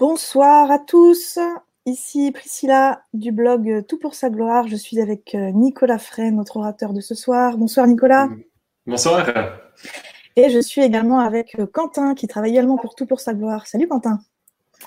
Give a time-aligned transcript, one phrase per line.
[0.00, 1.38] Bonsoir à tous.
[1.86, 4.66] Ici Priscilla du blog Tout pour sa gloire.
[4.66, 7.56] Je suis avec euh, Nicolas Frey, notre orateur de ce soir.
[7.56, 8.28] Bonsoir Nicolas.
[8.86, 9.24] Bonsoir.
[10.34, 13.66] Et je suis également avec euh, Quentin qui travaille également pour Tout pour sa gloire.
[13.68, 14.18] Salut Quentin.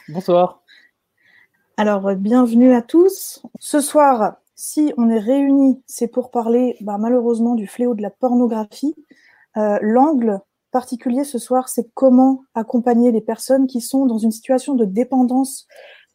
[0.10, 0.62] Bonsoir.
[1.78, 3.42] Alors, euh, bienvenue à tous.
[3.60, 8.10] Ce soir, si on est réunis, c'est pour parler bah, malheureusement du fléau de la
[8.10, 8.96] pornographie.
[9.82, 10.40] L'angle
[10.72, 15.68] particulier ce soir, c'est comment accompagner les personnes qui sont dans une situation de dépendance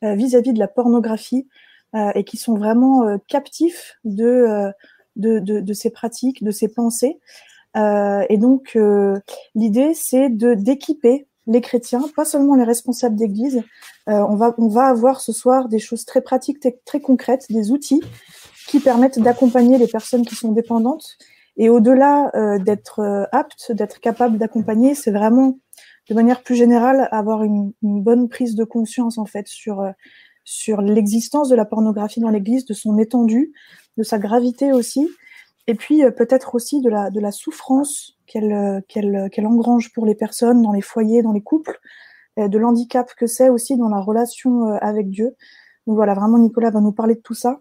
[0.05, 1.47] euh, vis-à-vis de la pornographie
[1.95, 4.73] euh, et qui sont vraiment euh, captifs de,
[5.17, 7.21] de, de, ces pratiques, de ces pensées.
[7.77, 8.77] et donc,
[9.55, 13.63] l'idée, c'est de d'équiper les chrétiens, pas seulement les responsables d'église.
[14.07, 18.03] on, va, on va avoir ce soir des choses très pratiques, très concrètes, des outils
[18.69, 21.19] qui permettent d'accompagner les personnes qui sont dépendantes
[21.57, 25.59] et au-delà euh, d'être euh, apte, d'être capable d'accompagner, c'est vraiment
[26.09, 29.91] de manière plus générale avoir une, une, bonne prise de conscience en fait sur euh,
[30.45, 33.53] sur l'existence de la pornographie dans l'Église, de son étendue,
[33.97, 35.09] de sa gravité aussi,
[35.69, 40.17] et puis peut-être aussi de la de la souffrance qu'elle qu'elle qu'elle engrange pour les
[40.17, 41.79] personnes dans les foyers, dans les couples,
[42.39, 45.37] de l'handicap que c'est aussi dans la relation avec Dieu.
[45.87, 47.61] Donc voilà, vraiment Nicolas va nous parler de tout ça.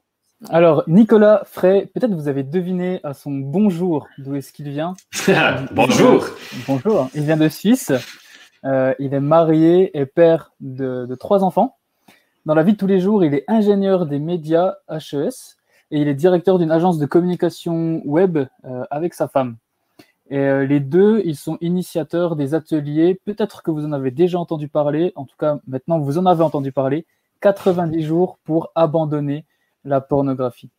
[0.49, 4.95] Alors, Nicolas Frey, peut-être vous avez deviné à son bonjour d'où est-ce qu'il vient.
[5.71, 6.25] bonjour.
[6.67, 7.09] Bonjour.
[7.13, 7.91] Il vient de Suisse.
[8.65, 11.77] Euh, il est marié et père de, trois enfants.
[12.47, 15.57] Dans la vie de tous les jours, il est ingénieur des médias HES
[15.91, 19.57] et il est directeur d'une agence de communication web euh, avec sa femme.
[20.31, 23.21] Et euh, les deux, ils sont initiateurs des ateliers.
[23.25, 25.13] Peut-être que vous en avez déjà entendu parler.
[25.15, 27.05] En tout cas, maintenant, vous en avez entendu parler.
[27.41, 29.45] 90 jours pour abandonner
[29.83, 30.69] la pornographie.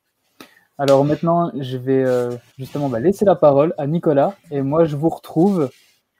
[0.78, 4.96] Alors maintenant, je vais euh, justement bah, laisser la parole à Nicolas et moi je
[4.96, 5.70] vous retrouve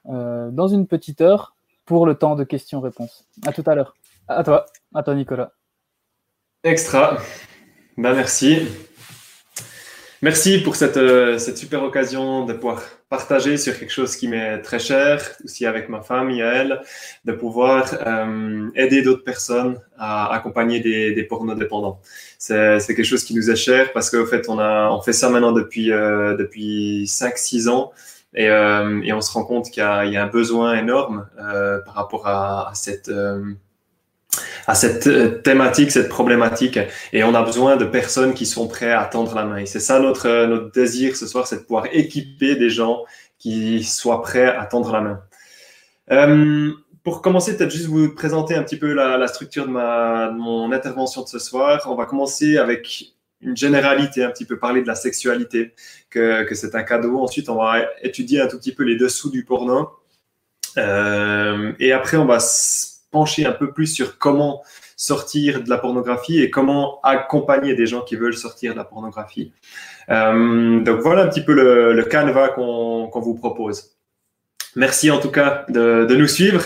[0.09, 1.55] euh, dans une petite heure
[1.85, 3.25] pour le temps de questions-réponses.
[3.45, 3.95] À tout à l'heure.
[4.27, 5.51] À toi, à toi Nicolas.
[6.63, 7.17] Extra.
[7.97, 8.67] Ben, merci.
[10.21, 12.81] Merci pour cette, euh, cette, super occasion de pouvoir
[13.13, 16.81] partager sur quelque chose qui m'est très cher, aussi avec ma femme, Yael,
[17.25, 21.99] de pouvoir euh, aider d'autres personnes à accompagner des, des pornodépendants.
[22.39, 25.29] C'est quelque chose qui nous est cher parce qu'en fait, on, a, on fait ça
[25.29, 27.91] maintenant depuis, euh, depuis 5-6 ans.
[28.33, 31.27] Et, euh, et, on se rend compte qu'il y, y, a un besoin énorme
[31.85, 33.11] par rapport à cette,
[34.67, 36.79] à cette euh, thématique, cette problématique.
[37.11, 39.57] Et on a besoin de personnes qui sont prêtes à tendre la main.
[39.57, 43.03] Et c'est ça notre, euh, notre désir ce soir, c'est de pouvoir équiper des gens
[43.37, 45.21] qui soient prêts à tendre la main.
[46.11, 46.71] Euh,
[47.03, 51.23] pour commencer, peut-être juste vous présenter un petit peu la, structure de, ma, mon intervention
[51.23, 51.81] de ce soir.
[51.87, 55.73] On va commencer avec une généralité, un petit peu parler de la sexualité,
[56.09, 57.19] que, que c'est un cadeau.
[57.19, 59.89] Ensuite, on va étudier un tout petit peu les dessous du porno.
[60.77, 62.39] Et après, on va
[63.13, 64.61] pencher un peu plus sur comment
[64.97, 69.53] sortir de la pornographie et comment accompagner des gens qui veulent sortir de la pornographie.
[70.09, 73.91] Euh, donc voilà un petit peu le, le canevas qu'on vous propose.
[74.75, 76.63] Merci en tout cas de, de, nous suivre.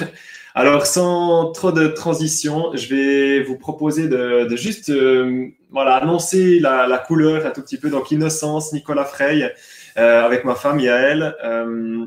[0.56, 6.60] Alors sans trop de transition, je vais vous proposer de, de juste euh, voilà, annoncer
[6.60, 7.90] la, la, couleur un tout petit peu.
[7.90, 9.54] Donc Innocence, Nicolas Frey,
[9.98, 11.36] euh, avec ma femme Yael.
[11.44, 12.06] Euh,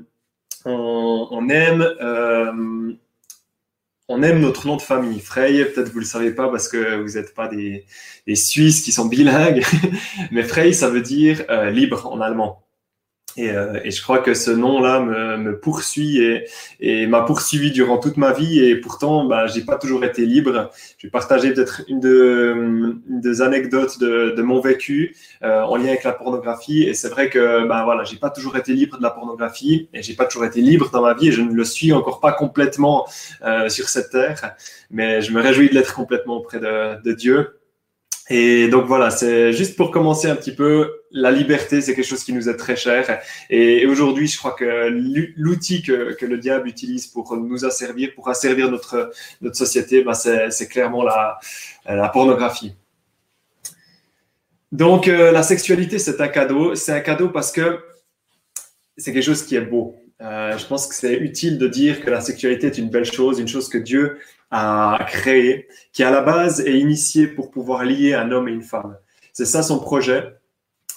[0.64, 1.86] on, aime
[4.10, 5.64] on aime notre nom de famille, Frey.
[5.64, 7.86] Peut-être vous le savez pas parce que vous n'êtes pas des,
[8.34, 9.64] Suisses qui sont bilingues,
[10.30, 12.64] mais Frey, ça veut dire euh, libre en allemand.
[13.38, 16.20] Euh, et, je crois que ce nom-là me, poursuit
[16.80, 18.60] et, m'a poursuivi durant toute ma vie.
[18.60, 20.70] Et pourtant, bah, j'ai pas toujours été libre.
[20.98, 26.04] Je vais partager peut-être une, de, des anecdotes de, mon vécu euh, en lien avec
[26.04, 26.82] la pornographie.
[26.82, 30.02] Et c'est vrai que bah, voilà, j'ai pas toujours été libre de la pornographie et
[30.02, 31.28] j'ai pas toujours été libre dans ma vie.
[31.28, 33.06] Et je ne le suis encore pas complètement
[33.44, 34.54] euh, sur cette terre.
[34.90, 37.60] Mais je me réjouis de l'être complètement auprès de, de Dieu.
[38.30, 42.24] Et donc voilà, c'est juste pour commencer un petit peu, la liberté, c'est quelque chose
[42.24, 43.20] qui nous est très cher.
[43.48, 44.88] Et aujourd'hui, je crois que
[45.36, 49.10] l'outil que, le diable utilise pour nous asservir, pour asservir notre,
[49.40, 51.38] notre société, ben c'est clairement la,
[51.86, 52.74] la pornographie.
[54.72, 56.74] Donc euh, la sexualité, c'est un cadeau.
[56.74, 57.80] C'est un cadeau parce que
[58.96, 59.96] c'est quelque chose qui est beau.
[60.20, 63.40] Euh, je pense que c'est utile de dire que la sexualité est une belle chose,
[63.40, 64.18] une chose que Dieu
[64.50, 68.62] à créer, qui à la base est initié pour pouvoir lier un homme et une
[68.62, 68.96] femme.
[69.32, 70.39] C'est ça son projet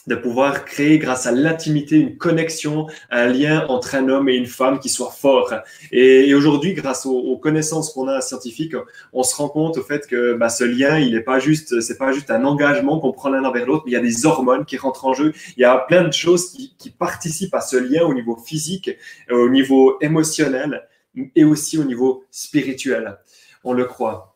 [0.08, 4.48] de pouvoir créer grâce à l'intimité une connexion, un lien entre un homme et une
[4.48, 5.54] femme qui soit fort.
[5.92, 8.76] Et, aujourd'hui, grâce aux, connaissances qu'on a scientifiques,
[9.12, 11.98] on se rend compte au fait que bah, ce lien, il n'est pas juste, c'est
[11.98, 14.66] pas juste un engagement qu'on prend l'un envers l'autre, mais il y a des hormones
[14.66, 15.34] qui rentrent en jeu.
[15.58, 18.92] Il y a plein de choses qui, qui participent à ce lien au niveau physique,
[19.30, 20.88] au niveau émotionnel
[21.36, 23.18] et aussi au niveau spirituel.
[23.64, 24.33] On le croit.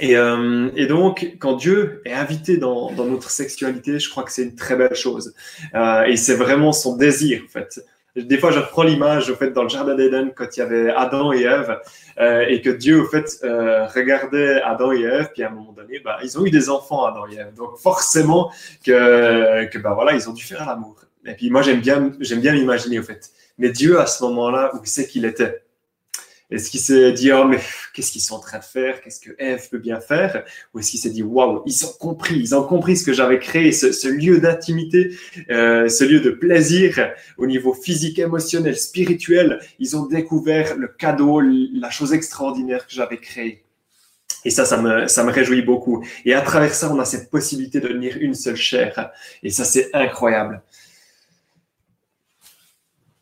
[0.00, 4.32] Et, euh, et, donc, quand Dieu est invité dans, dans, notre sexualité, je crois que
[4.32, 5.34] c'est une très belle chose.
[5.74, 7.84] Euh, et c'est vraiment son désir, en fait.
[8.16, 10.90] Des fois, je reprends l'image, au fait, dans le Jardin d'Éden, quand il y avait
[10.90, 11.80] Adam et Ève,
[12.20, 15.72] euh, et que Dieu, au fait, euh, regardait Adam et Ève, puis à un moment
[15.72, 17.54] donné, bah, ils ont eu des enfants, Adam et Ève.
[17.56, 18.52] Donc, forcément,
[18.84, 20.96] que, que bah, voilà, ils ont dû faire l'amour.
[21.26, 23.30] Et puis, moi, j'aime bien, j'aime bien l'imaginer, au fait.
[23.58, 25.63] Mais Dieu, à ce moment-là, où c'est qu'il était
[26.54, 27.58] est-ce qu'il s'est dit, oh, mais
[27.92, 29.00] qu'est-ce qu'ils sont en train de faire?
[29.00, 30.44] Qu'est-ce que Eve peut bien faire?
[30.72, 33.40] Ou est-ce qu'il s'est dit, waouh, ils ont compris, ils ont compris ce que j'avais
[33.40, 35.16] créé, ce, lieu d'intimité,
[35.50, 39.58] euh, ce lieu de plaisir au niveau physique, émotionnel, spirituel.
[39.80, 43.64] Ils ont découvert le cadeau, la chose extraordinaire que j'avais créée.
[44.44, 46.06] Et ça, ça me, ça me réjouit beaucoup.
[46.24, 49.10] Et à travers ça, on a cette possibilité de devenir une seule chair.
[49.42, 50.62] Et ça, c'est incroyable.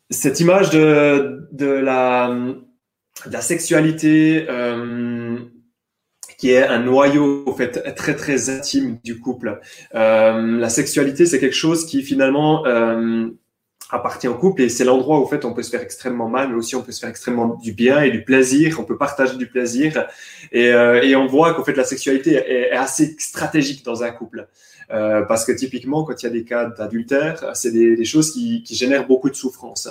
[0.09, 2.29] Cette image de, de la
[3.29, 5.37] la sexualité euh,
[6.37, 9.61] qui est un noyau au fait très très intime du couple.
[9.95, 13.27] Euh, la sexualité, c'est quelque chose qui finalement euh,
[13.91, 16.49] appartient au couple et c'est l'endroit où en fait on peut se faire extrêmement mal,
[16.49, 18.79] mais aussi on peut se faire extrêmement du bien et du plaisir.
[18.79, 20.07] On peut partager du plaisir
[20.51, 24.47] et, on voit qu'en fait la sexualité est, assez stratégique dans un couple.
[24.89, 29.07] parce que typiquement, quand il y a des cas d'adultère, c'est des, choses qui génèrent
[29.07, 29.87] beaucoup de souffrance.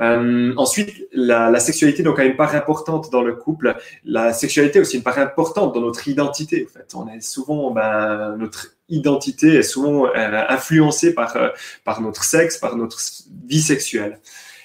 [0.00, 3.76] Euh, ensuite, la, la, sexualité donc a une part importante dans le couple.
[4.04, 6.66] La sexualité a aussi une part importante dans notre identité.
[6.68, 11.48] En fait, on est souvent, ben, notre identité est souvent euh, influencée par euh,
[11.84, 12.98] par notre sexe, par notre
[13.46, 14.18] vie sexuelle.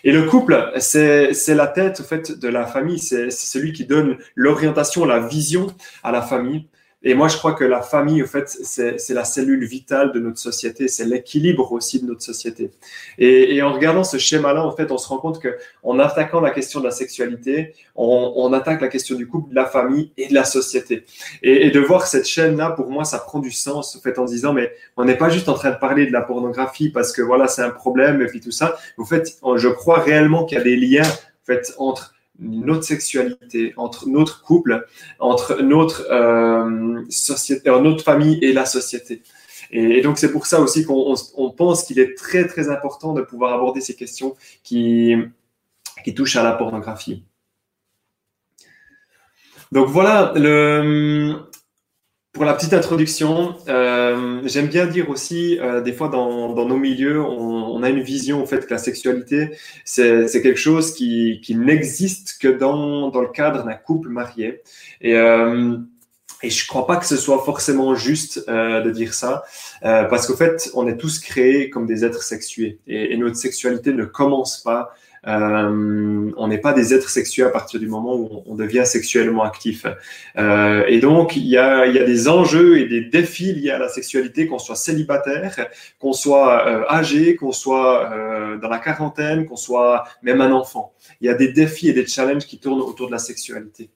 [0.04, 3.00] Et le couple, c'est la tête en fait de la famille.
[3.00, 5.68] C'est celui qui donne l'orientation, la vision
[6.04, 6.68] à la famille.
[7.04, 10.40] Et moi, je crois que la famille, en fait, c'est la cellule vitale de notre
[10.40, 12.72] société, c'est l'équilibre aussi de notre société.
[13.20, 16.50] Et, en regardant ce schéma-là, en fait, on se rend compte que en attaquant la
[16.50, 20.34] question de la sexualité, on, attaque la question du couple, de la famille et de
[20.34, 21.06] la société.
[21.44, 24.54] Et, de voir cette chaîne-là, pour moi, ça prend du sens, en fait, en disant,
[24.54, 27.48] mais on n'est pas juste en train de parler de la pornographie parce que voilà,
[27.48, 28.76] c'est un problème et puis tout ça.
[28.98, 33.74] En fait, je crois réellement qu'il y a des liens, en fait, entre notre sexualité,
[33.78, 34.88] entre notre couple,
[35.20, 39.22] entre notre euh, société, notre famille et la société.
[39.72, 43.22] Et, donc c'est pour ça aussi qu'on on, pense qu'il est très très important de
[43.22, 45.16] pouvoir aborder ces questions qui,
[46.04, 47.24] qui touchent à la pornographie.
[49.72, 51.50] Donc voilà, le,
[52.38, 57.20] pour la petite introduction, euh, j'aime bien dire aussi, euh, des fois dans, nos milieux,
[57.20, 62.48] on, a une vision en fait que la sexualité, c'est quelque chose qui, n'existe que
[62.48, 64.62] dans, dans le cadre d'un couple marié.
[65.02, 65.78] Et, euh,
[66.44, 69.44] et je crois pas que ce soit forcément juste de dire ça,
[69.82, 74.06] parce qu'au fait, on est tous créés comme des êtres sexués, et notre sexualité ne
[74.06, 74.92] commence pas
[75.28, 79.44] euh, on n'est pas des êtres sexuels à partir du moment où on, devient sexuellement
[79.44, 79.86] actif.
[80.38, 84.48] Euh, et donc, il y, a, des enjeux et des défis liés à la sexualité,
[84.48, 85.68] qu'on soit célibataire,
[86.00, 88.10] qu'on soit euh, âgé, qu'on soit
[88.62, 90.94] dans la quarantaine, qu'on soit même un enfant.
[91.22, 93.90] Il y a des défis et des challenges qui tournent autour de la sexualité.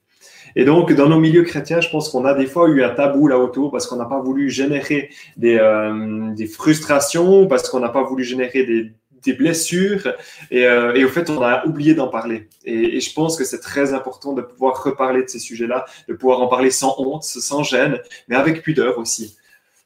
[0.54, 3.26] Et donc, dans nos milieux chrétiens, je pense qu'on a des fois eu un tabou
[3.26, 8.22] là autour parce qu'on n'a pas voulu générer des frustrations, parce qu'on n'a pas voulu
[8.22, 8.92] générer des,
[9.24, 10.08] des blessures.
[10.50, 12.48] Et, euh, et, au fait on a oublié d'en parler.
[12.64, 16.40] Et, je pense que c'est très important de pouvoir reparler de ces sujets-là de pouvoir
[16.40, 19.36] en parler sans honte sans gêne mais avec pudeur aussi.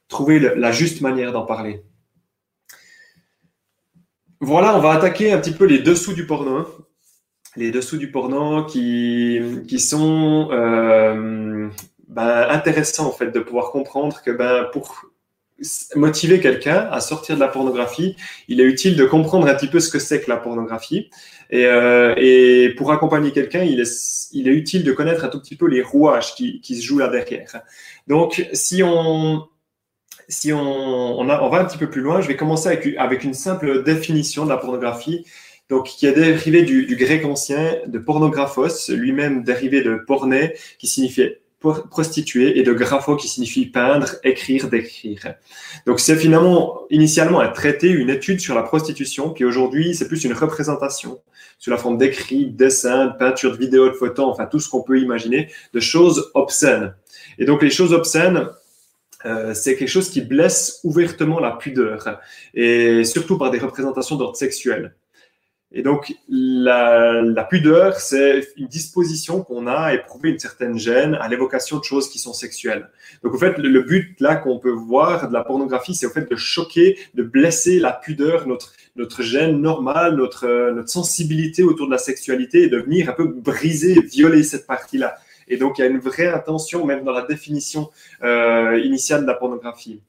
[0.09, 1.83] Trouver la juste manière d'en parler.
[4.41, 6.67] Voilà on va attaquer un petit peu les dessous du porno
[7.57, 11.69] les dessous du porno qui, qui sont euh,
[12.09, 15.07] ben, intéressants en fait de pouvoir comprendre que ben, pour
[15.95, 18.17] motiver quelqu'un à sortir de la pornographie,
[18.49, 21.11] il est utile de comprendre un petit peu ce que c'est que la pornographie.
[21.51, 25.57] Et, euh, pour accompagner quelqu'un, il est, il est utile de connaître un tout petit
[25.57, 27.63] peu les rouages qui, se jouent là derrière.
[28.07, 29.47] Donc, si on,
[30.29, 33.83] si on, on, va un petit peu plus loin, je vais commencer avec, une simple
[33.83, 35.25] définition de la pornographie.
[35.69, 40.87] Donc, qui est dérivé du, du grec ancien de pornographos, lui-même dérivé de porné, qui
[40.87, 41.41] signifiait
[41.73, 45.35] prostituée et de grapho qui signifie peindre, écrire, décrire.
[45.87, 50.25] Donc c'est finalement initialement un traité, une étude sur la prostitution qui aujourd'hui c'est plus
[50.25, 51.21] une représentation
[51.59, 54.69] sous la forme d'écrits, de dessins, de peinture, de vidéos, de photos, enfin tout ce
[54.69, 56.95] qu'on peut imaginer, de choses obscènes.
[57.39, 58.49] Et donc les choses obscènes,
[59.25, 62.21] euh, c'est quelque chose qui blesse ouvertement la pudeur,
[62.55, 64.95] et surtout par des représentations d'ordre sexuel.
[65.73, 71.15] Et donc, la, la pudeur, c'est une disposition qu'on a à éprouver une certaine gêne
[71.17, 72.89] à l'évocation de choses qui sont sexuelles.
[73.25, 76.31] Donc, en fait, le, but là qu'on peut voir de la pornographie, c'est au fait
[76.31, 81.93] de choquer, de blesser la pudeur, notre, notre gêne normale, notre, notre sensibilité autour de
[81.93, 85.17] la sexualité et de venir un peu briser, violer cette partie-là.
[85.49, 87.91] Et donc, il y a une vraie intention, même dans la définition
[88.23, 90.01] euh, initiale de la pornographie.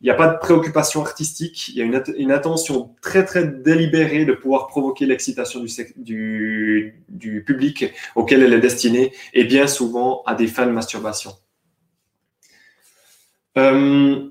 [0.00, 3.46] Il n'y a pas de préoccupation artistique, il y a une, une intention très, très
[3.46, 5.64] délibérée de pouvoir provoquer l'excitation
[5.96, 7.02] du,
[7.46, 11.32] public auquel elle est destinée, et bien souvent à des fins de masturbation.
[13.56, 14.28] Euh,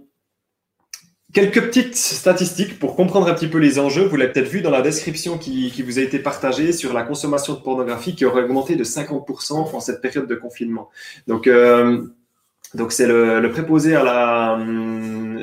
[1.34, 4.04] Quelques petites statistiques pour comprendre un petit peu les enjeux.
[4.04, 7.56] Vous l'avez peut-être vu dans la description qui, vous a été partagée sur la consommation
[7.56, 10.92] de pornographie qui aurait augmenté de 50% en cette période de confinement.
[11.26, 12.04] Donc, euh,
[12.90, 14.58] c'est le, le, préposé à la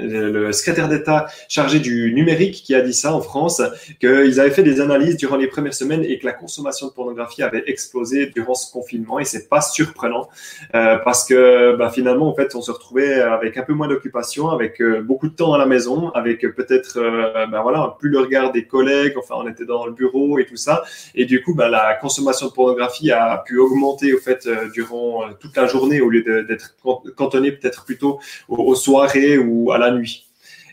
[0.03, 3.63] le secrétaire d'État chargé du numérique qui a dit ça en France,
[4.01, 7.43] qu'ils avaient fait des analyses durant les premières semaines et que la consommation de pornographie
[7.43, 10.29] avait explosé durant ce confinement et c'est pas surprenant
[10.75, 14.51] euh, parce que bah, finalement en fait on se retrouvait avec un peu moins d'occupation,
[14.51, 18.21] avec euh, beaucoup de temps à la maison, avec peut-être euh, bah, voilà plus le
[18.21, 20.83] regard des collègues, enfin on était dans le bureau et tout ça.
[21.15, 25.25] Et du coup bah, la consommation de pornographie a pu augmenter au fait euh, durant
[25.39, 26.77] toute la journée au lieu d'être
[27.17, 30.27] cantonné peut-être plutôt aux, soirées ou à la nuit.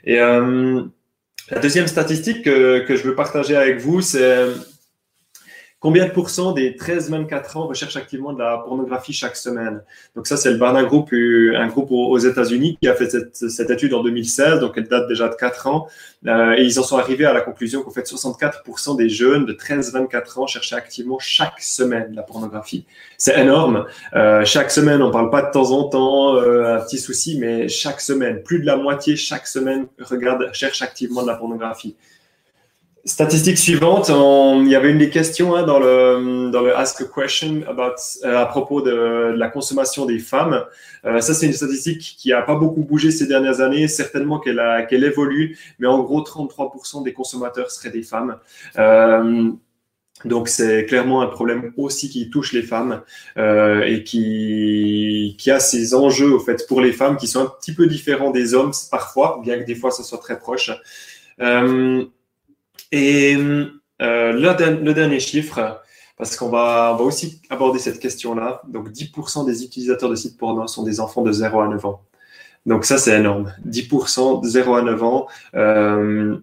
[0.03, 0.81] Et euh,
[1.49, 4.45] la deuxième statistique que, que, je veux partager avec vous, c'est
[5.87, 9.81] Combien de pourcents des 13-24 ans recherchent activement de la pornographie chaque semaine?
[10.17, 13.69] Donc ça, c'est le Barna Group, euh, un groupe aux États-Unis qui a fait cette,
[13.69, 15.87] étude en 2016, donc elle date déjà de 4 ans.
[16.25, 19.53] Euh, et ils en sont arrivés à la conclusion qu'en fait, 64% des jeunes de
[19.53, 22.85] 13-24 ans cherchaient activement chaque semaine la pornographie.
[23.17, 23.85] C'est énorme.
[24.13, 28.01] Euh, chaque semaine, on parle pas de temps en temps, un petit souci, mais chaque
[28.01, 31.95] semaine, plus de la moitié chaque semaine regarde, cherche activement de la pornographie.
[33.05, 37.05] Statistique suivante, il y avait une des questions hein, dans, le, dans le Ask a
[37.05, 40.65] Question about, euh, à propos de, la consommation des femmes.
[41.05, 43.87] Euh, ça, c'est une statistique qui n'a pas beaucoup bougé ces dernières années.
[43.87, 48.37] Certainement qu'elle qu'elle évolue, mais en gros, 33% des consommateurs seraient des femmes.
[48.77, 49.51] Euh,
[50.25, 53.03] donc c'est clairement un problème aussi qui touche les femmes
[53.37, 57.71] et qui, qui a ses enjeux au fait pour les femmes qui sont un petit
[57.71, 60.71] peu différents des hommes parfois, bien que des fois ça soit très proche.
[62.91, 63.35] Et
[64.01, 65.81] euh, le, dernier chiffre,
[66.17, 68.61] parce qu'on va, on va aussi aborder cette question-là.
[68.67, 72.01] Donc, 10% des utilisateurs de sites porno sont des enfants de 0 à 9 ans.
[72.65, 73.53] Donc, ça, c'est énorme.
[73.67, 75.27] 10% de 0 à 9 ans.
[75.55, 76.37] Euh,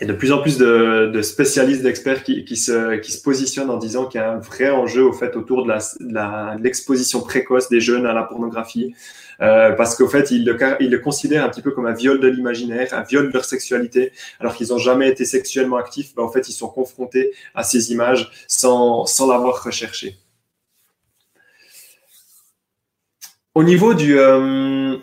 [0.00, 4.06] et de plus en plus de, spécialistes, d'experts qui, se, qui se positionnent en disant
[4.06, 8.12] qu'il y a un vrai enjeu au fait autour de l'exposition précoce des jeunes à
[8.12, 8.94] la pornographie.
[9.40, 12.92] Euh, parce qu'au fait, ils le, considèrent un petit peu comme un viol de l'imaginaire,
[12.92, 16.14] un viol de leur sexualité, alors qu'ils n'ont jamais été sexuellement actifs.
[16.14, 20.16] Ben, en fait, ils sont confrontés à ces images sans, l'avoir recherché.
[23.54, 24.96] Au niveau du, euh.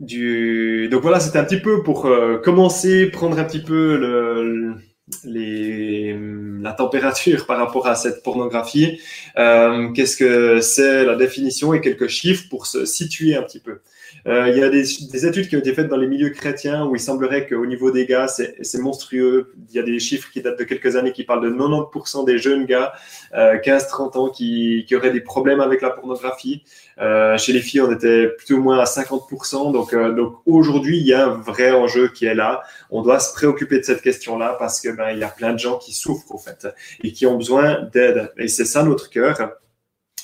[0.00, 4.76] Donc voilà, c'était un petit peu pour euh, commencer, prendre un petit peu le,
[5.24, 6.16] les,
[6.60, 9.00] la température par rapport à cette pornographie.
[9.36, 13.80] Euh, Qu'est-ce que c'est la définition et quelques chiffres pour se situer un petit peu?
[14.26, 16.84] Euh, il y a des, des, études qui ont été faites dans les milieux chrétiens
[16.86, 19.54] où il semblerait qu'au niveau des gars, c'est monstrueux.
[19.68, 22.38] Il y a des chiffres qui datent de quelques années qui parlent de 90% des
[22.38, 22.92] jeunes gars,
[23.34, 26.62] euh, 15-30 ans, qui, qui, auraient des problèmes avec la pornographie.
[27.00, 29.72] Euh, chez les filles, on était plutôt moins à 50%.
[29.72, 32.62] Donc, euh, donc aujourd'hui, il y a un vrai enjeu qui est là.
[32.90, 35.78] On doit se préoccuper de cette question-là parce que ben, y a plein de gens
[35.78, 36.68] qui souffrent, au fait,
[37.02, 38.32] et qui ont besoin d'aide.
[38.36, 39.38] Et c'est ça notre cœur.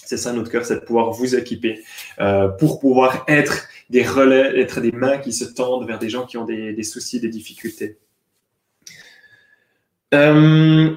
[0.07, 1.83] C'est ça notre cœur, c'est de pouvoir vous équiper
[2.21, 6.27] euh, pour pouvoir être des relais, être des mains qui se tendent vers des gens
[6.27, 7.99] qui ont des, soucis, des difficultés.
[10.15, 10.95] Euh,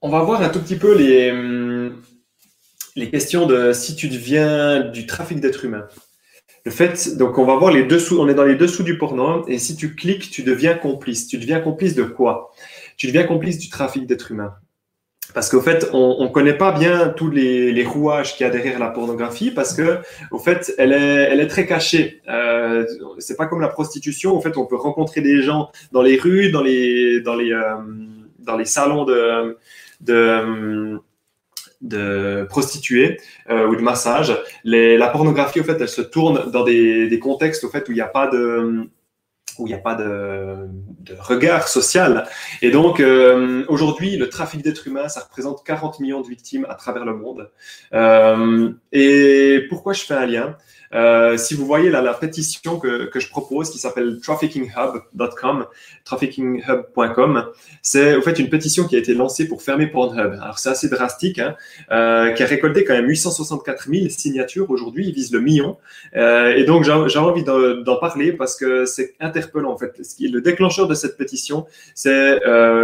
[0.00, 1.32] on va voir un tout petit peu les,
[2.96, 5.88] les questions de si tu deviens du trafic d'êtres humains.
[6.64, 9.46] Le fait, donc on va voir les dessous, on est dans les dessous du porno,
[9.48, 11.26] et si tu cliques, tu deviens complice.
[11.26, 12.52] Tu deviens complice de quoi?
[12.96, 14.54] Tu deviens complice du trafic d'êtres humains.
[15.34, 18.52] Parce qu'au fait, on ne connaît pas bien tous les, les rouages qu'il y a
[18.52, 19.98] derrière la pornographie, parce que
[20.30, 22.22] au fait, elle est, très cachée.
[22.28, 22.86] Euh,
[23.18, 24.36] c'est pas comme la prostitution.
[24.36, 27.74] En fait, on peut rencontrer des gens dans les rues, dans les, dans les, euh,
[28.38, 29.58] dans les salons de,
[30.00, 31.00] de
[32.48, 33.18] prostituées
[33.50, 34.32] ou de massage.
[34.62, 38.28] la pornographie, au fait, elle se tourne dans des, contextes où il n'y a pas
[38.28, 38.88] de
[39.58, 40.68] où il n'y a pas de,
[41.18, 42.26] regard social.
[42.62, 46.74] Et donc, euh, aujourd'hui, le trafic d'êtres humains, ça représente 40 millions de victimes à
[46.74, 47.50] travers le monde.
[47.92, 50.56] Euh, et pourquoi je fais un lien?
[50.92, 55.66] Euh, si vous voyez la pétition que, je propose, qui s'appelle traffickinghub.com,
[56.04, 57.46] traffickinghub.com,
[57.82, 60.38] c'est au fait une pétition qui a été lancée pour fermer Pornhub.
[60.40, 61.56] Alors c'est assez drastique, hein,
[61.90, 65.78] euh, qui a récolté quand même 864 000 signatures aujourd'hui, il vise le million.
[66.16, 70.00] Euh, et donc j'ai envie d'en parler parce que c'est interpellant en fait.
[70.20, 72.40] Le déclencheur de cette pétition, c'est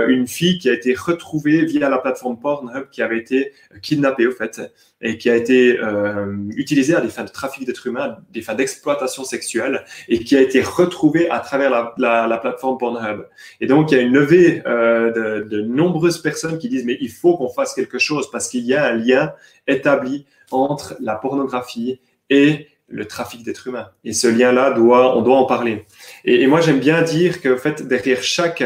[0.09, 3.53] une fille qui a été retrouvée via la plateforme Pornhub qui avait été
[3.83, 4.61] kidnappée au fait
[5.03, 8.55] et qui a été euh, utilisée à des fins de trafic d'êtres humains, des fins
[8.55, 13.27] d'exploitation sexuelle, et qui a été retrouvée à travers la, la, la plateforme Pornhub.
[13.61, 16.99] Et donc, il y a une levée euh, de, de, nombreuses personnes qui disent, mais
[17.01, 19.33] il faut qu'on fasse quelque chose parce qu'il y a un lien
[19.67, 23.89] établi entre la pornographie et le trafic d'êtres humains.
[24.05, 25.87] Et ce lien-là, doit, on doit en parler.
[26.25, 28.65] Et, et moi, j'aime bien dire que, en fait, derrière chaque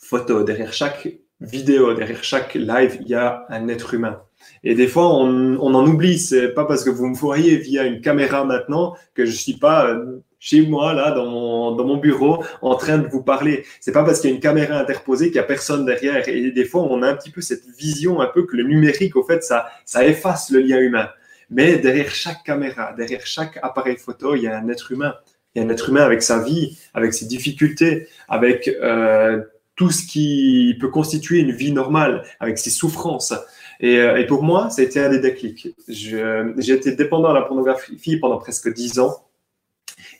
[0.00, 1.08] photo, derrière chaque
[1.40, 4.20] vidéo, derrière chaque live, il y a un être humain.
[4.62, 6.18] Et des fois, on, en oublie.
[6.18, 9.86] C'est pas parce que vous me voyez via une caméra maintenant que je suis pas
[9.86, 13.64] euh, chez moi, là, dans mon, bureau, en train de vous parler.
[13.80, 16.28] C'est pas parce qu'il y a une caméra interposée qu'il y a personne derrière.
[16.28, 19.16] Et des fois, on a un petit peu cette vision, un peu que le numérique,
[19.16, 21.08] au fait, ça, ça efface le lien humain.
[21.50, 25.14] Mais derrière chaque caméra, derrière chaque appareil photo, il y a un être humain.
[25.54, 29.42] Il y a un être humain avec sa vie, avec ses difficultés, avec euh,
[29.74, 33.34] tout ce qui peut constituer une vie normale, avec ses souffrances.
[33.80, 35.68] Et, euh, et, pour moi, ça a été un des déclics.
[35.88, 39.26] J'ai été dépendant à la pornographie pendant presque dix ans.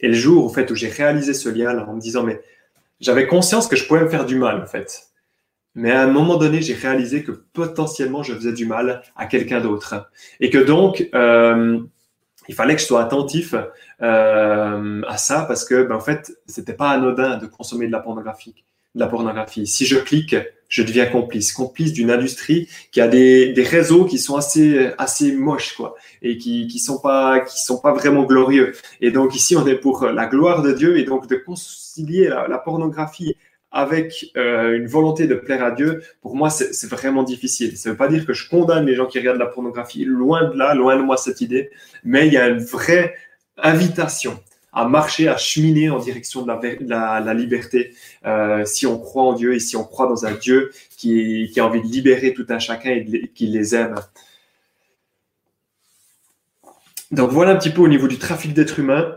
[0.01, 2.41] Et le jour, où j'ai réalisé ce lien en me disant, mais
[3.01, 5.11] j'avais conscience que je pouvais me faire du mal, en fait.
[5.75, 9.61] Mais à un moment donné, j'ai réalisé que potentiellement, je faisais du mal à quelqu'un
[9.61, 10.11] d'autre.
[10.41, 11.81] Et que donc, euh,
[12.49, 13.55] il fallait que je sois attentif
[14.03, 18.01] euh, à ça parce que, ben, en fait, c'était pas anodin de consommer de la
[18.01, 18.55] pornographie
[18.95, 19.67] de la pornographie.
[19.67, 20.37] Si je clique,
[20.69, 25.33] je deviens complice, complice d'une industrie qui a des, des, réseaux qui sont assez assez
[25.33, 28.73] moches quoi et qui qui sont pas qui sont pas vraiment glorieux.
[29.01, 32.59] Et donc ici on est pour la gloire de Dieu et donc de concilier la,
[32.59, 33.37] pornographie
[33.73, 37.77] avec euh, une volonté de plaire à Dieu, pour moi, c'est vraiment difficile.
[37.77, 40.51] Ça ne veut pas dire que je condamne les gens qui regardent la pornographie, loin
[40.51, 41.71] de là, loin de moi cette idée,
[42.03, 43.15] mais il y a une vraie
[43.57, 44.41] invitation
[44.73, 46.49] à marcher, à cheminer en direction de
[46.89, 47.93] la, liberté,
[48.25, 51.65] euh, si on croit en Dieu et si on croit dans un Dieu qui, a
[51.65, 53.97] envie de libérer tout un chacun et qui les aime.
[57.11, 59.17] Donc voilà un petit peu au niveau du trafic d'êtres humains.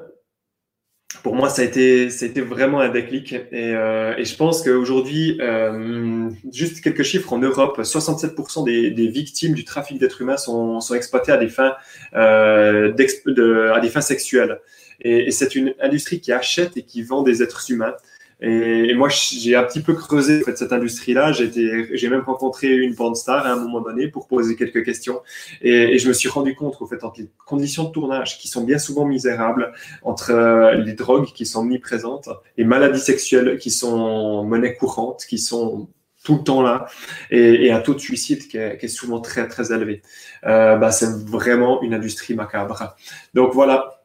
[1.22, 3.34] Pour moi, ça a été, ça a été vraiment un déclic.
[3.34, 9.64] Et, euh, je pense qu'aujourd'hui, euh, juste quelques chiffres en Europe, 67% des, victimes du
[9.64, 11.76] trafic d'êtres humains sont, exploitées à des fins,
[12.14, 14.60] à des fins sexuelles.
[15.04, 17.96] Et, c'est une industrie qui achète et qui vend des êtres humains.
[18.42, 21.32] Et, moi, j'ai un petit peu creusé en fait, cette industrie-là.
[21.32, 25.22] J'ai même rencontré une porn star à un moment donné pour poser quelques questions.
[25.62, 28.64] Et, je me suis rendu compte qu'en fait, entre les conditions de tournage qui sont
[28.64, 34.44] bien souvent misérables, entre euh, les drogues qui sont omniprésentes, les maladies sexuelles qui sont
[34.44, 35.88] monnaie courante, qui sont
[36.24, 36.88] tout le temps là,
[37.32, 40.02] et, un taux de suicide qui est, souvent très très élevé.
[40.46, 42.96] Euh, bah, c'est vraiment une industrie macabre.
[43.34, 44.03] Donc voilà,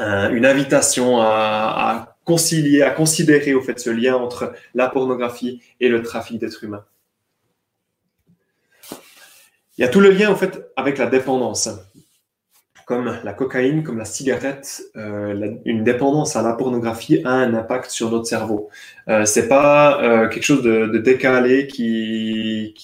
[0.00, 5.88] euh, une invitation à, concilier, à considérer au fait ce lien entre la pornographie et
[5.88, 6.84] le trafic d'êtres humains.
[9.76, 11.68] Il y a tout le lien en fait avec la dépendance.
[12.86, 17.90] Comme la cocaïne, comme la cigarette, euh, une dépendance à la pornographie a un impact
[17.90, 18.68] sur notre cerveau.
[19.08, 22.74] Euh, c'est pas euh, quelque chose de, décalé qui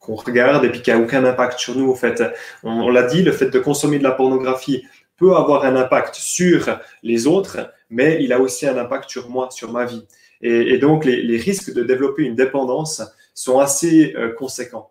[0.00, 1.90] qu'on regarde et puis qui a aucun impact sur nous.
[1.90, 2.22] En fait,
[2.62, 4.84] on l'a dit, le fait de consommer de la pornographie
[5.20, 9.50] peut avoir un impact sur les autres, mais il a aussi un impact sur moi,
[9.50, 10.04] sur ma vie.
[10.40, 13.02] Et, donc, les, risques de développer une dépendance
[13.34, 14.90] sont assez euh, conséquents.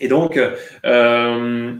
[0.00, 0.40] Et donc,
[0.86, 1.74] euh,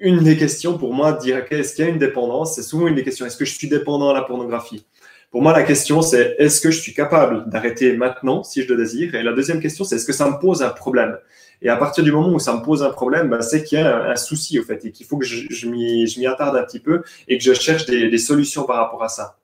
[0.00, 2.96] une des questions pour moi, dire est-ce qu'il y a une dépendance, c'est souvent une
[2.96, 4.84] des questions, est-ce que je suis dépendant à la pornographie?
[5.30, 8.76] Pour moi, la question, c'est est-ce que je suis capable d'arrêter maintenant si je le
[8.76, 9.14] désire?
[9.14, 11.16] Et la deuxième question, c'est est-ce que ça me pose un problème?
[11.62, 13.82] Et à partir du moment où ça me pose un problème, bah, c'est qu'il y
[13.82, 17.02] a un, souci au fait et qu'il faut que je, m'y attarde un petit peu
[17.28, 19.36] et que je cherche des, solutions par rapport à ça.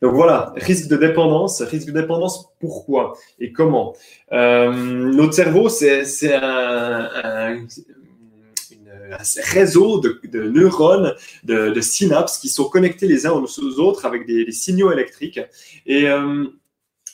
[0.00, 1.60] Donc voilà, risque de dépendance.
[1.62, 3.96] Risque de dépendance, pourquoi et comment?
[4.32, 7.66] Euh, Notre cerveau, c'est un,
[9.52, 14.52] réseau de, neurones, de, synapses qui sont connectés les uns aux autres avec des, des
[14.52, 15.40] signaux électriques.
[15.86, 16.44] Et euh,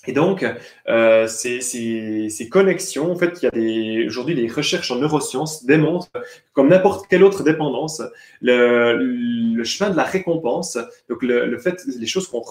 [0.06, 0.44] Et donc,
[0.88, 6.10] euh, ces, connexions, en fait, il y a aujourd'hui les recherches en neurosciences démontrent,
[6.54, 8.00] comme n'importe quelle autre dépendance,
[8.40, 10.78] le, le, chemin de la récompense.
[11.10, 12.42] Donc, le, le fait, les choses qu'on,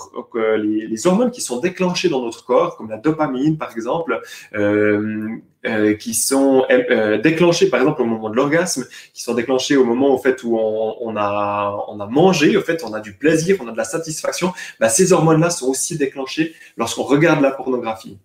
[0.57, 4.21] les, les, hormones qui sont déclenchées dans notre corps, comme la dopamine, par exemple,
[4.55, 5.29] euh,
[5.65, 9.85] euh, qui sont euh, déclenchées, par exemple, au moment de l'orgasme, qui sont déclenchées au
[9.85, 13.13] moment au fait où on, on, a, on a mangé, au fait, on a du
[13.13, 14.51] plaisir, on a de la satisfaction.
[14.81, 18.17] Bah, ces hormones-là sont aussi déclenchées lorsqu'on regarde la pornographie.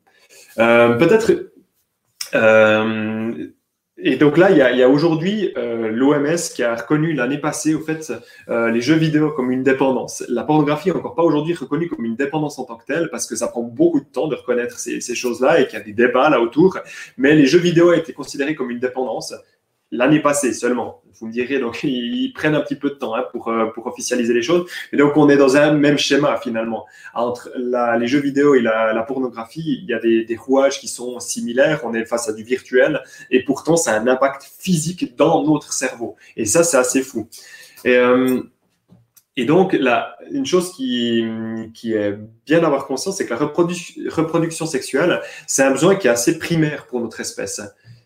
[0.58, 1.52] Euh, peut-être.
[2.34, 3.46] Euh,
[4.00, 7.74] et donc là, il y a, a aujourd'hui euh, l'OMS qui a reconnu l'année passée,
[7.74, 8.12] au fait,
[8.48, 10.24] euh, les jeux vidéo comme une dépendance.
[10.28, 13.26] La pornographie n'est encore pas aujourd'hui reconnue comme une dépendance en tant que telle, parce
[13.26, 15.84] que ça prend beaucoup de temps de reconnaître ces, ces choses-là et qu'il y a
[15.84, 16.78] des débats là autour.
[17.16, 19.34] Mais les jeux vidéo ont été considérés comme une dépendance
[19.90, 21.02] l'année passée seulement.
[21.20, 23.86] Vous me direz, donc ils prennent un petit peu de temps hein, pour, euh, pour
[23.86, 24.70] officialiser les choses.
[24.92, 26.86] Et donc on est dans un même schéma finalement.
[27.14, 31.80] Entre les jeux vidéo et la, pornographie, il y a des, rouages qui sont similaires.
[31.84, 35.72] On est face à du virtuel et pourtant ça a un impact physique dans notre
[35.72, 36.16] cerveau.
[36.36, 37.28] Et ça, c'est assez fou.
[37.84, 38.40] Et, euh,
[39.46, 39.78] donc,
[40.32, 41.24] une chose qui,
[41.72, 43.76] qui est bien d'avoir conscience, c'est que la reprodu
[44.08, 47.60] reproduction sexuelle, c'est un besoin qui est assez primaire pour notre espèce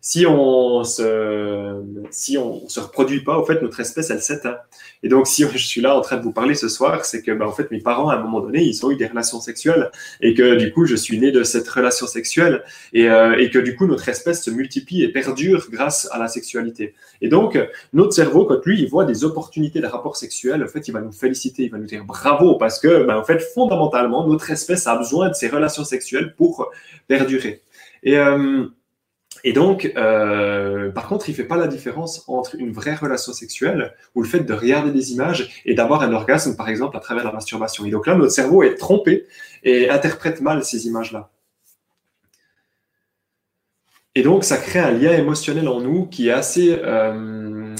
[0.04, 4.56] si on se, si on se reproduit pas, au fait, notre espèce, elle s'éteint.
[5.04, 7.30] Et donc, si je suis là en train de vous parler ce soir, c'est que,
[7.30, 9.92] bah, en fait, mes parents, à un moment donné, ils ont eu des relations sexuelles
[10.20, 13.60] et que, du coup, je suis né de cette relation sexuelle et, euh, et que,
[13.60, 16.94] du coup, notre espèce se multiplie et perdure grâce à la sexualité.
[17.20, 17.56] Et donc,
[17.92, 21.00] notre cerveau, quand lui, il voit des opportunités de rapport sexuel, en fait, il va
[21.00, 24.88] nous féliciter, il va nous dire bravo parce que, bah, en fait, fondamentalement, notre espèce
[24.88, 26.72] a besoin de ces relations sexuelles pour
[27.06, 27.62] perdurer.
[28.02, 28.66] Et, euh,
[29.44, 33.94] et donc, euh, par contre, il fait pas la différence entre une vraie relation sexuelle
[34.14, 37.24] ou le fait de regarder des images et d'avoir un orgasme, par exemple, à travers
[37.24, 37.85] la masturbation.
[37.85, 39.26] Et donc là, notre cerveau est trompé
[39.64, 41.31] et interprète mal ces images-là.
[44.14, 47.74] Et donc, ça crée un lien émotionnel en nous qui est assez euh,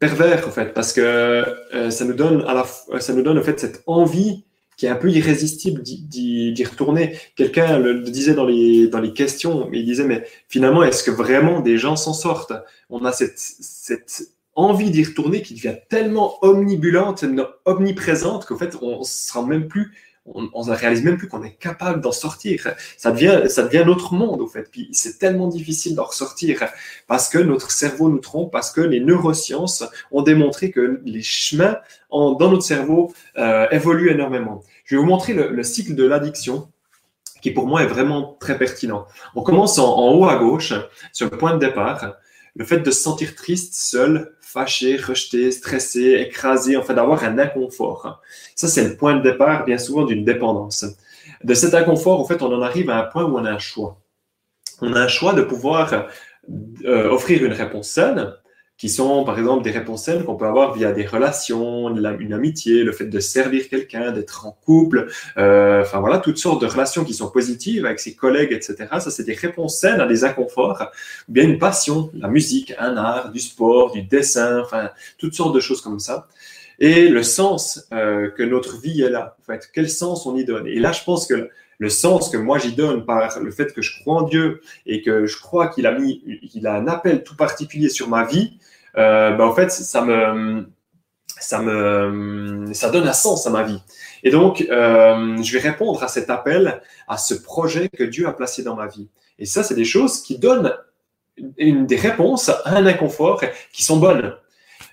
[0.00, 3.42] pervers, en fait, parce que euh, ça nous donne à la, ça nous donne en
[3.42, 4.44] fait cette envie
[4.78, 7.18] qui est un peu irrésistible d'y retourner.
[7.34, 11.96] Quelqu'un le, disait dans les, questions, il disait, mais finalement, est-ce que vraiment des gens
[11.96, 12.52] s'en sortent?
[12.88, 17.24] On a cette, cette envie d'y retourner qui devient tellement omnibulante,
[17.64, 19.92] omniprésente, qu'en fait, on ne se rend même plus
[20.34, 22.68] on ne réalise même plus qu'on est capable d'en sortir.
[22.96, 24.68] Ça devient, ça devient notre monde, au fait.
[24.70, 26.64] Puis c'est tellement difficile d'en ressortir
[27.06, 31.78] parce que notre cerveau nous trompe, parce que les neurosciences ont démontré que les chemins
[32.10, 34.62] dans notre cerveau euh, évoluent énormément.
[34.84, 36.68] Je vais vous montrer le, le cycle de l'addiction
[37.42, 39.06] qui pour moi est vraiment très pertinent.
[39.34, 40.72] On commence en, en haut à gauche,
[41.12, 42.14] sur le point de départ,
[42.56, 47.38] le fait de se sentir triste, seul, fâché, rejeté, stressé, écrasé, en fait, d'avoir un
[47.38, 48.22] inconfort.
[48.54, 50.86] Ça, c'est le point de départ, bien souvent, d'une dépendance.
[51.44, 53.58] De cet inconfort, en fait, on en arrive à un point où on a un
[53.58, 53.98] choix.
[54.80, 56.08] On a un choix de pouvoir
[56.84, 58.32] euh, offrir une réponse saine,
[58.78, 62.84] qui sont par exemple des réponses saines qu'on peut avoir via des relations, une amitié,
[62.84, 67.04] le fait de servir quelqu'un, d'être en couple, euh, enfin voilà, toutes sortes de relations
[67.04, 68.86] qui sont positives avec ses collègues, etc.
[69.00, 70.90] Ça, c'est des réponses saines à des inconforts,
[71.28, 75.54] ou bien une passion, la musique, un art, du sport, du dessin, enfin toutes sortes
[75.54, 76.28] de choses comme ça.
[76.78, 80.44] Et le sens euh, que notre vie est là, en fait, quel sens on y
[80.44, 80.68] donne?
[80.68, 83.82] Et là, je pense que le sens que moi j'y donne par le fait que
[83.82, 87.22] je crois en Dieu et que je crois qu'il a mis, qu'il a un appel
[87.22, 88.58] tout particulier sur ma vie,
[88.96, 90.66] euh, ben, en fait, ça me,
[91.38, 93.80] ça me, ça donne un sens à ma vie.
[94.22, 98.32] Et donc, euh, je vais répondre à cet appel, à ce projet que Dieu a
[98.32, 99.08] placé dans ma vie.
[99.38, 100.74] Et ça, c'est des choses qui donnent
[101.56, 104.34] une, des réponses à un inconfort qui sont bonnes.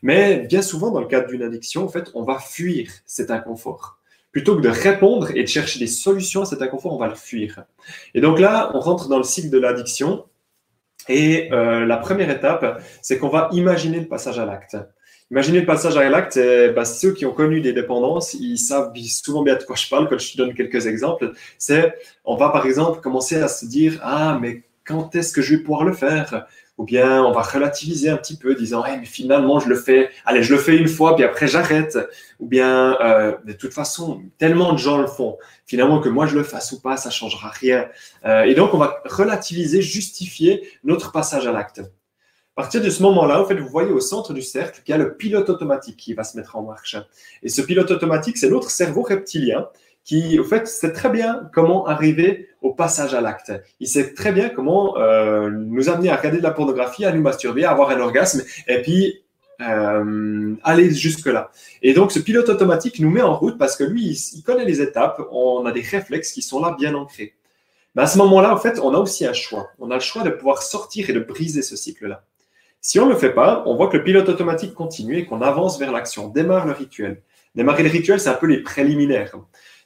[0.04, 3.95] Mais bien souvent, dans le cadre d'une addiction, en fait, on va fuir cet inconfort.
[4.36, 7.16] Plutôt que de répondre et de chercher des solutions à cet inconfort, on va le
[7.16, 7.64] fuir.
[8.14, 10.26] Et donc là, on rentre dans le cycle de l'addiction.
[11.08, 14.76] Et euh, la première étape, c'est qu'on va imaginer le passage à l'acte.
[15.32, 16.38] Imaginer le passage à l'acte,
[16.76, 20.10] bah, ceux qui ont connu des dépendances, ils savent souvent bien de quoi je parle
[20.10, 21.32] quand je te donne quelques exemples.
[21.58, 21.96] C'est,
[22.26, 25.62] on va par exemple commencer à se dire, ah, mais quand est-ce que je vais
[25.64, 26.46] pouvoir le faire?
[26.78, 30.10] Ou bien on va relativiser un petit peu, disant hey, mais finalement je le fais,
[30.26, 31.98] allez je le fais une fois puis après j'arrête,
[32.40, 36.36] ou bien euh, de toute façon tellement de gens le font, finalement que moi je
[36.36, 37.88] le fasse ou pas ça changera rien,
[38.26, 41.82] euh, et donc on va relativiser, justifier notre passage à l'acte.
[42.58, 44.96] À partir de ce moment-là, en fait, vous voyez au centre du cercle qu'il y
[44.96, 46.96] a le pilote automatique qui va se mettre en marche.
[47.44, 49.68] Et ce pilote automatique, c'est notre cerveau reptilien
[50.06, 53.52] qui, au fait, sait très bien comment arriver au passage à l'acte.
[53.80, 57.22] Il sait très bien comment euh, nous amener à regarder de la pornographie, à nous
[57.22, 59.24] masturber, à avoir un orgasme, et puis
[59.62, 61.50] euh, aller jusque-là.
[61.82, 64.80] Et donc, ce pilote automatique nous met en route parce que lui, il, connaît les
[64.80, 67.34] étapes, on a des réflexes qui sont là bien ancrés.
[67.96, 69.70] Mais à ce moment-là, en fait, on a aussi un choix.
[69.80, 72.24] On a le choix de pouvoir sortir et de briser ce cycle-là.
[72.80, 75.42] Si on ne le fait pas, on voit que le pilote automatique continue et qu'on
[75.42, 76.28] avance vers l'action.
[76.28, 77.22] Démarre le rituel.
[77.56, 79.34] Démarrer le rituel, c'est un peu les préliminaires.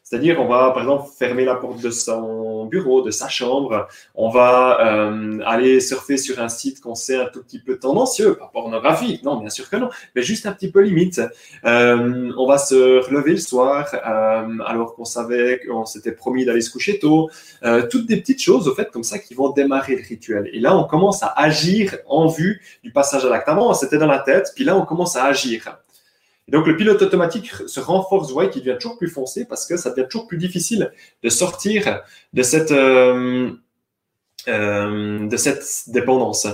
[0.09, 3.87] C'est-à-dire, on va, par exemple, fermer la porte de son bureau, de sa chambre.
[4.15, 8.33] On va euh, aller surfer sur un site qu'on sait un tout petit peu tendancieux,
[8.33, 11.21] pas pornographique, non, bien sûr que non, mais juste un petit peu limite.
[11.63, 16.61] Euh, on va se relever le soir euh, alors qu'on savait qu'on s'était promis d'aller
[16.61, 17.29] se coucher tôt.
[17.91, 20.49] toutes des petites choses, au fait, comme ça, qui vont démarrer le rituel.
[20.51, 23.47] Et là, on commence à agir en vue du passage à l'acte.
[23.47, 25.77] Avant, c'était dans la tête, puis là, on commence à agir
[26.49, 29.91] donc le pilote automatique se renforce, ouais, qui devient toujours plus foncé parce que ça
[29.91, 30.91] devient toujours plus difficile
[31.23, 32.01] de sortir
[32.33, 33.51] de cette, euh,
[34.47, 35.29] euh,
[35.88, 36.47] dépendance,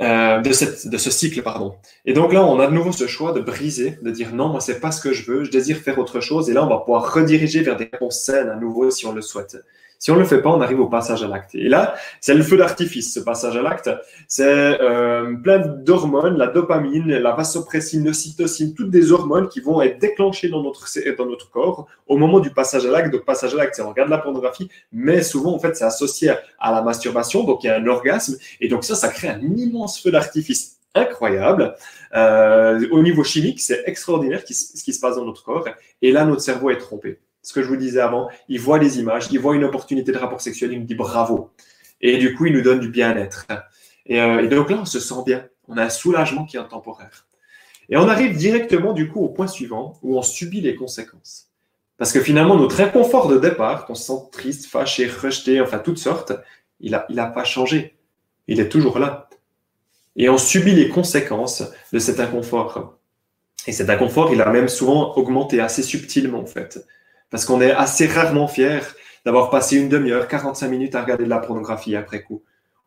[0.00, 1.76] euh, de ce cycle, pardon.
[2.04, 4.60] Et donc là, on a de nouveau ce choix de briser, de dire non, moi
[4.60, 6.50] c'est pas ce que je veux, je désire faire autre chose.
[6.50, 9.22] Et là, on va pouvoir rediriger vers des réponses saines à nouveau si on le
[9.22, 9.56] souhaite.
[9.98, 11.54] Si on ne le fait pas, on arrive au passage à l'acte.
[11.54, 13.90] Et là, c'est le feu d'artifice, ce passage à l'acte.
[14.28, 14.44] C'est
[14.80, 20.48] euh, plein d'hormones, la dopamine, la vasopressine, l'ocytocine, toutes des hormones qui vont être déclenchées
[20.48, 23.12] dans notre, dans notre corps au moment du passage à l'acte.
[23.12, 26.32] Donc, passage à l'acte, c'est on regarde la pornographie, mais souvent, en fait, c'est associé
[26.58, 28.36] à la masturbation, donc il y a un orgasme.
[28.60, 31.74] Et donc ça, ça crée un immense feu d'artifice incroyable.
[32.14, 35.68] Euh, au niveau chimique, c'est extraordinaire ce qui se passe dans notre corps.
[36.02, 38.98] Et là, notre cerveau est trompé ce que je vous disais avant, il voit les
[38.98, 41.52] images, il voit une opportunité de rapport sexuel, il me dit bravo.
[42.00, 43.46] Et du coup, il nous donne du bien-être.
[44.04, 45.46] Et, euh, donc là, on se sent bien.
[45.68, 47.28] On a un soulagement qui est intemporaire.
[47.88, 51.52] Et on arrive directement du coup au point suivant où on subit les conséquences.
[51.98, 55.98] Parce que finalement, notre inconfort de départ, qu'on se sent triste, fâché, rejeté, enfin toutes
[55.98, 56.32] sortes,
[56.80, 57.96] il n'a il a pas changé.
[58.48, 59.28] Il est toujours là.
[60.16, 62.98] Et on subit les conséquences de cet inconfort.
[63.68, 66.84] Et cet inconfort, il a même souvent augmenté assez subtilement en fait.
[67.30, 71.28] Parce qu'on est assez rarement fier d'avoir passé une demi-heure, 45 minutes à regarder de
[71.28, 72.42] la pornographie après coup.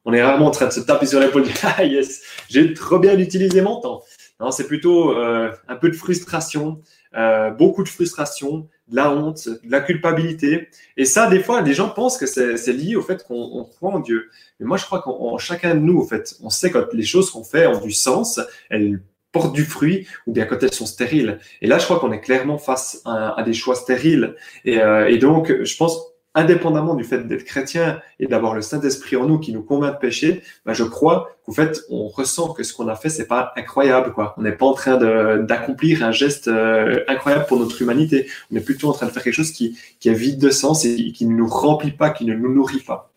[0.05, 3.17] On est rarement en train de se taper sur l'épaule Ah yes, j'ai trop bien
[3.19, 4.03] utilisé mon temps.
[4.39, 6.81] Non, c'est plutôt euh, un peu de frustration,
[7.15, 10.69] euh, beaucoup de frustration, de la honte, de la culpabilité.
[10.95, 13.99] Et ça, des fois, les gens pensent que c'est lié au fait qu'on croit en
[13.99, 14.29] Dieu.
[14.59, 17.29] Mais moi, je crois qu'en chacun de nous, au fait, on sait quand les choses
[17.31, 21.39] qu'on fait ont du sens, elles portent du fruit ou bien quand elles sont stériles.
[21.61, 24.35] Et là, je crois qu'on est clairement face à, des choix stériles.
[24.67, 25.99] Euh, et, donc, je pense,
[26.35, 29.99] indépendamment du fait d'être chrétien et d'avoir le Saint-Esprit en nous qui nous convainc de
[29.99, 33.51] pécher, ben je crois qu'en fait, on ressent que ce qu'on a fait, c'est pas
[33.55, 34.35] incroyable, quoi.
[34.37, 34.97] On n'est pas en train
[35.37, 38.27] d'accomplir un geste euh, incroyable pour notre humanité.
[38.51, 40.85] On est plutôt en train de faire quelque chose qui, qui est vide de sens
[40.85, 43.11] et qui ne nous remplit pas, qui ne nous nourrit pas.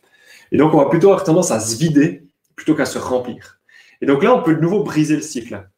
[0.51, 2.25] Et donc, on va plutôt avoir tendance à se vider
[2.57, 3.59] plutôt qu'à se remplir.
[4.01, 5.69] Et donc là, on peut de nouveau briser le cycle.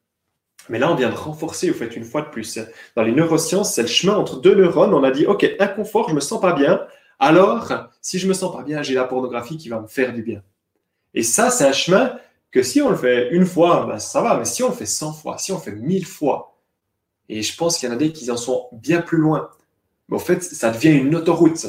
[0.68, 2.58] Mais là, on vient de renforcer, au fait, une fois de plus.
[2.96, 4.94] Dans les neurosciences, c'est le chemin entre deux neurones.
[4.94, 6.80] On a dit, OK, inconfort, je me sens pas bien.
[7.18, 10.22] Alors, si je me sens pas bien, j'ai la pornographie qui va me faire du
[10.22, 10.42] bien.
[11.12, 12.16] Et ça, c'est un chemin
[12.50, 14.36] que si on le fait une fois, ben, ça va.
[14.36, 16.56] Mais si on le fait 100 fois, si on le fait 1000 fois,
[17.28, 19.48] et je pense qu'il y en a des qui en sont bien plus loin,
[20.08, 21.66] mais en fait, ça devient une autoroute.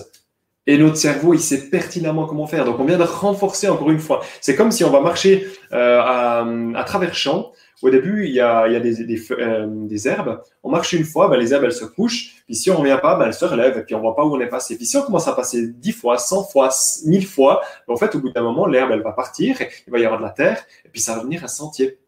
[0.68, 2.66] Et notre cerveau, il sait pertinemment comment faire.
[2.66, 4.22] Donc, on vient de renforcer encore une fois.
[4.42, 7.52] C'est comme si on va marcher euh, à, à travers champs
[7.86, 10.42] au début, il y a, euh, des, herbes.
[10.64, 12.42] On marche une fois, ben, les herbes, elles se couchent.
[12.46, 14.16] Puis si on ne revient pas, ben, elles se relèvent et puis on ne voit
[14.16, 14.76] pas où on est passé.
[14.76, 16.70] Puis si on commence à passer 10 fois, 100 fois,
[17.06, 20.00] 1000 fois, ben, en fait, au bout d'un moment, l'herbe, elle va partir, il va
[20.00, 22.00] y avoir de la terre et puis ça va devenir un sentier.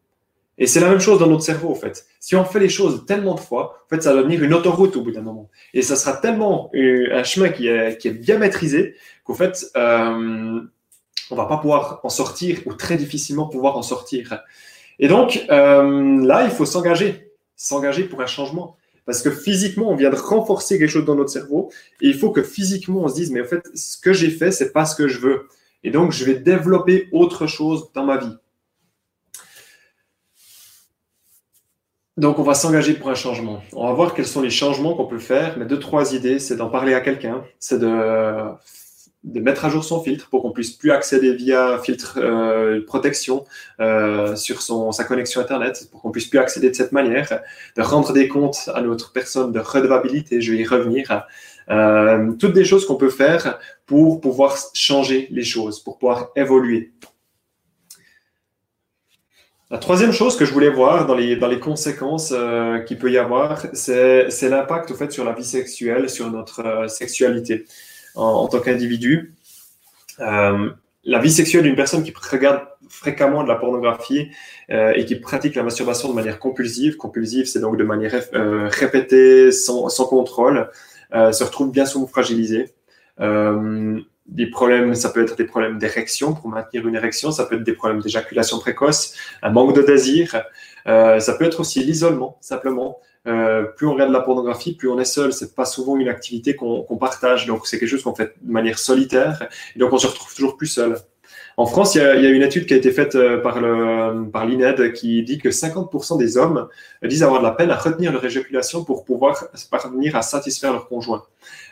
[0.57, 2.07] Et c'est la même chose dans notre cerveau, en fait.
[2.19, 4.95] Si on fait les choses tellement de fois, en fait, ça va devenir une autoroute
[4.95, 5.51] au bout d'un moment.
[5.75, 10.59] Et ça sera tellement euh, un chemin qui est, bien maîtrisé qu'en fait, euh,
[11.29, 14.41] on va pas pouvoir en sortir ou très difficilement pouvoir en sortir.
[14.99, 18.77] Et donc, euh, là, il faut s'engager, s'engager pour un changement.
[19.05, 21.71] Parce que physiquement, on vient de renforcer quelque chose dans notre cerveau.
[22.01, 24.51] Et il faut que physiquement, on se dise, mais en fait, ce que j'ai fait,
[24.51, 25.47] c'est pas ce que je veux.
[25.83, 28.35] Et donc, je vais développer autre chose dans ma vie.
[32.17, 33.61] Donc, on va s'engager pour un changement.
[33.73, 35.57] On va voir quels sont les changements qu'on peut faire.
[35.57, 37.87] Mais deux, trois idées, c'est d'en parler à quelqu'un, c'est de
[39.27, 43.45] de mettre à jour son filtre pour qu'on puisse plus accéder via filtre euh, protection
[43.79, 47.41] euh, sur son, sa connexion Internet, pour qu'on puisse plus accéder de cette manière,
[47.75, 51.23] de rendre des comptes à notre personne de redevabilité, je vais y revenir.
[51.69, 56.93] Euh, toutes des choses qu'on peut faire pour pouvoir changer les choses, pour pouvoir évoluer.
[59.69, 62.33] La troisième chose que je voulais voir dans les, dans les conséquences
[62.87, 67.65] qu'il peut y avoir, c'est l'impact au fait sur la vie sexuelle, sur notre sexualité
[68.17, 69.35] en, tant qu'individu.
[70.19, 70.69] Euh,
[71.03, 74.29] la vie sexuelle d'une personne qui regarde fréquemment de la pornographie
[74.71, 78.67] euh, et qui pratique la masturbation de manière compulsive, compulsive c'est donc de manière euh,
[78.69, 80.69] répétée, sans, sans contrôle,
[81.13, 82.73] se retrouve bien souvent fragilisée.
[83.19, 87.63] des problèmes, ça peut être des problèmes d'érection pour maintenir une érection, ça peut être
[87.63, 90.43] des problèmes d'éjaculation précoce, un manque de désir,
[90.85, 92.99] ça peut être aussi l'isolement, simplement.
[93.27, 95.33] Euh, plus on regarde la pornographie, plus on est seul.
[95.33, 98.79] C'est pas souvent une activité qu'on partage, donc c'est quelque chose qu'on fait de manière
[98.79, 100.97] solitaire, et donc on se retrouve toujours plus seul.
[101.59, 105.23] En France, il y, a, une étude qui a été faite euh, par l'INED qui
[105.23, 106.67] dit que 50% des hommes
[107.03, 110.87] disent avoir de la peine à retenir leur éjaculation pour pouvoir parvenir à satisfaire leur
[110.87, 111.23] conjoint.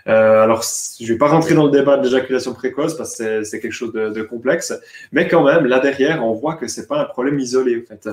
[0.07, 0.63] Euh, alors,
[0.99, 3.93] je vais pas rentrer dans le débat de l'éjaculation précoce parce que c'est quelque chose
[3.93, 4.73] de, de, complexe,
[5.11, 8.09] mais quand même, là derrière, on voit que c'est pas un problème isolé, en fait.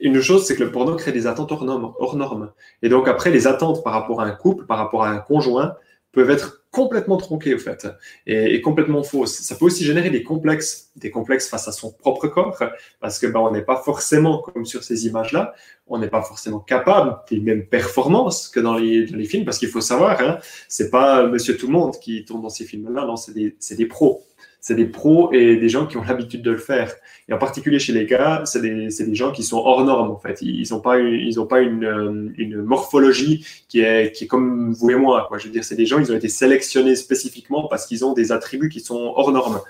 [0.00, 2.52] Une chose, c'est que le porno crée des attentes hors normes, hors normes.
[2.82, 5.76] Et donc après, les attentes par rapport à un couple, par rapport à un conjoint,
[6.12, 7.86] peuvent être complètement tronquées au fait
[8.26, 9.40] et, complètement fausses.
[9.40, 12.58] Ça peut aussi générer des complexes, des complexes face à son propre corps,
[13.00, 15.54] parce que ben, on n'est pas forcément comme sur ces images-là,
[15.86, 19.80] on n'est pas forcément capable des mêmes performances que dans les, films, parce qu'il faut
[19.80, 23.76] savoir, hein, c'est pas Monsieur Tout le Monde qui tourne dans ces films-là, non, c'est
[23.76, 24.24] des pros
[24.60, 26.94] c'est des pros et des gens qui ont l'habitude de le faire.
[27.28, 30.18] Et en particulier chez les gars, c'est des, des, gens qui sont hors normes en
[30.18, 30.40] fait.
[30.42, 34.26] Ils n'ont pas, une, ils ont pas une, euh, une, morphologie qui est, qui est
[34.26, 35.26] comme vous et moi.
[35.28, 35.38] Quoi.
[35.38, 38.32] Je veux dire, c'est des gens, ils ont été sélectionnés spécifiquement parce qu'ils ont des
[38.32, 39.60] attributs qui sont hors normes.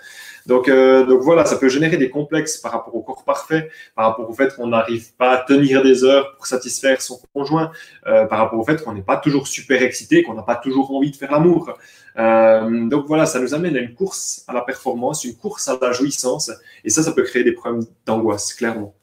[0.48, 4.06] Donc, euh, donc voilà, ça peut générer des complexes par rapport au corps parfait, par
[4.06, 7.70] rapport au fait qu'on n'arrive pas à tenir des heures pour satisfaire son conjoint,
[8.06, 10.90] euh, par rapport au fait qu'on n'est pas toujours super excité, qu'on n'a pas toujours
[10.90, 11.76] envie de faire l'amour.
[12.18, 15.78] Euh, donc voilà, ça nous amène à une course à la performance, une course à
[15.82, 16.50] la jouissance,
[16.82, 18.94] et ça, ça peut créer des problèmes d'angoisse, clairement.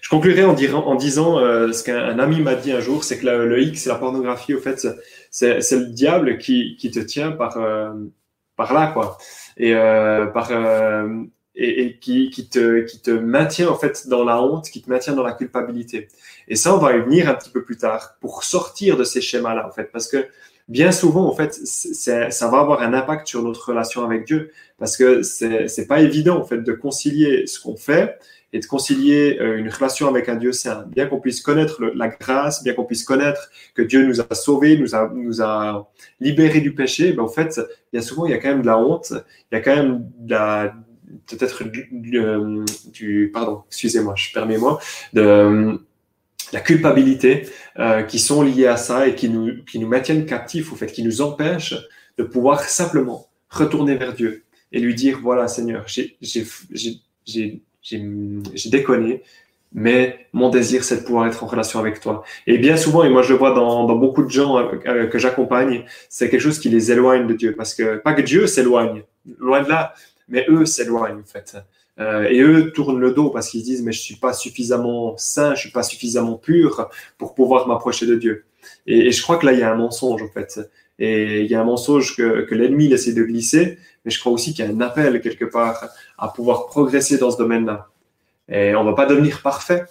[0.00, 3.60] Je conclurai en, en disant ce qu'un ami m'a dit un jour, c'est que le
[3.60, 4.86] X et la pornographie, au fait,
[5.30, 7.58] c'est le diable qui, te tient par,
[8.56, 9.18] par là, quoi
[9.56, 11.24] et euh, par euh,
[11.56, 14.90] et, et, qui, qui, te, qui te maintient en fait dans la honte, qui te
[14.90, 16.08] maintient dans la culpabilité.
[16.48, 19.20] Et ça, on va y venir un petit peu plus tard pour sortir de ces
[19.20, 20.26] schémas-là en fait, parce que
[20.68, 24.96] bien souvent en fait, ça va avoir un impact sur notre relation avec Dieu, parce
[24.96, 28.18] que c'est pas évident en fait de concilier ce qu'on fait
[28.52, 32.06] et de concilier euh, une relation avec un Dieu saint, bien qu'on puisse connaître la
[32.06, 36.60] grâce, bien qu'on puisse connaître que Dieu nous a sauvés, nous a, nous a libérés
[36.60, 37.60] du péché, ben en fait,
[37.92, 39.12] a souvent, il y a quand même de la honte,
[39.50, 40.72] il y a quand même de la,
[41.26, 44.78] peut-être du, euh, du, pardon, excusez-moi, je permets-moi,
[45.12, 45.80] de
[46.54, 50.72] la culpabilité euh, qui sont liées à ça et qui nous, qui nous maintiennent captifs,
[50.72, 51.74] au fait, qui nous empêchent
[52.16, 57.60] de pouvoir simplement retourner vers Dieu et lui dire, voilà Seigneur, j'ai
[58.66, 59.22] déconné,
[59.72, 62.22] mais mon désir, c'est de pouvoir être en relation avec toi.
[62.46, 65.06] Et bien souvent, et moi je le vois dans, dans beaucoup de gens euh, euh,
[65.08, 67.54] que j'accompagne, c'est quelque chose qui les éloigne de Dieu.
[67.56, 69.02] Parce que, pas que Dieu s'éloigne,
[69.38, 69.94] loin de là,
[70.28, 71.56] mais eux s'éloignent en fait.
[72.00, 75.54] Euh, et eux tournent le dos parce qu'ils disent, mais je suis pas suffisamment saint,
[75.54, 78.44] je suis pas suffisamment pur pour pouvoir m'approcher de Dieu.
[78.86, 80.60] Et, je crois que là, il y a un mensonge en fait.
[80.98, 84.54] Et il y a un mensonge que, l'ennemi essaie de glisser, mais je crois aussi
[84.54, 87.88] qu'il y a un appel quelque part à pouvoir progresser dans ce domaine-là.
[88.48, 89.84] Et on va pas devenir parfait,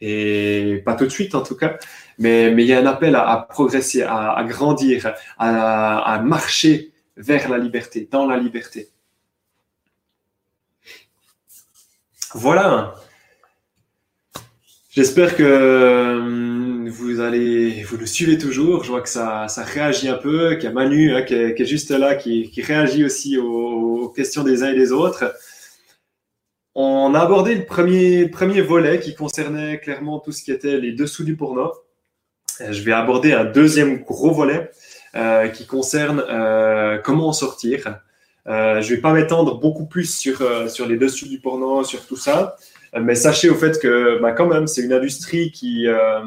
[0.00, 1.78] et pas tout de suite en tout cas,
[2.18, 8.08] mais, il y a un appel à, progresser, à, grandir, à, marcher vers la liberté,
[8.10, 8.88] dans la liberté.
[12.38, 12.94] Voilà.
[14.90, 18.84] J'espère que vous allez, vous le suivez toujours.
[18.84, 21.90] Je vois que ça, réagit un peu, qu'il y a Manu hein, qui, est, juste
[21.90, 25.34] là, qui, réagit aussi aux, questions des uns et des autres.
[26.74, 31.24] On a abordé le premier, volet qui concernait clairement tout ce qui était les dessous
[31.24, 31.72] du porno.
[32.60, 34.70] Je vais aborder un deuxième gros volet
[35.14, 37.98] euh, qui concerne euh, comment en sortir.
[38.48, 42.06] Euh, je vais pas m'étendre beaucoup plus sur, euh, sur les dessous du porno, sur
[42.06, 42.56] tout ça.
[43.00, 46.20] Mais sachez au fait que, bah, quand même, c'est une industrie qui, euh,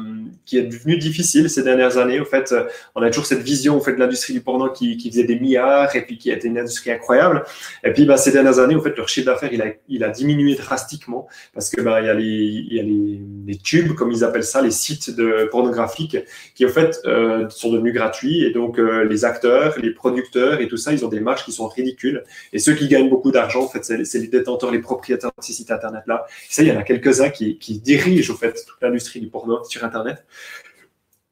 [0.44, 2.20] qui est devenue difficile ces dernières années.
[2.20, 2.54] Au fait,
[2.94, 5.38] on a toujours cette vision au fait de l'industrie du porno qui, qui faisait des
[5.38, 7.44] milliards et puis qui été une industrie incroyable.
[7.84, 10.08] Et puis, bah, ces dernières années, au fait, leur chiffre d'affaires, il a, il a
[10.08, 13.94] diminué drastiquement parce que, bah, il y a les, il y a les, les tubes,
[13.94, 16.18] comme ils appellent ça, les sites de pornographiques
[16.54, 18.44] qui, au fait, euh, sont devenus gratuits.
[18.44, 21.52] Et donc, euh, les acteurs, les producteurs et tout ça, ils ont des marges qui
[21.52, 22.24] sont ridicules.
[22.52, 25.52] Et ceux qui gagnent beaucoup d'argent, en fait, c'est les détenteurs, les propriétaires de ces
[25.52, 26.26] sites Internet-là
[26.58, 30.24] il y en a quelques-uns qui, dirigent au fait toute l'industrie du porno sur Internet,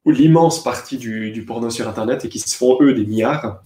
[0.04, 3.62] ou l'immense partie du, porno sur Internet et qui se font eux des milliards,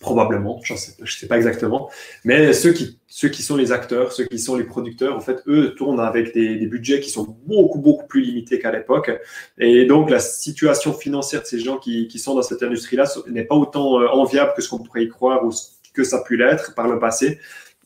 [0.00, 1.90] probablement, je ne sais, pas exactement,
[2.24, 2.98] mais ceux qui,
[3.42, 7.00] sont les acteurs, ceux qui sont les producteurs, en fait, eux tournent avec des, budgets
[7.00, 9.10] qui sont beaucoup, beaucoup plus limités qu'à l'époque.
[9.56, 13.44] Et donc, la situation financière de ces gens qui, qui sont dans cette industrie-là n'est
[13.44, 15.50] pas autant euh, enviable que ce qu'on pourrait y croire ou
[15.94, 17.38] que ça a pu l'être par le passé.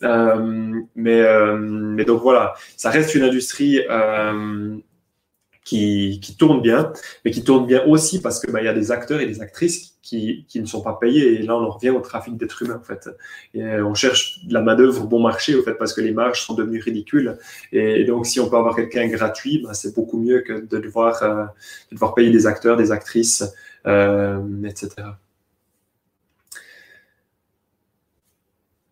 [0.02, 4.76] Euh, mais, euh, mais donc voilà, ça reste une industrie euh,
[5.64, 6.92] qui, tourne bien,
[7.24, 9.98] mais qui tourne bien aussi parce que bah, y a des acteurs et des actrices
[10.02, 11.40] qui, ne sont pas payés.
[11.40, 13.10] Et là, on en revient au trafic d'êtres humains, en fait.
[13.54, 16.80] On cherche de la main-d'œuvre bon marché, en fait, parce que les marges sont devenues
[16.80, 17.36] ridicules.
[17.72, 21.20] Et, donc, si on peut avoir quelqu'un gratuit, bah, c'est beaucoup mieux que de devoir,
[21.20, 23.44] de devoir payer des acteurs, des actrices,
[23.84, 24.88] etc.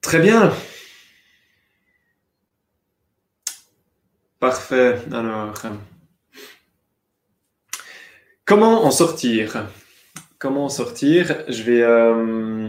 [0.02, 0.52] Très bien.
[4.46, 4.98] Parfait.
[5.10, 5.54] Alors.
[8.44, 9.66] Comment en sortir?
[10.38, 11.42] Comment en sortir?
[11.48, 12.68] Je vais euh,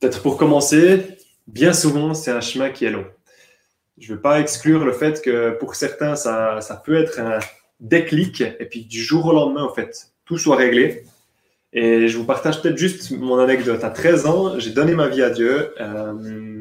[0.00, 3.06] peut-être pour commencer, bien souvent c'est un chemin qui est long.
[3.96, 7.38] Je ne veux pas exclure le fait que pour certains ça, ça, peut être un
[7.78, 11.04] déclic et puis du jour au lendemain en fait tout soit réglé.
[11.72, 13.84] Et je vous partage peut-être juste mon anecdote.
[13.84, 16.55] À 13 ans, j'ai donné ma vie à Dieu euh,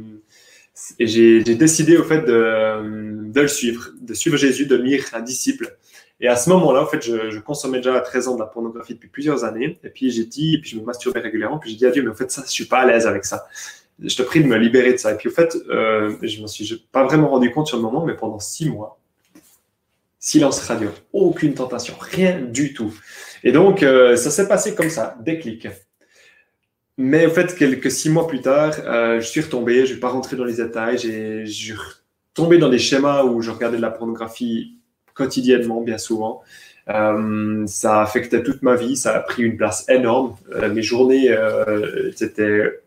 [1.00, 5.78] et j'ai décidé au fait de, le suivre, de suivre Jésus, de devenir un disciple.
[6.20, 8.94] Et à ce moment-là, en fait, je, consommais déjà à 13 ans de la pornographie
[8.94, 9.80] depuis plusieurs années.
[9.84, 11.60] Et puis j'ai dit, et puis je me masturbais régulièrement.
[11.60, 13.26] Puis j'ai dit à Dieu, mais en fait, ça, je suis pas à l'aise avec
[13.26, 13.48] ça.
[14.00, 15.14] Je te prie de me libérer de ça.
[15.14, 18.06] Et puis en fait, euh, je me suis pas vraiment rendu compte sur le moment,
[18.06, 19.00] mais pendant six mois,
[20.20, 22.94] silence radio, aucune tentation, rien du tout.
[23.44, 25.68] Et donc, euh, ça s'est passé comme ça, déclic.
[26.98, 30.00] Mais en fait, quelques six mois plus tard, euh, je suis retombé, je ne vais
[30.00, 33.82] pas rentrer dans les détails, je suis retombé dans des schémas où je regardais de
[33.82, 34.78] la pornographie
[35.14, 36.44] quotidiennement, bien souvent.
[36.90, 40.36] Euh, ça affectait toute ma vie, ça a pris une place énorme.
[40.54, 42.82] Euh, mes journées, euh, étaient,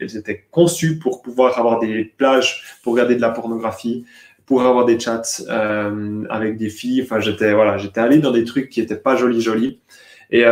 [0.00, 4.04] elles étaient conçues pour pouvoir avoir des plages pour regarder de la pornographie,
[4.46, 5.22] pour avoir des chats
[6.30, 7.02] avec des filles.
[7.02, 9.78] Enfin, j'étais voilà, j'étais allé dans des trucs qui étaient pas jolis, jolis.
[10.30, 10.44] Et,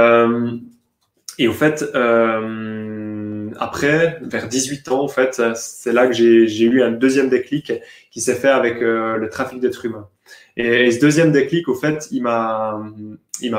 [1.39, 6.83] et au fait, euh, après, vers 18 ans, en fait, c'est là que j'ai eu
[6.83, 7.73] un deuxième déclic
[8.11, 10.09] qui s'est fait avec le trafic d'êtres humains.
[10.57, 12.81] Et, ce deuxième déclic, au fait, il m'a,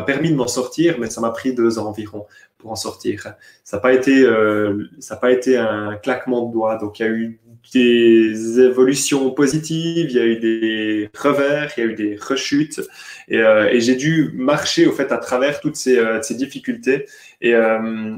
[0.06, 2.26] permis de m'en sortir, mais ça m'a pris deux ans environ
[2.58, 3.34] pour en sortir.
[3.64, 6.78] Ça n'a pas été, euh, ça n'a pas été un claquement de doigts.
[6.78, 7.40] Donc il y a eu
[7.72, 12.82] des évolutions positives, il y a eu des revers, il y a eu des rechutes,
[13.28, 17.06] et, euh, j'ai dû marcher au fait à travers toutes ces, euh, difficultés.
[17.42, 18.16] Et, euh,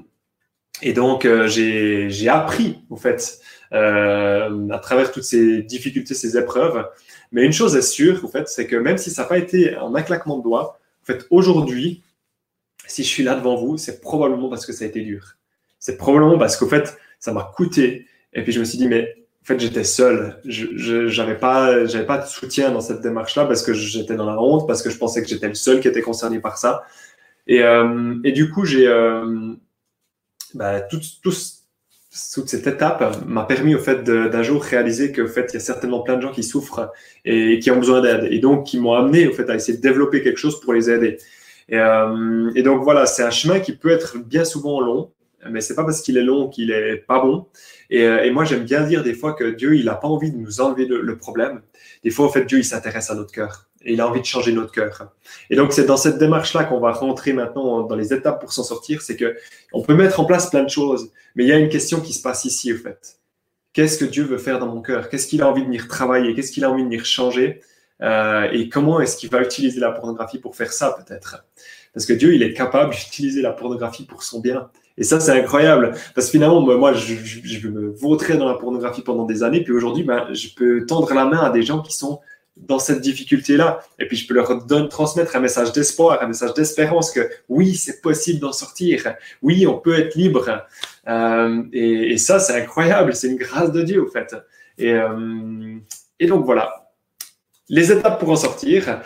[0.94, 3.40] donc j'ai, appris au fait
[3.72, 6.86] à travers toutes ces difficultés, ces épreuves,
[7.32, 9.76] mais une chose est sûre, en fait, c'est que même si ça n'a pas été
[9.78, 12.04] en un claquement de doigts, en fait, aujourd'hui,
[12.88, 15.38] si je suis là devant vous, c'est probablement parce que ça a été dur.
[15.80, 18.08] C'est probablement parce qu'en fait, ça m'a coûté.
[18.34, 20.40] Et puis je me suis dit, mais en fait, j'étais seul.
[20.44, 24.42] Je n'avais pas, j'avais pas de soutien dans cette démarche-là parce que j'étais dans la
[24.42, 26.84] honte, parce que je pensais que j'étais le seul qui était concerné par ça.
[27.46, 29.54] Et, euh, du coup, j'ai euh,
[30.56, 31.32] bah, tout, tout,
[32.34, 35.60] toute cette étape m'a permis au fait d'un jour réaliser qu'au fait il y a
[35.60, 36.92] certainement plein de gens qui souffrent
[37.24, 39.82] et qui ont besoin d'aide et donc qui m'ont amené au fait à essayer de
[39.84, 41.20] développer quelque chose pour les aider.
[41.70, 45.12] Et, euh, et donc voilà, c'est un chemin qui peut être bien souvent long,
[45.48, 47.46] mais c'est pas parce qu'il est long qu'il est pas bon.
[47.90, 50.32] Et, euh, et moi j'aime bien dire des fois que Dieu il a pas envie
[50.32, 51.62] de nous enlever le, le problème.
[52.04, 54.26] Des fois en fait Dieu il s'intéresse à notre cœur et il a envie de
[54.26, 55.12] changer notre cœur.
[55.52, 58.64] Et donc, c'est dans cette démarche-là qu'on va rentrer maintenant dans les étapes pour s'en
[58.64, 59.04] sortir.
[59.04, 59.38] C'est que
[59.74, 62.14] on peut mettre en place plein de choses, mais il y a une question qui
[62.14, 63.20] se passe ici, au fait.
[63.74, 65.08] Qu'est-ce que Dieu veut faire dans mon cœur?
[65.08, 66.34] Qu'est-ce qu'il a envie de venir travailler?
[66.34, 67.62] Qu'est-ce qu'il a envie de venir changer?
[68.02, 71.46] Euh, Et comment est-ce qu'il va utiliser la pornographie pour faire ça, peut-être?
[71.94, 74.72] Parce que Dieu, il est capable d'utiliser la pornographie pour son bien.
[74.98, 75.94] Et ça, c'est incroyable.
[76.14, 79.64] Parce que finalement, moi, je, je, me vautrer dans la pornographie pendant des années.
[79.64, 82.22] Puis aujourd'hui, ben, je peux tendre la main à des gens qui sont
[82.56, 83.82] dans cette difficulté-là.
[84.00, 88.02] Et puis, je peux leur transmettre un message d'espoir, un message d'espérance que oui, c'est
[88.02, 89.16] possible d'en sortir.
[89.42, 90.66] Oui, on peut être libre.
[91.08, 93.14] Euh, et, et, ça, c'est incroyable.
[93.14, 94.34] C'est une grâce de Dieu, au fait.
[94.78, 95.78] Et, euh,
[96.20, 96.90] et donc, voilà.
[97.68, 99.02] Les étapes pour en sortir.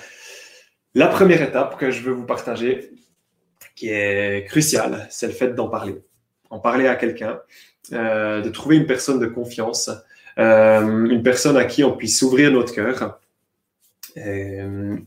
[0.94, 2.92] La première étape que je veux vous partager,
[3.80, 5.96] qui est cruciale, c'est le fait d'en parler.
[6.50, 7.40] En parler à quelqu'un,
[7.94, 9.90] euh, de trouver une personne de confiance,
[10.38, 13.22] euh, une personne à qui on puisse ouvrir notre cœur
[14.18, 14.98] euh,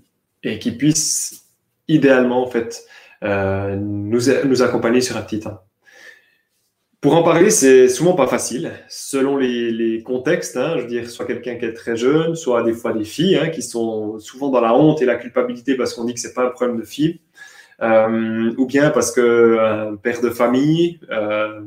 [0.42, 1.44] et, qui puisse
[1.86, 2.86] idéalement en fait
[3.22, 5.60] nous, nous accompagner sur un petit temps.
[7.02, 10.56] Pour en parler, c'est souvent pas facile, selon les, les contextes.
[10.56, 13.36] Hein, je veux dire, soit quelqu'un qui est très jeune, soit des fois des filles
[13.36, 16.32] hein, qui sont souvent dans la honte et la culpabilité parce qu'on dit que c'est
[16.32, 17.20] pas un problème de filles,
[17.82, 21.60] euh, ou bien parce que un père de famille, euh,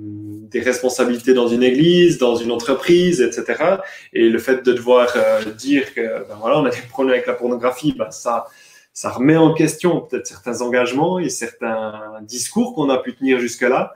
[0.55, 3.78] des responsabilités dans une église, dans une entreprise, etc.
[4.13, 7.28] Et le fait de devoir euh, dire que ben voilà, on a des problèmes avec
[7.28, 8.45] la pornographie, ben ça,
[8.93, 13.93] ça remet en question peut-être certains engagements et certains discours qu'on a pu tenir jusque-là.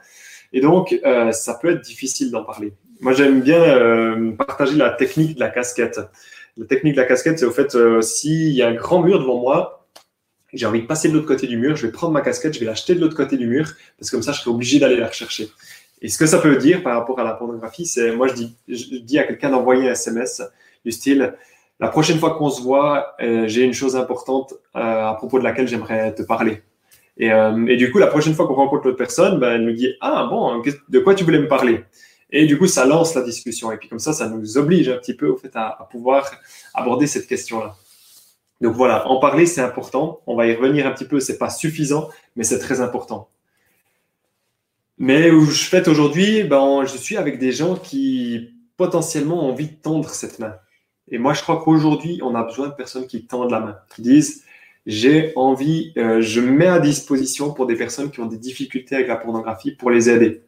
[0.52, 2.74] Et donc, euh, ça peut être difficile d'en parler.
[3.00, 6.02] Moi, j'aime bien euh, partager la technique de la casquette.
[6.58, 9.40] La technique de la casquette, c'est au fait, s'il y a un grand mur devant
[9.40, 9.79] moi,
[10.54, 12.60] j'ai envie de passer de l'autre côté du mur, je vais prendre ma casquette, je
[12.60, 14.98] vais l'acheter de l'autre côté du mur, parce que comme ça, je serai obligé d'aller
[14.98, 15.50] la rechercher.
[16.02, 18.56] Et ce que ça peut dire par rapport à la pornographie, c'est, moi, je dis,
[18.68, 20.42] je dis à quelqu'un d'envoyer un SMS
[20.86, 21.34] du style,
[21.80, 25.44] la prochaine fois qu'on se voit, euh, j'ai une chose importante euh, à propos de
[25.44, 26.62] laquelle j'aimerais te parler.
[27.18, 29.74] Et, euh, et, du coup, la prochaine fois qu'on rencontre l'autre personne, ben, elle nous
[29.74, 31.84] dit, ah bon, de quoi tu voulais me parler?
[32.32, 33.72] Et du coup, ça lance la discussion.
[33.72, 36.30] Et puis comme ça, ça nous oblige un petit peu au fait à pouvoir
[36.74, 37.76] aborder cette question-là.
[38.62, 40.22] Donc voilà, en parler, c'est important.
[40.28, 41.20] On va y revenir un petit peu.
[41.20, 43.30] C'est pas suffisant, mais c'est très important.
[44.98, 49.68] Mais où je fais aujourd'hui, ben, je suis avec des gens qui potentiellement ont envie
[49.68, 50.56] de tendre cette main.
[51.10, 54.02] Et moi, je crois qu'aujourd'hui, on a besoin de personnes qui tendent la main, qui
[54.02, 54.44] disent
[54.86, 59.08] j'ai envie, euh, je mets à disposition pour des personnes qui ont des difficultés avec
[59.08, 60.42] la pornographie pour les aider.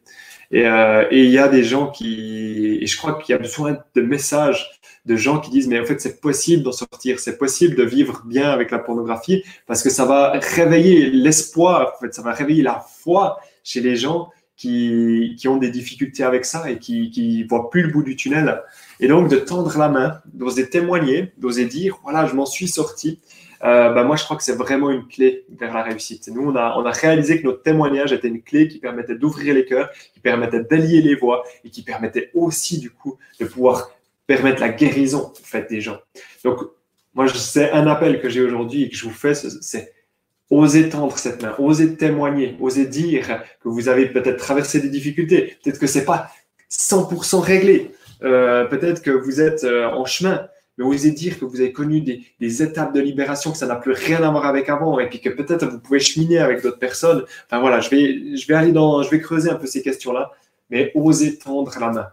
[0.50, 3.38] Et, euh, et il y a des gens qui, et je crois qu'il y a
[3.38, 4.70] besoin de messages
[5.04, 8.22] de gens qui disent mais en fait c'est possible d'en sortir, c'est possible de vivre
[8.24, 12.62] bien avec la pornographie parce que ça va réveiller l'espoir, en fait ça va réveiller
[12.62, 17.42] la foi chez les gens qui, qui ont des difficultés avec ça et qui qui
[17.44, 18.62] voient plus le bout du tunnel.
[19.00, 23.18] Et donc de tendre la main, d'oser témoigner, d'oser dire voilà je m'en suis sorti.
[23.64, 26.28] Euh, bah moi, je crois que c'est vraiment une clé vers la réussite.
[26.28, 29.54] Nous, on a, on a réalisé que notre témoignage était une clé qui permettait d'ouvrir
[29.54, 33.90] les cœurs, qui permettait d'allier les voix et qui permettait aussi, du coup, de pouvoir
[34.26, 35.98] permettre la guérison en fait, des gens.
[36.44, 36.60] Donc,
[37.14, 39.92] moi, c'est un appel que j'ai aujourd'hui et que je vous fais, c'est
[40.50, 45.56] oser tendre cette main, oser témoigner, oser dire que vous avez peut-être traversé des difficultés,
[45.62, 46.30] peut-être que c'est pas
[46.70, 47.90] 100% réglé,
[48.22, 50.46] euh, peut-être que vous êtes euh, en chemin,
[50.78, 53.92] mais osez dire que vous avez connu des, étapes de libération, que ça n'a plus
[53.92, 57.24] rien à voir avec avant, et puis que peut-être vous pouvez cheminer avec d'autres personnes.
[57.46, 60.30] Enfin voilà, je vais, je vais aller dans, je vais creuser un peu ces questions-là,
[60.70, 62.06] mais osez tendre la main.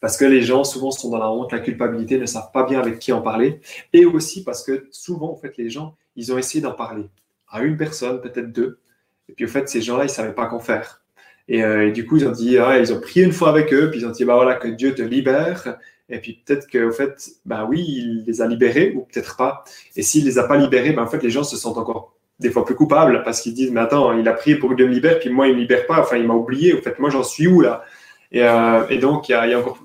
[0.00, 2.80] Parce que les gens, souvent, sont dans la honte, la culpabilité, ne savent pas bien
[2.80, 3.60] avec qui en parler.
[3.92, 7.04] Et aussi parce que souvent, en fait, les gens, ils ont essayé d'en parler
[7.50, 8.78] à une personne, peut-être deux.
[9.28, 11.00] Et puis, en fait, ces gens-là, ils ne savaient pas qu'en faire.
[11.50, 13.90] Euh, et, du coup, ils ont dit, ah, ils ont prié une fois avec eux,
[13.90, 15.78] puis ils ont dit, bah voilà, que Dieu te libère.
[16.08, 19.64] Et puis peut-être qu'en fait, bah oui, il les a libérés, ou peut-être pas.
[19.96, 22.50] Et s'il les a pas libérés, ben en fait, les gens se sentent encore des
[22.50, 24.92] fois plus coupables parce qu'ils disent, mais attends, il a prié pour que Dieu me
[24.92, 26.00] libère, puis moi, il me libère pas.
[26.00, 26.74] Enfin, il m'a oublié.
[26.74, 27.84] En fait, moi, j'en suis où là?
[28.32, 29.78] Et, euh, et, donc, il y, y a encore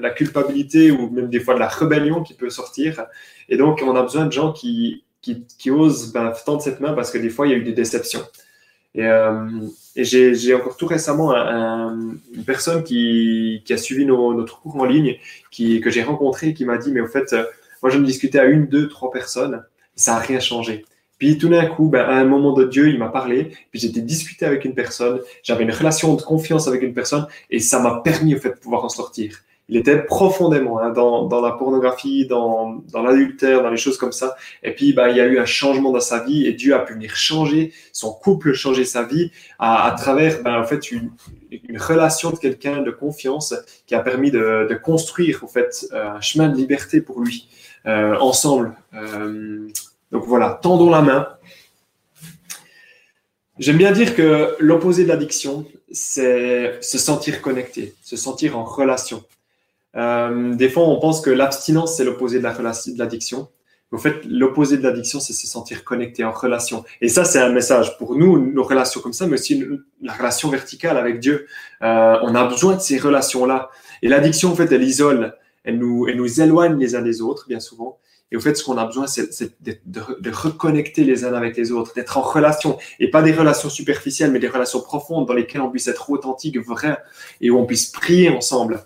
[0.00, 3.04] la, culpabilité ou même des fois de la rébellion qui peut sortir.
[3.48, 7.10] Et donc, on a besoin de gens qui, qui, osent ben, tendre cette main parce
[7.10, 8.22] que des fois, il y a eu des déceptions.
[8.94, 9.46] Et, euh,
[9.96, 15.16] j'ai encore tout récemment une personne qui, qui a suivi notre cours en ligne,
[15.50, 17.44] qui, que j'ai rencontré, qui m'a dit, mais au fait, euh,
[17.82, 19.64] moi, je me discutais à une, deux, trois personnes,
[19.94, 20.84] ça n'a rien changé.
[21.18, 24.00] Puis tout d'un coup, ben, à un moment de Dieu, il m'a parlé, puis j'étais
[24.00, 28.00] discuté avec une personne, j'avais une relation de confiance avec une personne, et ça m'a
[28.02, 29.38] permis au fait de pouvoir en sortir
[29.70, 34.34] il était profondément hein, dans, la pornographie, dans, l'adultère, dans les choses comme ça.
[34.64, 36.80] Et puis, bah, il y a eu un changement dans sa vie et Dieu a
[36.80, 41.12] pu venir changer son couple, changer sa vie à, travers, ben, en fait, une,
[41.78, 43.54] relation de quelqu'un de confiance
[43.86, 47.48] qui a permis de, de construire, en fait, euh, un chemin de liberté pour lui,
[47.86, 48.74] euh, ensemble.
[48.94, 49.68] Euh,
[50.10, 51.28] donc voilà, tendons la main.
[53.60, 59.22] J'aime bien dire que l'opposé de l'addiction, c'est se sentir connecté, se sentir en relation.
[59.96, 63.48] Euh, des fois, on pense que l'abstinence, c'est l'opposé de l'addiction.
[63.92, 66.84] En fait, l'opposé de l'addiction, c'est se sentir connecté en relation.
[67.00, 69.64] Et ça, c'est un message pour nous, nos relations comme ça, mais aussi
[70.00, 71.46] la relation verticale avec Dieu.
[71.82, 73.70] Euh, on a besoin de ces relations-là.
[74.02, 77.46] Et l'addiction, en fait, elle isole, elle nous, elle nous éloigne les uns des autres,
[77.48, 77.98] bien souvent.
[78.32, 79.28] Et au fait, ce qu'on a besoin, c'est
[79.60, 82.78] de, de, reconnecter les uns avec les autres, d'être en relation.
[83.00, 86.56] Et pas des relations superficielles, mais des relations profondes dans lesquelles on puisse être authentique,
[86.58, 86.98] vrai,
[87.40, 88.84] et où on puisse prier ensemble.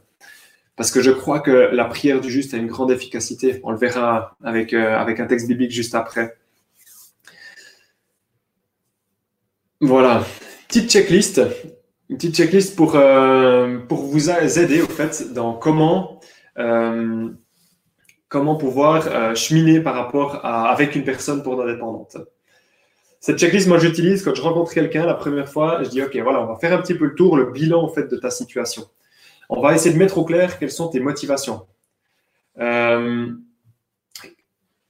[0.76, 3.60] Parce que je crois que la prière du juste a une grande efficacité.
[3.62, 6.36] On le verra avec, euh, avec un texte biblique juste après.
[9.80, 10.24] Voilà.
[10.66, 11.40] Petite checklist.
[12.10, 16.20] Une petite checklist pour, euh, pour vous aider au fait dans comment,
[16.58, 17.28] euh,
[18.28, 22.16] comment pouvoir cheminer par rapport à, avec une personne pour indépendante.
[23.20, 25.82] Cette checklist, moi, j'utilise quand je rencontre quelqu'un la première fois.
[25.84, 27.88] Je dis, OK, voilà, on va faire un petit peu le tour, le bilan en
[27.88, 28.84] fait de ta situation
[29.48, 31.66] on va essayer de mettre au clair quelles sont tes motivations.
[32.58, 33.32] Euh,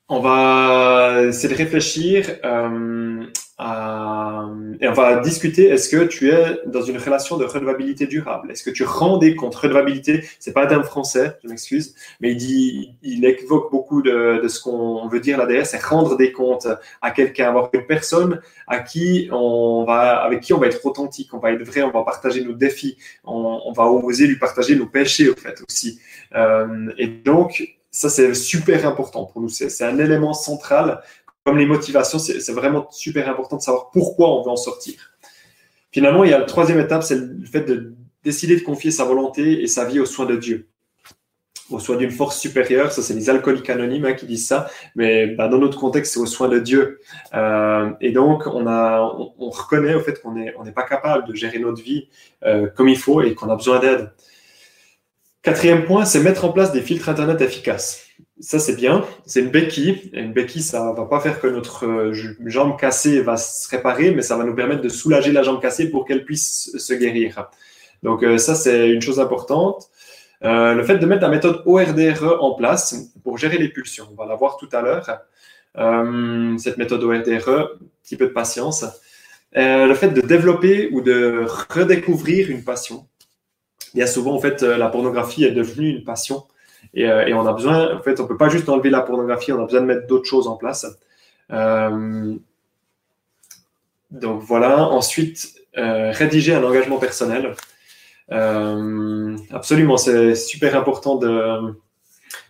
[0.09, 3.27] on va essayer de réfléchir euh,
[3.65, 8.51] et on va discuter est-ce que tu es dans une relation de redevabilité durable?
[8.51, 9.55] Est-ce que tu rends des comptes?
[9.55, 15.09] Redevabilité, c'est pas un terme français, je m'excuse, mais il évoque beaucoup de, ce qu'on
[15.09, 16.69] veut dire là derrière, c'est rendre des comptes
[17.01, 21.33] à quelqu'un, avoir une personne à qui on va, avec qui on va être authentique,
[21.33, 24.87] on va être vrai, on va partager nos défis, on, va oser lui partager nos
[24.87, 26.01] péchés au fait aussi.
[26.35, 31.01] Euh, et donc ça c'est super important pour nous, c'est un élément central
[31.45, 34.95] comme les motivations, c'est vraiment super important de savoir pourquoi on veut en sortir.
[35.93, 39.05] Finalement, il y a la troisième étape, c'est le fait de décider de confier sa
[39.05, 40.69] volonté et sa vie aux soins de Dieu,
[41.71, 42.93] aux soins d'une force supérieure.
[42.93, 46.21] Ça, c'est les alcooliques anonymes hein, qui disent ça, mais bah, dans notre contexte, c'est
[46.21, 47.01] aux soins de Dieu.
[47.35, 48.65] Euh, et donc, on,
[49.51, 52.09] reconnaît au fait qu'on n'est on n'est pas capable de gérer notre vie
[52.45, 54.11] euh, comme il faut et qu'on a besoin d'aide.
[55.43, 58.04] Quatrième point, c'est mettre en place des filtres Internet efficaces.
[58.41, 59.05] Ça, c'est bien.
[59.27, 60.11] C'est une béquille.
[60.13, 62.13] une béquille, ça va pas faire que notre euh,
[62.47, 65.89] jambe cassée va se réparer, mais ça va nous permettre de soulager la jambe cassée
[65.89, 67.49] pour qu'elle puisse se guérir.
[68.03, 69.89] Donc, euh, ça, c'est une chose importante.
[70.43, 74.09] Euh, le fait de mettre la méthode ORDRE en place pour gérer les pulsions.
[74.13, 75.07] On va la voir tout à l'heure.
[76.59, 78.85] cette méthode ORDRE, petit peu de patience.
[79.55, 83.07] le fait de développer ou de redécouvrir une passion
[83.95, 86.45] bien souvent, en fait, la pornographie est devenue une passion.
[86.97, 89.61] Euh, et, on a besoin, en fait, on peut pas juste enlever la pornographie, on
[89.61, 90.87] a besoin de mettre d'autres choses en place.
[91.51, 92.35] Euh,
[94.11, 94.89] donc voilà.
[94.89, 97.55] Ensuite, rédiger un engagement personnel.
[99.51, 101.75] absolument, c'est super important de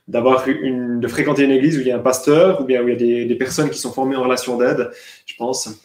[0.07, 2.89] d'avoir une, de fréquenter une église où il y a un pasteur ou bien où
[2.89, 4.91] il y a des, des personnes qui sont formées en relation d'aide,
[5.24, 5.80] je pense,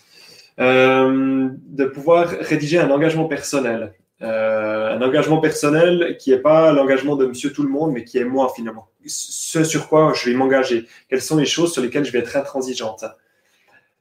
[0.58, 3.94] de pouvoir rédiger un engagement personnel.
[4.22, 8.18] Euh, un engagement personnel qui n'est pas l'engagement de monsieur tout le monde, mais qui
[8.18, 8.90] est moi finalement.
[9.06, 10.88] Ce sur quoi je vais m'engager.
[11.10, 13.06] Quelles sont les choses sur lesquelles je vais être intransigeante?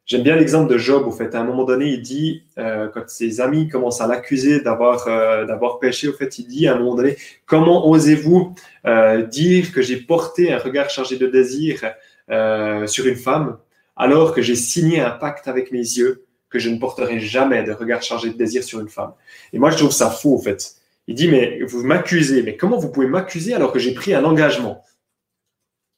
[0.07, 1.35] J'aime bien l'exemple de Job, au fait.
[1.35, 5.45] À un moment donné, il dit, euh, quand ses amis commencent à l'accuser d'avoir euh,
[5.45, 7.17] d'avoir péché, au fait, il dit à un moment donné,
[7.47, 8.55] comment osez-vous
[9.31, 11.81] dire que j'ai porté un regard chargé de désir
[12.87, 13.59] sur une femme
[13.97, 17.73] alors que j'ai signé un pacte avec mes yeux que je ne porterai jamais de
[17.73, 19.13] regard chargé de désir sur une femme.
[19.53, 20.77] Et moi, je trouve ça faux, en fait.
[21.07, 24.25] Il dit, mais vous m'accusez, mais comment vous pouvez m'accuser alors que j'ai pris un
[24.25, 24.85] engagement?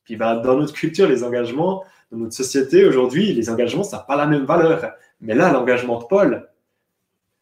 [0.05, 4.03] Puis bah, dans notre culture, les engagements, dans notre société aujourd'hui, les engagements, ça n'a
[4.03, 4.93] pas la même valeur.
[5.21, 6.49] Mais là, l'engagement de Paul,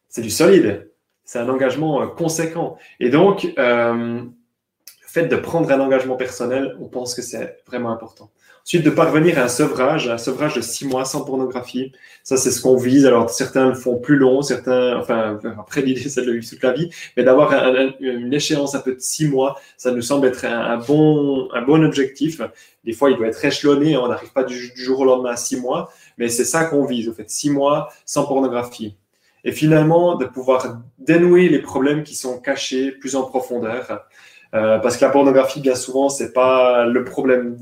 [0.07, 0.91] c'est du solide.
[1.23, 2.77] C'est un engagement euh, conséquent.
[2.99, 7.91] Et donc, euh, le fait de prendre un engagement personnel, on pense que c'est vraiment
[7.91, 8.31] important.
[8.65, 11.91] Ensuite, de parvenir à un sevrage, un sevrage de six mois sans pornographie.
[12.23, 13.05] Ça, c'est ce qu'on vise.
[13.05, 16.61] Alors, certains le font plus long, certains, enfin, après l'idée, c'est de le vivre toute
[16.61, 17.51] la vie, mais d'avoir
[17.99, 21.83] une échéance un peu de six mois, ça nous semble être un, bon, un bon
[21.83, 22.41] objectif.
[22.83, 25.59] Des fois, il doit être échelonné, on n'arrive pas du, jour au lendemain à six
[25.59, 28.95] mois, mais c'est ça qu'on vise, en fait, six mois sans pornographie.
[29.43, 34.05] Et finalement, de pouvoir dénouer les problèmes qui sont cachés plus en profondeur.
[34.53, 37.57] Euh, parce que la pornographie, bien souvent, c'est pas le problème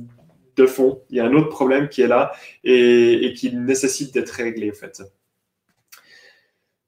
[0.58, 1.01] de fond.
[1.10, 2.32] Il y a un autre problème qui est là
[2.64, 5.01] et, qui nécessite d'être réglé, en fait.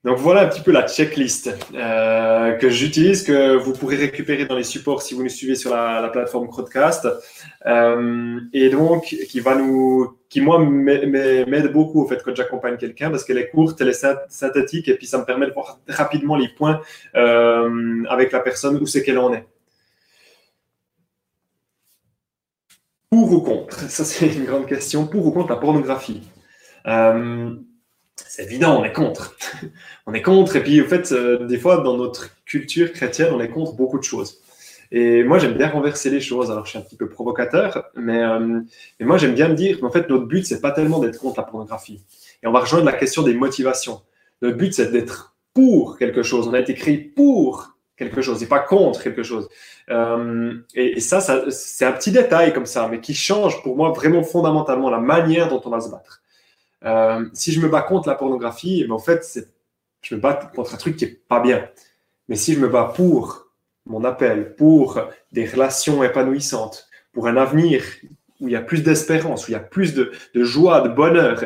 [0.06, 4.56] Donc voilà un petit peu la checklist euh, que j'utilise, que vous pourrez récupérer dans
[4.56, 7.06] les supports si vous nous suivez sur la, plateforme Crowdcast,
[7.66, 13.10] euh, et donc qui va nous, qui moi m'aide beaucoup au fait quand j'accompagne quelqu'un
[13.10, 16.38] parce qu'elle est courte, elle est synthétique et puis ça me permet de voir rapidement
[16.38, 16.80] les points
[17.16, 19.49] euh, avec la personne où c'est qu'elle en est.
[23.10, 23.90] Pour ou contre?
[23.90, 25.08] Ça, c'est une grande question.
[25.08, 26.22] Pour ou contre la pornographie?
[26.88, 27.56] Euh,
[28.16, 29.36] C'est évident, on est contre.
[30.06, 30.56] on est contre.
[30.58, 33.98] Et puis, en fait, euh, des fois, dans notre culture chrétienne, on est contre beaucoup
[33.98, 34.40] de choses.
[34.92, 36.52] Et moi, j'aime bien renverser les choses.
[36.52, 38.62] Alors, je suis un petit peu provocateur, mais, euh,
[39.00, 41.46] moi, j'aime bien me dire qu'en fait, notre but, c'est pas tellement d'être contre la
[41.46, 42.04] pornographie.
[42.44, 44.02] Et on va rejoindre la question des motivations.
[44.42, 46.48] Notre but, c'est d'être pour quelque chose.
[46.48, 49.50] On a été créé pour quelque chose et pas contre quelque chose.
[49.90, 51.20] Euh, et, ça,
[51.52, 55.50] c'est un petit détail comme ça, mais qui change pour moi vraiment fondamentalement la manière
[55.50, 56.22] dont on va se battre.
[56.86, 59.40] Euh, si je me bats contre la pornographie, ben en fait,
[60.02, 61.68] je me bats contre un truc qui est pas bien.
[62.30, 63.48] Mais si je me bats pour
[63.86, 65.02] mon appel, pour
[65.34, 67.84] des relations épanouissantes, pour un avenir
[68.40, 71.44] où il y a plus d'espérance, où il y a plus de, joie, de bonheur,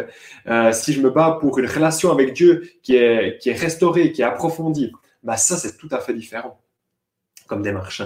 [0.47, 4.11] euh, si je me bats pour une relation avec Dieu qui est, qui est restaurée,
[4.11, 4.91] qui est approfondie,
[5.24, 6.59] bah ça, c'est tout à fait différent
[7.47, 8.01] comme démarche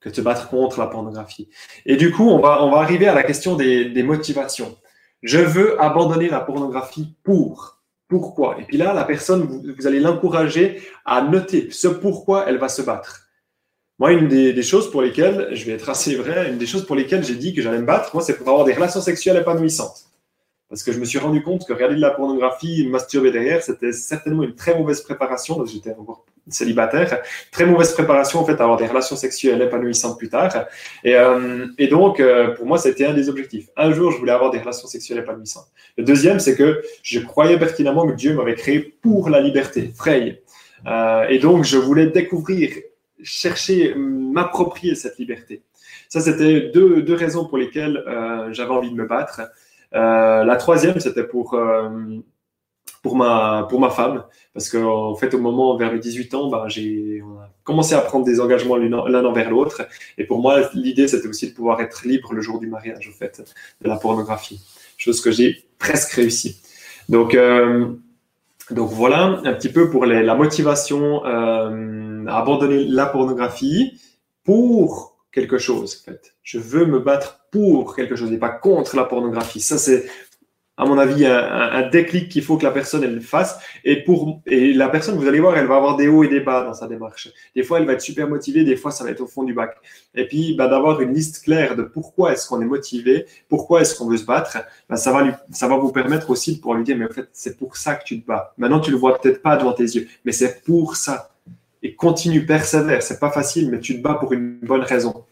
[0.00, 1.48] que de se battre contre la pornographie.
[1.86, 4.76] Et du coup, on va, on va arriver à la question des, motivations.
[5.22, 7.80] Je veux abandonner la pornographie pour.
[8.08, 8.60] Pourquoi?
[8.60, 12.82] Et puis là, la personne, vous, allez l'encourager à noter ce pourquoi elle va se
[12.82, 13.22] battre.
[13.98, 16.96] Moi, une des, choses pour lesquelles, je vais être assez vrai, une des choses pour
[16.96, 20.04] lesquelles j'ai dit que j'allais me battre, moi, c'est pour avoir des relations sexuelles épanouissantes.
[20.68, 23.92] Parce que je me suis rendu compte que regarder de la pornographie, masturber derrière, c'était
[23.92, 25.64] certainement une très mauvaise préparation.
[25.64, 27.22] J'étais encore célibataire.
[27.50, 30.52] Très mauvaise préparation, en fait, à avoir des relations sexuelles épanouissantes plus tard.
[31.02, 33.68] Et, euh, et donc, euh, pour moi, c'était un des objectifs.
[33.76, 35.68] Un jour, je voulais avoir des relations sexuelles épanouissantes.
[35.96, 40.42] Le deuxième, c'est que je croyais pertinemment que Dieu m'avait créé pour la liberté, Frey.
[40.86, 42.70] Euh, et donc, je voulais découvrir,
[43.22, 45.62] chercher, m'approprier cette liberté.
[46.08, 48.04] Ça, c'était deux, deux raisons pour lesquelles
[48.52, 49.40] j'avais envie de me battre.
[49.92, 51.56] la troisième, c'était pour
[53.04, 54.24] pour ma, pour ma femme.
[54.54, 57.22] Parce qu'en en fait, au moment vers mes 18 ans, ben, j'ai
[57.62, 59.82] commencé à prendre des engagements l'un envers l'autre.
[60.16, 63.12] Et pour moi, l'idée, c'était aussi de pouvoir être libre le jour du mariage, au
[63.12, 63.42] fait,
[63.82, 64.62] de la pornographie.
[64.96, 66.62] Chose que j'ai presque réussi.
[67.10, 67.92] Donc, euh,
[68.70, 74.00] donc voilà un petit peu pour la motivation euh, à abandonner la pornographie
[74.44, 76.00] pour quelque chose.
[76.00, 76.34] En fait.
[76.42, 79.60] Je veux me battre pour quelque chose et pas contre la pornographie.
[79.60, 80.06] Ça, c'est
[80.76, 83.58] à mon avis, un, déclic qu'il faut que la personne elle fasse.
[83.84, 86.40] Et pour et la personne, vous allez voir, elle va avoir des hauts et des
[86.40, 87.28] bas dans sa démarche.
[87.54, 89.54] Des fois, elle va être super motivée, des fois, ça va être au fond du
[89.54, 89.76] bac.
[90.14, 93.96] Et puis, bah, d'avoir une liste claire de pourquoi est-ce qu'on est motivé, pourquoi est-ce
[93.96, 94.58] qu'on veut se battre,
[94.88, 97.12] bah, ça va lui, ça va vous permettre aussi de pouvoir lui dire, mais en
[97.12, 98.52] fait, c'est pour ça que tu te bats.
[98.58, 101.30] Maintenant, tu le vois peut-être pas devant tes yeux, mais c'est pour ça.
[101.84, 103.02] Et continue, persévère.
[103.02, 105.24] C'est pas facile, mais tu te bats pour une bonne raison.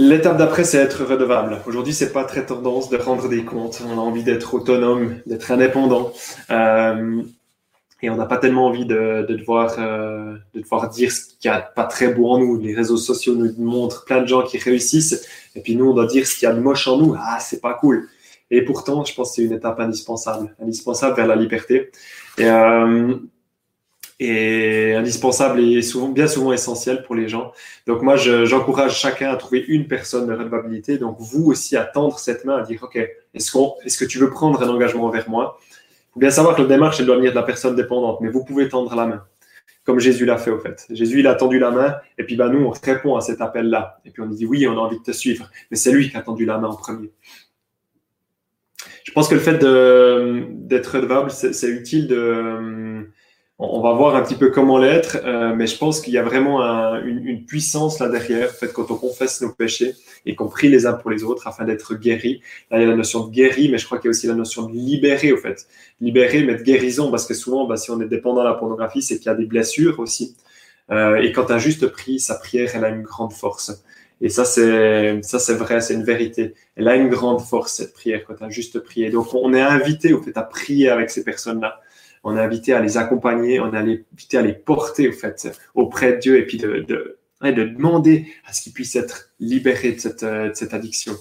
[0.00, 1.60] L'étape d'après, c'est être redevable.
[1.66, 3.82] Aujourd'hui, c'est pas très tendance de rendre des comptes.
[3.86, 6.14] On a envie d'être autonome, d'être indépendant.
[6.48, 7.22] Euh,
[8.00, 11.54] et on n'a pas tellement envie de, devoir, euh, de devoir dire ce qu'il n'y
[11.54, 12.58] a pas très beau en nous.
[12.58, 15.28] Les réseaux sociaux nous montrent plein de gens qui réussissent.
[15.54, 17.14] Et puis nous, on doit dire ce qu'il y a de moche en nous.
[17.18, 18.08] Ah, c'est pas cool.
[18.50, 20.56] Et pourtant, je pense que c'est une étape indispensable.
[20.62, 21.90] Indispensable vers la liberté.
[22.38, 23.16] Et, euh,
[24.20, 27.52] est indispensable et souvent, bien souvent essentiel pour les gens.
[27.86, 30.98] Donc moi, j'encourage chacun à trouver une personne de redevabilité.
[30.98, 34.18] Donc vous aussi à tendre cette main, à dire, OK, est-ce qu'on, est-ce que tu
[34.18, 35.58] veux prendre un engagement envers moi?
[35.62, 38.28] Il faut bien savoir que la démarche, elle doit venir de la personne dépendante, mais
[38.28, 39.24] vous pouvez tendre la main,
[39.84, 40.86] comme Jésus l'a fait au fait.
[40.90, 44.00] Jésus, il a tendu la main, et puis bah, nous, on répond à cet appel-là.
[44.04, 45.48] Et puis on dit, oui, on a envie de te suivre.
[45.70, 47.10] Mais c'est lui qui a tendu la main en premier.
[49.04, 53.08] Je pense que le fait d'être redevable, c'est utile de
[53.62, 56.22] on va voir un petit peu comment l'être, euh, mais je pense qu'il y a
[56.22, 56.62] vraiment
[57.04, 59.94] une, puissance là derrière, en fait, quand on confesse nos péchés
[60.24, 62.40] et qu'on prie les uns pour les autres afin d'être guéris.
[62.70, 64.26] Là, il y a la notion de guéri, mais je crois qu'il y a aussi
[64.26, 65.66] la notion de libérer, au fait.
[66.00, 69.02] Libérer, mais de guérison, parce que souvent, bah, si on est dépendant de la pornographie,
[69.02, 70.36] c'est qu'il y a des blessures aussi.
[70.90, 73.84] Euh, et quand un juste prie, sa prière, elle a une grande force.
[74.22, 76.54] Et ça, c'est ça, c'est vrai, c'est une vérité.
[76.76, 79.10] Elle a une grande force cette prière quand un juste prié.
[79.10, 81.80] Donc, on est invité au fait à prier avec ces personnes-là
[82.22, 86.14] on est invité à les accompagner, on est invité à les porter au fait auprès
[86.14, 90.00] de Dieu et puis de, de, de demander à ce qu'ils puissent être libérés de
[90.00, 91.14] cette, cette, addiction.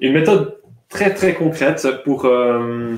[0.00, 2.96] Une méthode très très concrète pour, euh,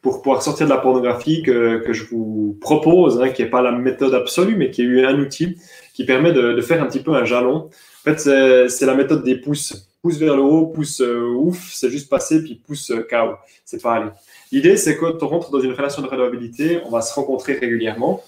[0.00, 3.62] pour pouvoir sortir de la pornographie que, que je vous propose, hein, qui n'est pas
[3.62, 5.58] la méthode absolue, mais qui est un outil
[5.98, 7.56] qui permet de, faire un petit peu un jalon.
[7.66, 7.70] En
[8.04, 9.88] fait, c'est la méthode des pouces.
[10.00, 13.34] Pouce vers le haut, pouce euh, ouf, c'est juste passer, puis pouce euh, KO.
[13.64, 14.10] C'est pas aller.
[14.50, 17.54] L'idée, c'est que quand on rentre dans une relation de redevabilité, on va se rencontrer
[17.54, 18.22] régulièrement.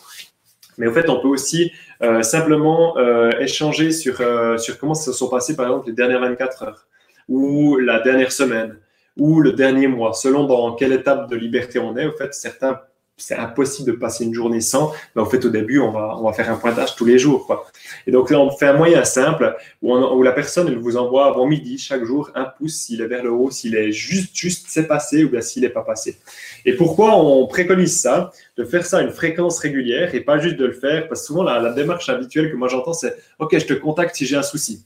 [0.78, 5.12] Mais en fait, on peut aussi euh, simplement euh, échanger sur, euh, sur comment se
[5.12, 6.86] sont passées, par exemple, les dernières 24 heures,
[7.28, 8.78] ou la dernière semaine,
[9.16, 12.06] ou le dernier mois, selon dans quelle étape de liberté on est.
[12.06, 12.80] En fait, certains
[13.22, 14.92] c'est impossible de passer une journée sans.
[15.14, 17.66] Mais en fait, au début, on va, on va faire un pointage tous les jours.
[18.06, 21.26] Et donc, là, on fait un moyen simple où, où la personne elle vous envoie
[21.26, 24.66] avant midi, chaque jour, un pouce s'il est vers le haut, s'il est juste, juste
[24.68, 26.18] c'est passé ou bien s'il n'est pas passé.
[26.64, 28.32] Et pourquoi on préconise ça?
[28.56, 31.26] De faire ça à une fréquence régulière et pas juste de le faire Parce que
[31.28, 34.36] souvent, la, la démarche habituelle que moi j'entends, c'est OK, je te contacte si j'ai
[34.36, 34.84] un souci.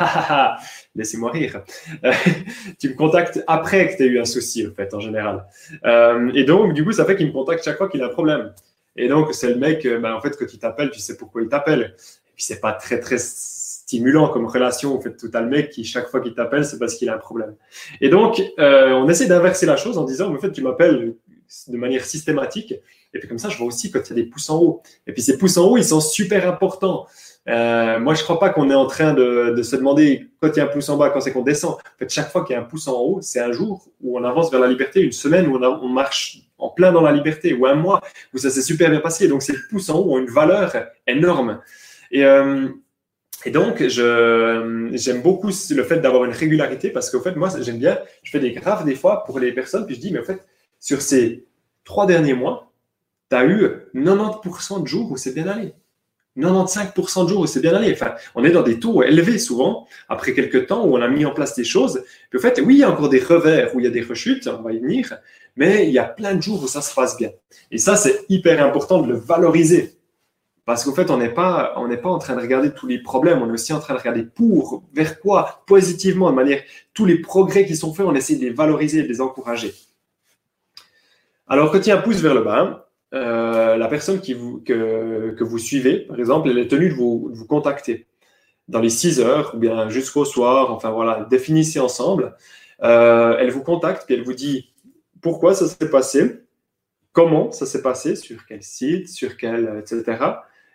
[0.96, 1.62] laissez-moi rire.
[2.04, 2.12] Euh,
[2.80, 5.46] tu me contactes après que tu as eu un souci, en fait, en général.
[5.84, 8.10] Euh, et donc, du coup, ça fait qu'il me contacte chaque fois qu'il a un
[8.10, 8.52] problème.
[8.96, 11.48] Et donc, c'est le mec, ben, en fait, quand il t'appelle, tu sais pourquoi il
[11.48, 11.94] t'appelle.
[12.28, 14.96] Et puis, c'est pas très, très stimulant comme relation.
[14.96, 17.14] En fait, tout à le mec qui, chaque fois qu'il t'appelle, c'est parce qu'il a
[17.14, 17.54] un problème.
[18.00, 21.14] Et donc, on essaie d'inverser la chose en disant, en fait, tu m'appelles
[21.68, 22.74] de manière systématique.
[23.14, 24.82] Et puis, comme ça, je vois aussi quand il y a des pouces en haut.
[25.06, 27.06] Et puis, ces pouces en haut, ils sont super importants.
[27.48, 30.60] Euh, moi, je crois pas qu'on est en train de, se demander quand il y
[30.60, 31.74] a un pouce en bas, quand c'est qu'on descend.
[31.74, 34.18] En fait, chaque fois qu'il y a un pouce en haut, c'est un jour où
[34.18, 37.54] on avance vers la liberté, une semaine où on, marche en plein dans la liberté,
[37.54, 38.00] ou un mois
[38.34, 39.28] où ça s'est super bien passé.
[39.28, 40.74] Donc, ces pouces en haut ont une valeur
[41.06, 41.60] énorme.
[42.10, 42.68] Et, euh,
[43.52, 48.30] donc, j'aime beaucoup le fait d'avoir une régularité parce qu'au fait, moi, j'aime bien, je
[48.32, 50.44] fais des graphes des fois pour les personnes, puis je dis, mais en fait,
[50.80, 51.46] sur ces
[51.84, 52.72] trois derniers mois,
[53.30, 55.74] tu as eu 90% de jours où c'est bien allé.
[56.36, 57.92] 95% de jours où c'est bien allé.
[57.92, 61.24] Enfin, on est dans des taux élevés souvent, après quelques temps où on a mis
[61.24, 62.02] en place des choses.
[62.30, 64.46] Puis fait, oui, il y a encore des revers où il y a des rechutes,
[64.46, 65.16] on va y venir,
[65.56, 67.30] mais il y a plein de jours où ça se passe bien.
[67.70, 69.96] Et ça, c'est hyper important de le valoriser.
[70.66, 73.52] Parce qu'au fait, on n'est pas, en train de regarder tous les problèmes, on est
[73.52, 76.60] aussi en train de regarder pour, vers quoi, positivement, de manière,
[76.92, 79.72] tous les progrès qui sont faits, on essaie de les valoriser, de les encourager.
[81.46, 82.85] Alors, quand il y a un pouce vers le bas,
[83.16, 88.06] euh, la personne que, vous suivez, par exemple, elle est tenue de vous, contacter
[88.68, 90.72] dans les 6 heures ou bien jusqu'au soir.
[90.72, 92.36] Enfin voilà, définissez ensemble.
[92.82, 94.74] Euh, elle vous contacte puis elle vous dit
[95.22, 96.40] pourquoi ça s'est passé,
[97.12, 100.18] comment ça s'est passé, sur quel site, sur quel, etc.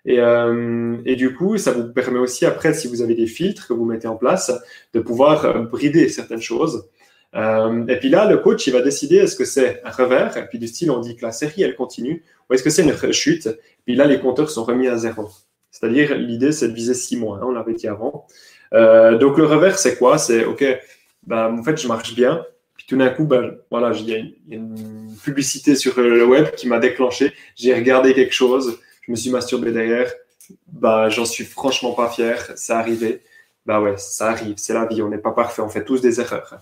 [0.07, 3.73] Euh, et, du coup, ça vous permet aussi après, si vous avez des filtres que
[3.73, 4.51] vous mettez en place,
[4.93, 6.89] de pouvoir brider certaines choses.
[7.35, 10.47] Euh, et puis là, le coach, il va décider est-ce que c'est un revers, et
[10.47, 13.13] puis du style, on dit que la série, elle continue, ou est-ce que c'est une
[13.13, 13.49] chute,
[13.85, 15.29] puis là, les compteurs sont remis à zéro.
[15.71, 18.27] C'est-à-dire, l'idée, c'est de viser six mois, hein, on l'avait dit avant.
[18.73, 20.17] Euh, donc, le revers, c'est quoi?
[20.17, 20.63] C'est, OK,
[21.25, 24.17] ben, en fait, je marche bien, puis tout d'un coup, ben, voilà, il y, a
[24.55, 29.29] une publicité sur le web qui m'a déclenché, j'ai regardé quelque chose, je me suis
[29.29, 30.11] masturbé derrière,
[30.67, 33.21] bah, j'en suis franchement pas fier, ça arrivé.
[33.65, 36.19] Bah ouais, ça arrive, c'est la vie, on n'est pas parfait, on fait tous des
[36.19, 36.59] erreurs.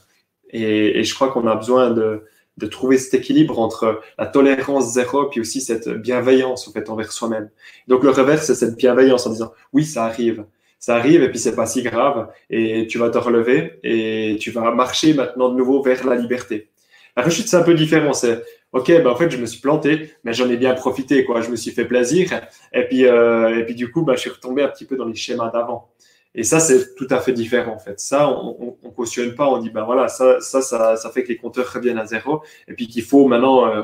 [0.49, 2.23] Et, et je crois qu'on a besoin de,
[2.57, 7.11] de, trouver cet équilibre entre la tolérance zéro puis aussi cette bienveillance en fait envers
[7.11, 7.49] soi-même.
[7.87, 10.45] Donc le revers, c'est cette bienveillance en disant oui, ça arrive,
[10.79, 14.51] ça arrive et puis c'est pas si grave et tu vas te relever et tu
[14.51, 16.69] vas marcher maintenant de nouveau vers la liberté.
[17.15, 18.13] La rechute, c'est un peu différent.
[18.13, 21.41] C'est ok, ben en fait, je me suis planté, mais j'en ai bien profité, quoi.
[21.41, 22.31] Je me suis fait plaisir
[22.73, 25.05] et puis euh, et puis du coup, ben, je suis retombé un petit peu dans
[25.05, 25.89] les schémas d'avant.
[26.35, 27.99] Et ça, c'est tout à fait différent, en fait.
[27.99, 31.37] Ça, on ne cautionne pas, on dit, ben voilà, ça, ça, ça, fait que les
[31.37, 33.81] compteurs reviennent à zéro, et puis qu'il faut maintenant euh,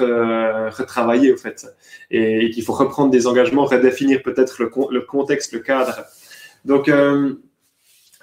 [0.00, 1.66] euh, retravailler, en fait,
[2.10, 6.04] et, qu'il faut reprendre des engagements, redéfinir peut-être le, contexte, le cadre.
[6.64, 7.34] Donc, euh,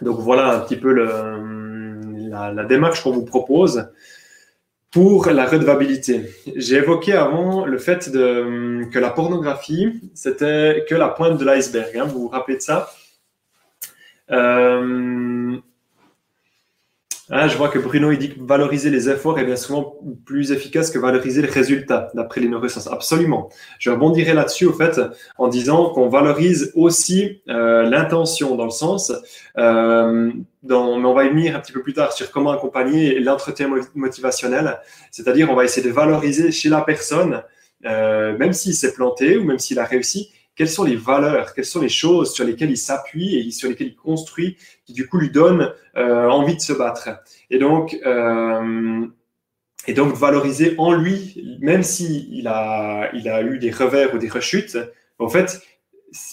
[0.02, 3.88] donc voilà un petit peu la, démarche qu'on vous propose
[4.90, 6.30] pour la redevabilité.
[6.56, 11.96] J'ai évoqué avant le fait que la pornographie, c'était que la pointe de l'iceberg.
[11.96, 12.90] Hein, vous vous rappelez de ça?
[14.32, 15.58] Euh,
[17.32, 20.52] ah, je vois que Bruno il dit que valoriser les efforts est bien souvent plus
[20.52, 22.86] efficace que valoriser les résultats, d'après les neurosciences.
[22.86, 23.50] Absolument.
[23.80, 25.02] Je rebondirai là-dessus, au fait,
[25.40, 29.12] en disant qu'on valorise aussi euh, l'intention, dans le sens,
[29.58, 33.72] euh, mais on va y venir un petit peu plus tard sur comment accompagner l'entretien
[33.96, 37.42] motivationnel, c'est-à-dire on va essayer de valoriser chez la personne,
[37.86, 41.66] euh, même s'il s'est planté ou même s'il a réussi, quelles sont les valeurs, quelles
[41.66, 45.18] sont les choses sur lesquelles il s'appuie et sur lesquelles il construit, qui du coup
[45.18, 47.10] lui donnent euh, envie de se battre.
[47.50, 49.06] Et donc, euh,
[49.88, 54.18] et donc valoriser en lui, même s'il il a, il a eu des revers ou
[54.18, 54.78] des rechutes,
[55.20, 55.62] en fait,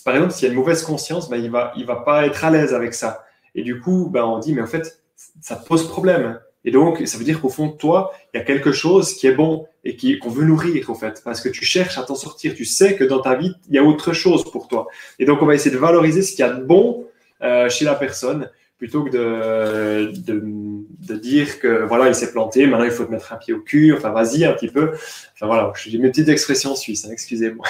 [0.04, 2.50] par exemple, s'il a une mauvaise conscience, ben, il va, il va pas être à
[2.50, 3.24] l'aise avec ça.
[3.54, 5.02] Et du coup, ben, on dit, mais en fait,
[5.40, 6.40] ça pose problème.
[6.64, 9.26] Et donc, ça veut dire qu'au fond de toi, il y a quelque chose qui
[9.26, 12.14] est bon et qui, qu'on veut nourrir, en fait, parce que tu cherches à t'en
[12.14, 12.54] sortir.
[12.54, 14.86] Tu sais que dans ta vie, il y a autre chose pour toi.
[15.18, 17.06] Et donc, on va essayer de valoriser ce qu'il y a de bon
[17.42, 18.48] euh, chez la personne
[18.82, 23.32] plutôt que de, de, dire que voilà, il s'est planté, maintenant il faut te mettre
[23.32, 24.90] un pied au cul, enfin vas-y un petit peu.
[25.34, 27.64] Enfin voilà, j'ai mes petites expressions suisses, hein, excusez-moi.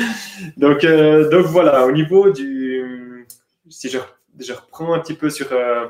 [0.56, 3.26] donc, euh, donc voilà, au niveau du.
[3.68, 3.98] Si je,
[4.38, 5.48] je reprends un petit peu sur.
[5.50, 5.86] Euh,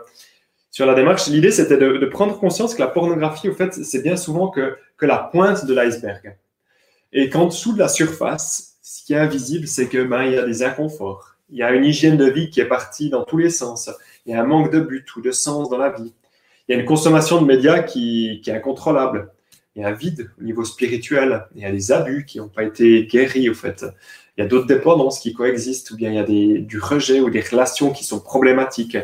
[0.75, 1.29] sur la démarche.
[1.29, 5.19] L'idée, c'était de, prendre conscience que la pornographie, au fait, c'est bien souvent que, la
[5.19, 6.37] pointe de l'iceberg.
[7.13, 10.37] Et qu'en dessous de la surface, ce qui est invisible, c'est que ben, il y
[10.37, 11.37] a des inconforts.
[11.51, 13.89] Il y a une hygiène de vie qui est partie dans tous les sens.
[14.27, 16.13] Il y a un manque de but ou de sens dans la vie.
[16.67, 19.31] Il y a une consommation de médias qui, est incontrôlable.
[19.77, 21.47] Il y a un vide au niveau spirituel.
[21.55, 23.85] Il y a des abus qui n'ont pas été guéris, au fait.
[24.37, 27.31] Il y a d'autres dépendances qui coexistent, ou bien il y a du rejet ou
[27.31, 28.97] des relations qui sont problématiques.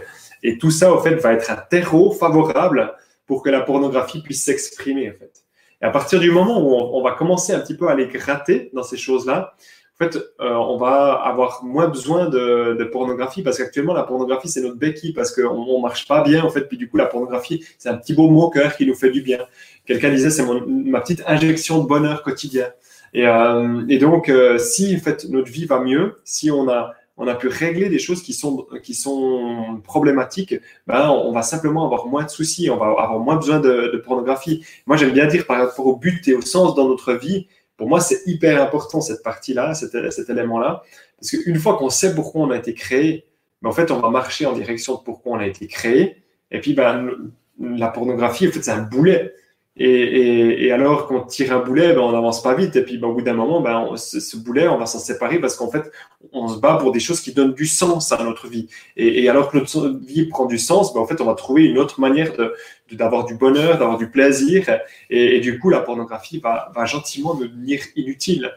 [0.43, 2.95] Et tout ça, au fait, va être un terreau favorable
[3.26, 5.45] pour que la pornographie puisse s'exprimer, en fait.
[5.82, 8.70] Et à partir du moment où on, va commencer un petit peu à les gratter
[8.74, 9.55] dans ces choses-là,
[9.95, 14.62] en fait, euh, on va avoir moins besoin de, pornographie parce qu'actuellement, la pornographie, c'est
[14.62, 16.62] notre béquille parce qu'on ne marche pas bien, en fait.
[16.62, 19.38] Puis du coup, la pornographie, c'est un petit beau moqueur qui nous fait du bien.
[19.86, 22.68] Quelqu'un disait, c'est ma petite injection de bonheur quotidien.
[23.12, 27.28] Et, euh, donc, euh, si en fait, notre vie va mieux, si on a on
[27.28, 30.54] a pu régler des choses qui sont, qui sont problématiques,
[30.86, 34.64] ben, on va simplement avoir moins de soucis, on va avoir moins besoin de, pornographie.
[34.86, 37.46] Moi, j'aime bien dire par rapport au but et au sens dans notre vie,
[37.76, 40.82] pour moi, c'est hyper important cette partie-là, cet, élément-là,
[41.20, 43.26] parce qu'une fois qu'on sait pourquoi on a été créé,
[43.60, 46.22] ben, en fait, on va marcher en direction de pourquoi on a été créé.
[46.50, 47.10] Et puis, ben,
[47.58, 49.34] la pornographie, en fait, c'est un boulet.
[49.82, 52.76] Et, alors, quand on tire un boulet, ben, on n'avance pas vite.
[52.76, 55.56] Et puis, ben, au bout d'un moment, ben, ce, boulet, on va s'en séparer parce
[55.56, 55.90] qu'en fait,
[56.32, 58.68] on se bat pour des choses qui donnent du sens à notre vie.
[58.98, 61.78] Et, alors que notre vie prend du sens, ben, en fait, on va trouver une
[61.78, 62.30] autre manière
[62.92, 64.66] d'avoir du bonheur, d'avoir du plaisir.
[65.08, 68.52] Et, du coup, la pornographie va, va gentiment devenir inutile.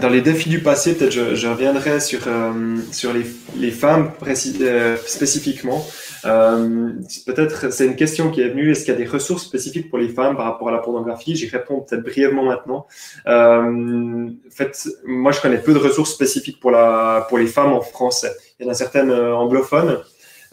[0.00, 3.24] Dans les défis du passé, peut-être je, je, reviendrai sur, euh, sur les,
[3.56, 5.84] les femmes euh, spécifiquement.
[6.24, 6.92] Euh,
[7.26, 8.70] peut-être c'est une question qui est venue.
[8.70, 11.36] Est-ce qu'il y a des ressources spécifiques pour les femmes par rapport à la pornographie?
[11.36, 12.86] J'y réponds peut-être brièvement maintenant.
[13.26, 17.72] Euh, en fait, moi je connais peu de ressources spécifiques pour, la, pour les femmes
[17.72, 18.32] en français.
[18.58, 19.98] Il y en a certaines anglophones.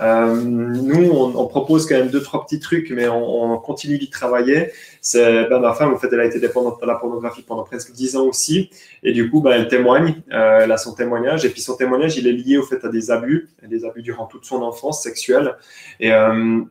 [0.01, 4.09] Euh, nous, on, propose quand même deux, trois petits trucs, mais on, on continue d'y
[4.09, 4.71] travailler.
[4.99, 7.91] C'est, ben, ma femme, en fait, elle a été dépendante de la pornographie pendant presque
[7.91, 8.71] dix ans aussi.
[9.03, 11.45] Et du coup, ben, elle témoigne, euh, elle a son témoignage.
[11.45, 14.25] Et puis son témoignage, il est lié au fait à des abus, des abus durant
[14.25, 15.55] toute son enfance sexuelle.
[15.99, 16.61] Et, euh,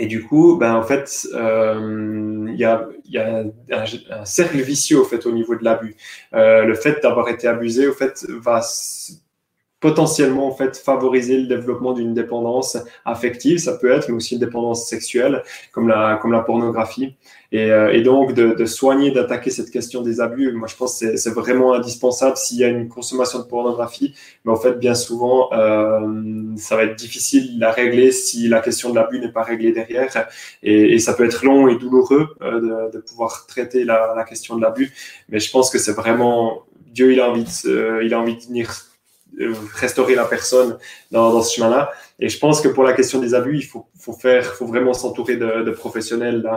[0.00, 5.32] du coup, ben, en fait, il y a, un, un, cercle vicieux au fait au
[5.32, 5.96] niveau de l'abus.
[6.32, 8.62] Le fait d'avoir été abusé, au fait, va
[9.80, 14.40] potentiellement en fait favoriser le développement d'une dépendance affective, ça peut être, mais aussi une
[14.40, 17.14] dépendance sexuelle, comme la, comme la pornographie.
[17.50, 21.00] Et, euh, et donc de, de soigner, d'attaquer cette question des abus, moi je pense
[21.00, 24.14] que c'est vraiment indispensable s'il y a une consommation de pornographie,
[24.44, 26.00] mais en fait bien souvent euh,
[26.56, 30.28] ça va être difficile à régler si la question de l'abus n'est pas réglée derrière,
[30.62, 34.24] et, et, ça peut être long et douloureux euh, de, de, pouvoir traiter la, la
[34.24, 34.92] question de l'abus,
[35.30, 38.42] mais je pense que c'est vraiment Dieu il a envie de, il a envie de
[38.42, 38.88] venir
[39.74, 40.78] restaurer la personne
[41.10, 41.90] dans, ce chemin-là.
[42.18, 44.92] Et je pense que pour la question des abus, il faut, faut faire, faut vraiment
[44.92, 46.48] s'entourer de, professionnels,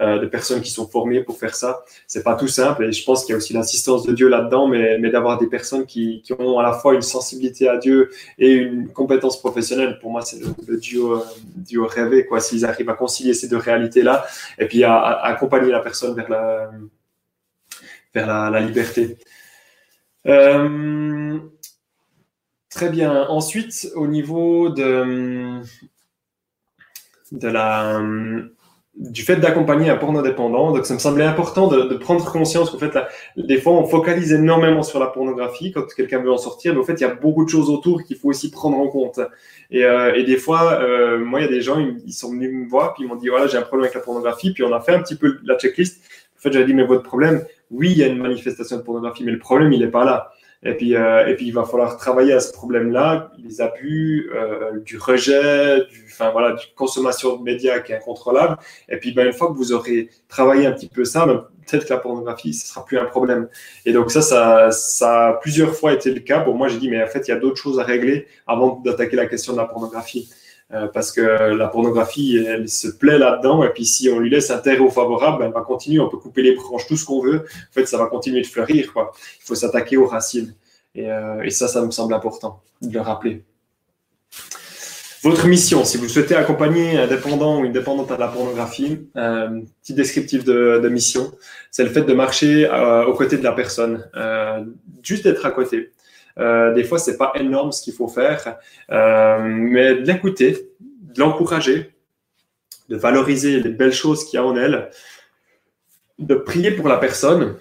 [0.00, 1.84] euh, de personnes qui sont formées pour faire ça.
[2.06, 2.84] C'est pas tout simple.
[2.84, 5.46] Et je pense qu'il y a aussi l'assistance de Dieu là-dedans, mais, mais d'avoir des
[5.46, 9.98] personnes qui, ont à la fois une sensibilité à Dieu et une compétence professionnelle.
[10.00, 11.24] Pour moi, c'est le, le, duo, euh,
[11.56, 12.40] duo rêvé, quoi.
[12.40, 14.26] S'ils arrivent à concilier ces deux réalités-là,
[14.58, 16.70] et puis à, accompagner la personne vers la,
[18.14, 19.18] vers la liberté.
[20.26, 21.38] Euh,
[22.70, 23.26] Très bien.
[23.28, 25.60] Ensuite, au niveau de,
[28.94, 32.78] du fait d'accompagner un porno dépendant, donc ça me semblait important de, prendre conscience qu'en
[32.78, 32.96] fait,
[33.36, 36.84] des fois, on focalise énormément sur la pornographie quand quelqu'un veut en sortir, mais en
[36.84, 39.18] fait, il y a beaucoup de choses autour qu'il faut aussi prendre en compte.
[39.72, 42.68] Et, euh, des fois, euh, moi, il y a des gens, ils, sont venus me
[42.68, 44.80] voir, puis ils m'ont dit, voilà, j'ai un problème avec la pornographie, puis on a
[44.80, 46.02] fait un petit peu la checklist.
[46.38, 49.24] En fait, j'avais dit, mais votre problème, oui, il y a une manifestation de pornographie,
[49.24, 50.32] mais le problème, il n'est pas là.
[50.62, 54.78] Et puis, euh, et puis, il va falloir travailler à ce problème-là, les abus, euh,
[54.80, 58.58] du rejet, du, enfin voilà, du consommation de médias qui est incontrôlable.
[58.88, 61.86] Et puis, ben, une fois que vous aurez travaillé un petit peu ça, ben, peut-être
[61.86, 63.48] que la pornographie, ce sera plus un problème.
[63.86, 66.40] Et donc ça, ça, ça a plusieurs fois été le cas.
[66.40, 68.80] Pour moi, j'ai dit, mais en fait, il y a d'autres choses à régler avant
[68.84, 70.28] d'attaquer la question de la pornographie.
[70.72, 74.50] Euh, parce que la pornographie, elle se plaît là-dedans, et puis si on lui laisse
[74.50, 77.20] un terreau favorable, ben, elle va continuer, on peut couper les branches, tout ce qu'on
[77.20, 78.92] veut, en fait, ça va continuer de fleurir.
[78.94, 80.54] Il faut s'attaquer aux racines.
[80.94, 83.42] Et, euh, et, ça, ça me semble important de le rappeler.
[85.22, 89.60] Votre mission, si vous souhaitez accompagner un dépendant ou une dépendante à la pornographie, euh,
[89.82, 91.32] petit descriptif de, mission,
[91.70, 94.08] c'est le fait de marcher euh, aux côtés de la personne,
[95.02, 95.90] juste d'être à côté.
[96.38, 98.56] Euh, des fois, c'est pas énorme ce qu'il faut faire,
[98.90, 101.92] euh, mais de l'écouter, de l'encourager,
[102.88, 104.90] de valoriser les belles choses qu'il y a en elle,
[106.18, 107.56] de prier pour la personne,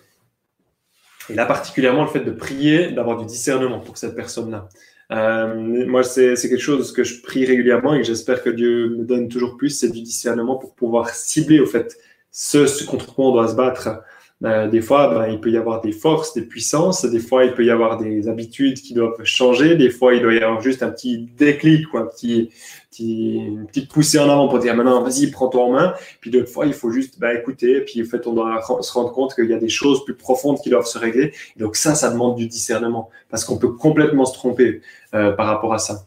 [1.30, 4.70] et là particulièrement le fait de prier, d'avoir du discernement pour cette personne-là.
[5.11, 9.28] Euh, moi, c'est quelque chose que je prie régulièrement et j'espère que Dieu me donne
[9.28, 11.97] toujours plus, c'est du discernement pour pouvoir cibler au fait
[12.32, 14.01] ce, ce contre quoi on doit se battre
[14.46, 17.54] euh, des fois, ben, il peut y avoir des forces, des puissances, des fois, il
[17.54, 20.82] peut y avoir des habitudes qui doivent changer, des fois, il doit y avoir juste
[20.82, 22.50] un petit déclic ou un petit,
[22.90, 25.94] petit, une petite poussée en avant pour dire maintenant, vas-y, prends-toi en main.
[26.22, 29.12] Puis d'autres fois, il faut juste ben, écouter, puis en fait, on doit se rendre
[29.12, 31.34] compte qu'il y a des choses plus profondes qui doivent se régler.
[31.58, 34.82] Donc ça, ça demande du discernement, parce qu'on peut complètement se tromper
[35.14, 36.06] euh, par rapport à ça.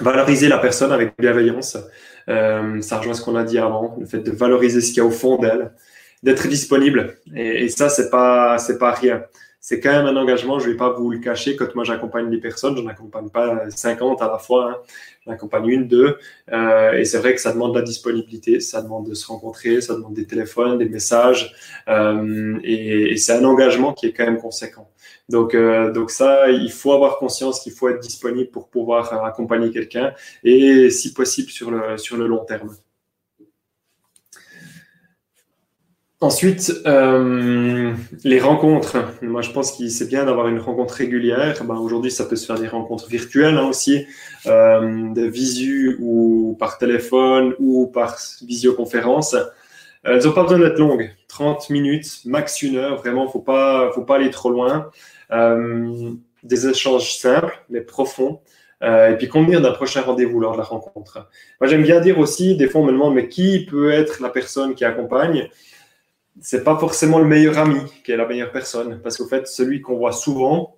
[0.00, 1.78] Valoriser la personne avec bienveillance,
[2.28, 5.00] euh, ça rejoint ce qu'on a dit avant, le fait de valoriser ce qu'il y
[5.00, 5.72] a au fond d'elle
[6.24, 7.18] d'être disponible.
[7.36, 9.22] Et, ça, c'est pas, c'est pas rien.
[9.60, 11.56] C'est quand même un engagement, je vais pas vous le cacher.
[11.56, 14.76] Quand moi j'accompagne des personnes, je n'accompagne pas 50 à la fois, hein.
[15.26, 16.18] j'accompagne une, deux.
[16.52, 19.80] Euh, et c'est vrai que ça demande de la disponibilité, ça demande de se rencontrer,
[19.80, 21.54] ça demande des téléphones, des messages.
[21.88, 24.90] Euh, et, et c'est un engagement qui est quand même conséquent.
[25.30, 29.70] Donc, euh, donc ça, il faut avoir conscience qu'il faut être disponible pour pouvoir accompagner
[29.70, 30.12] quelqu'un
[30.42, 32.76] et si possible sur le, sur le long terme.
[36.24, 37.92] Ensuite, euh,
[38.24, 38.96] les rencontres.
[39.20, 41.62] Moi, je pense que c'est bien d'avoir une rencontre régulière.
[41.64, 44.06] Ben, Aujourd'hui, ça peut se faire des rencontres virtuelles hein, aussi,
[44.46, 49.36] euh, de visu ou par téléphone ou par visioconférence.
[50.02, 52.96] Elles n'ont pas besoin d'être longues, 30 minutes, max une heure.
[52.96, 54.88] Vraiment, faut pas, faut pas aller trop loin.
[55.30, 56.10] Euh,
[56.42, 58.40] des échanges simples mais profonds.
[58.82, 61.28] Euh, et puis convenir d'un prochain rendez-vous lors de la rencontre.
[61.60, 64.28] Moi, j'aime bien dire aussi, des fois, on me demande, mais qui peut être la
[64.30, 65.48] personne qui accompagne?
[66.40, 69.80] C'est pas forcément le meilleur ami qui est la meilleure personne, parce qu'au fait, celui
[69.80, 70.76] qu'on voit souvent,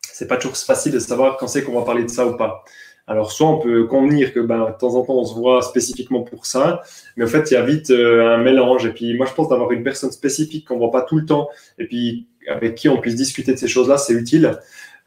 [0.00, 2.64] c'est pas toujours facile de savoir quand c'est qu'on va parler de ça ou pas.
[3.06, 6.22] Alors, soit on peut convenir que ben, de temps en temps, on se voit spécifiquement
[6.22, 6.82] pour ça,
[7.16, 8.86] mais en fait, il y a vite euh, un mélange.
[8.86, 11.48] Et puis, moi, je pense d'avoir une personne spécifique qu'on voit pas tout le temps,
[11.78, 14.58] et puis avec qui on puisse discuter de ces choses-là, c'est utile.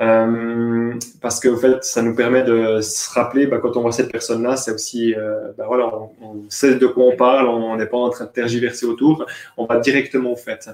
[0.02, 4.12] Euh, parce qu'au fait, ça nous permet de se rappeler, ben, quand on voit cette
[4.12, 5.90] personne-là, c'est aussi, euh, ben, voilà,
[6.22, 9.26] on, sait de quoi on parle, on n'est pas en train de tergiverser autour,
[9.58, 10.70] on va directement au fait.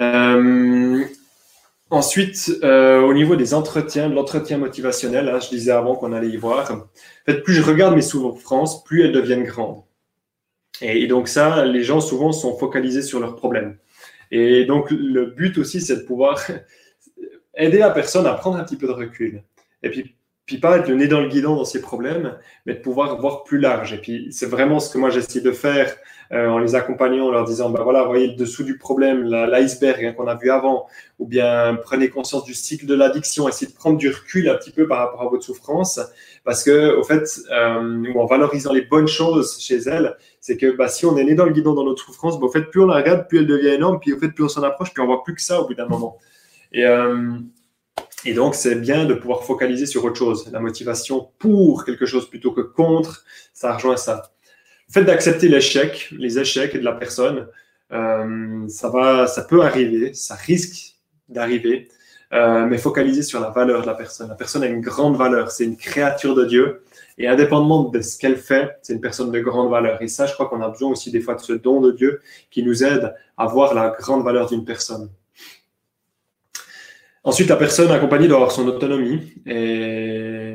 [0.00, 1.04] Euh,
[1.88, 6.36] Ensuite, au niveau des entretiens, de l'entretien motivationnel, hein, je disais avant qu'on allait y
[6.36, 6.82] voir, en
[7.26, 9.84] fait, plus je regarde mes souffrances, plus elles deviennent grandes.
[10.80, 13.78] Et, donc ça, les gens souvent sont focalisés sur leurs problèmes.
[14.32, 16.44] Et donc le but aussi, c'est de pouvoir
[17.56, 19.42] aider la personne à prendre un petit peu de recul.
[19.82, 23.20] Et puis puis pas être le dans le guidon dans ses problèmes, mais de pouvoir
[23.20, 23.92] voir plus large.
[23.92, 25.92] Et puis c'est vraiment ce que moi j'essaie de faire
[26.32, 30.14] euh, en les accompagnant, en leur disant, ben voilà, voyez le dessous du problème, l'iceberg
[30.14, 30.86] qu'on a vu avant,
[31.18, 34.70] ou bien prenez conscience du cycle de l'addiction, essayez de prendre du recul un petit
[34.70, 36.00] peu par rapport à votre souffrance,
[36.44, 40.86] parce que au fait, euh, en valorisant les bonnes choses chez elle, c'est que bah,
[40.86, 42.86] si on est né dans le guidon dans notre souffrance, bah, au fait, plus on
[42.86, 45.06] la regarde, plus elle devient énorme, puis au fait, plus on s'en approche, puis on
[45.06, 46.18] voit plus que ça au bout d'un moment.
[46.72, 47.38] Et euh,
[48.26, 50.50] et donc, c'est bien de pouvoir focaliser sur autre chose.
[50.52, 54.32] La motivation pour quelque chose plutôt que contre, ça rejoint ça.
[54.88, 57.46] Le fait d'accepter l'échec, les échecs de la personne,
[57.92, 60.96] euh, ça, va, ça peut arriver, ça risque
[61.28, 61.88] d'arriver,
[62.32, 64.28] euh, mais focaliser sur la valeur de la personne.
[64.28, 66.82] La personne a une grande valeur, c'est une créature de Dieu.
[67.18, 70.02] Et indépendamment de ce qu'elle fait, c'est une personne de grande valeur.
[70.02, 72.20] Et ça, je crois qu'on a besoin aussi des fois de ce don de Dieu
[72.50, 75.10] qui nous aide à voir la grande valeur d'une personne.
[77.26, 80.54] Ensuite, la personne accompagnée doit avoir son autonomie et,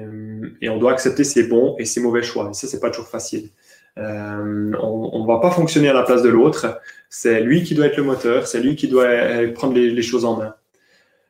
[0.69, 2.47] on doit accepter ses bons et ses mauvais choix.
[2.49, 3.49] Et ça, c'est pas toujours facile.
[3.97, 6.79] Euh, on ne va pas fonctionner à la place de l'autre.
[7.09, 9.09] C'est lui qui doit être le moteur, c'est lui qui doit
[9.53, 10.55] prendre les choses en main.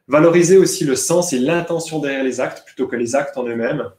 [0.08, 3.90] Valoriser aussi le sens et l'intention derrière les actes plutôt que les actes en eux-mêmes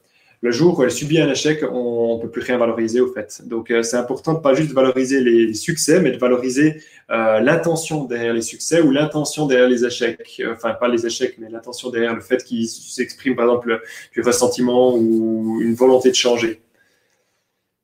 [0.42, 3.42] le jour où elle subit un échec, on ne peut plus rien valoriser au fait.
[3.46, 8.04] Donc euh, c'est important de pas juste valoriser les succès, mais de valoriser euh, l'intention
[8.04, 10.42] derrière les succès ou l'intention derrière les échecs.
[10.52, 13.82] Enfin, pas les échecs, mais l'intention derrière le fait qu'il s'exprime par exemple
[14.12, 16.60] du ressentiment ou une volonté de changer.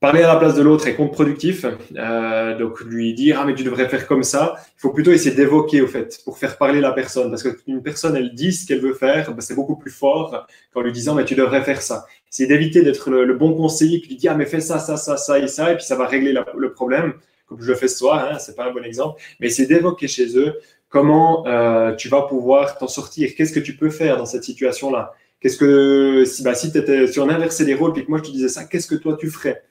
[0.00, 1.66] Parler à la place de l'autre est contre-productif.
[1.96, 4.54] Euh, donc lui dire ah mais tu devrais faire comme ça.
[4.76, 8.14] Il faut plutôt essayer d'évoquer au fait pour faire parler la personne parce qu'une personne
[8.14, 11.24] elle dit ce qu'elle veut faire, ben, c'est beaucoup plus fort qu'en lui disant mais
[11.24, 12.06] tu devrais faire ça.
[12.30, 15.16] C'est d'éviter d'être le, bon conseiller qui lui dit ah mais fais ça ça ça
[15.16, 17.14] ça et ça et puis ça va régler le problème
[17.48, 18.28] comme je le fais ce soir.
[18.30, 22.22] Hein, c'est pas un bon exemple, mais c'est d'évoquer chez eux comment euh, tu vas
[22.22, 23.30] pouvoir t'en sortir.
[23.36, 27.06] Qu'est-ce que tu peux faire dans cette situation là Qu'est-ce que si bah si, étais,
[27.06, 29.16] si on inversait les rôles et que moi je te disais ça, qu'est-ce que toi
[29.18, 29.62] tu ferais?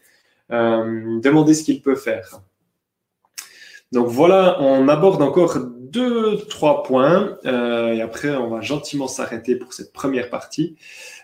[0.49, 2.41] Demander ce qu'il peut faire.
[3.93, 9.55] Donc voilà, on aborde encore deux, trois points euh, et après on va gentiment s'arrêter
[9.55, 10.75] pour cette première partie.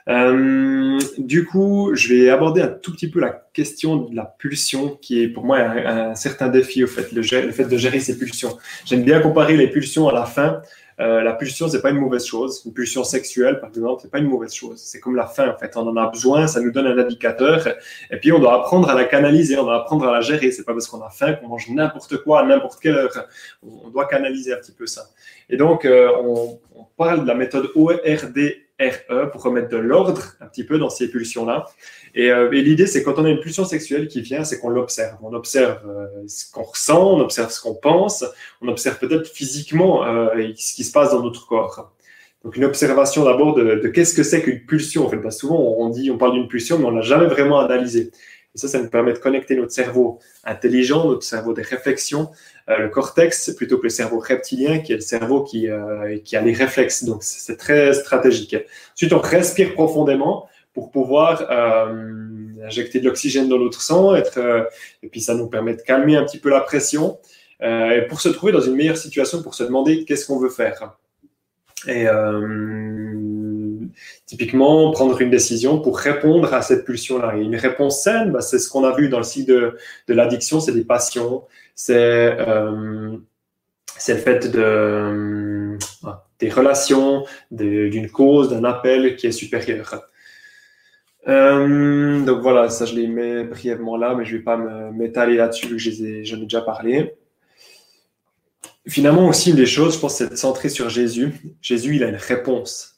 [0.07, 4.97] Euh, du coup, je vais aborder un tout petit peu la question de la pulsion,
[5.01, 8.17] qui est pour moi un, certain défi au fait, le, le, fait de gérer ces
[8.17, 8.57] pulsions.
[8.85, 10.61] J'aime bien comparer les pulsions à la fin
[11.03, 12.61] euh, la pulsion, c'est pas une mauvaise chose.
[12.65, 14.79] Une pulsion sexuelle, par exemple, c'est pas une mauvaise chose.
[14.79, 15.75] C'est comme la faim, en fait.
[15.75, 17.67] On en a besoin, ça nous donne un indicateur.
[18.09, 20.51] Et puis, on doit apprendre à la canaliser, on doit apprendre à la gérer.
[20.51, 23.27] C'est pas parce qu'on a faim qu'on mange n'importe quoi à n'importe quelle heure.
[23.61, 25.03] On doit canaliser un petit peu ça.
[25.49, 28.37] Et donc, euh, on, on, parle de la méthode ORD
[28.79, 31.65] RE pour remettre de l'ordre un petit peu dans ces pulsions-là.
[32.17, 35.17] Euh, et, l'idée, c'est quand on a une pulsion sexuelle qui vient, c'est qu'on l'observe.
[35.21, 38.25] On observe euh, ce qu'on ressent, on observe ce qu'on pense,
[38.61, 41.93] on observe peut-être physiquement euh, ce qui se passe dans notre corps.
[42.43, 45.05] Donc une observation d'abord de, qu'est-ce que c'est qu'une pulsion.
[45.05, 48.11] En fait, souvent on dit, on parle d'une pulsion, mais on n'a jamais vraiment analysé.
[48.55, 52.29] Et ça, ça nous permet de connecter notre cerveau intelligent, notre cerveau des réflexions,
[52.67, 55.67] le cortex, plutôt que le cerveau reptilien, qui est le cerveau qui,
[56.23, 57.03] qui a les réflexes.
[57.03, 58.55] Donc, c'est très stratégique.
[58.93, 64.63] Ensuite, on respire profondément pour pouvoir euh, injecter de l'oxygène dans notre sang, être, euh,
[65.03, 67.19] et puis ça nous permet de calmer un petit peu la pression,
[67.61, 70.49] euh, et pour se trouver dans une meilleure situation, pour se demander qu'est-ce qu'on veut
[70.49, 70.97] faire.
[71.87, 72.05] Et
[74.25, 77.37] typiquement, prendre une décision pour répondre à cette pulsion-là.
[77.37, 79.75] Et une réponse saine, bah, c'est ce qu'on a vu dans le cycle
[80.07, 81.43] de, l'addiction, c'est des passions,
[81.75, 82.37] c'est
[83.97, 85.77] c'est le fait de,
[86.39, 90.03] des relations, d'une cause, d'un appel qui est supérieur.
[91.27, 94.57] Euh, donc voilà, ça je l'ai mis brièvement là, mais je ne vais pas
[94.91, 97.13] m'étaler là-dessus vu que j'en ai, déjà parlé.
[98.85, 101.31] Finalement aussi, une des choses, je pense, c'est de centrer sur Jésus.
[101.61, 102.92] Jésus, il a une réponse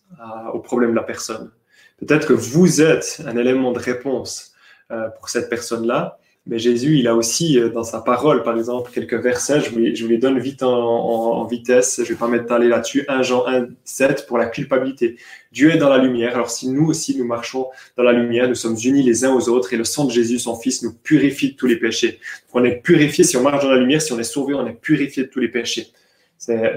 [0.54, 1.52] au problème de la personne.
[1.98, 4.54] Peut-être que vous êtes un élément de réponse
[4.92, 8.92] euh, pour cette personne-là, mais Jésus, il a aussi euh, dans sa parole, par exemple,
[8.94, 13.06] quelques versets, je vous les, donne vite en vitesse, je ne vais pas m'étaler là-dessus.
[13.08, 15.16] 1 Jean 1, 7 pour la culpabilité.
[15.54, 17.68] Dieu est dans la lumière, alors si nous aussi nous marchons
[17.98, 20.38] dans la lumière, nous sommes unis les uns aux autres et le sang de Jésus,
[20.38, 22.20] son Fils, nous purifie de tous les péchés.
[22.54, 24.80] On est purifié, si on marche dans la lumière, si on est sauvé, on est
[24.80, 25.88] purifié de tous les péchés.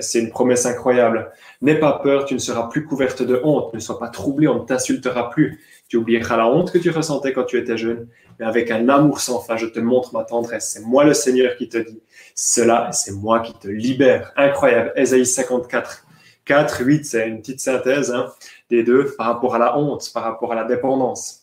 [0.01, 1.31] C'est une promesse incroyable.
[1.61, 3.75] N'aie pas peur, tu ne seras plus couverte de honte.
[3.75, 5.61] Ne sois pas troublé, on ne t'insultera plus.
[5.89, 8.09] Tu oublieras la honte que tu ressentais quand tu étais jeune,
[8.39, 10.71] mais avec un amour sans fin, je te montre ma tendresse.
[10.73, 12.01] C'est moi le Seigneur qui te dit
[12.35, 14.33] cela, c'est moi qui te libère.
[14.37, 14.93] Incroyable.
[14.97, 16.07] Ésaïe 54,
[16.45, 18.33] 4, 8, c'est une petite synthèse hein,
[18.71, 21.38] des deux par rapport à la honte, par rapport à la dépendance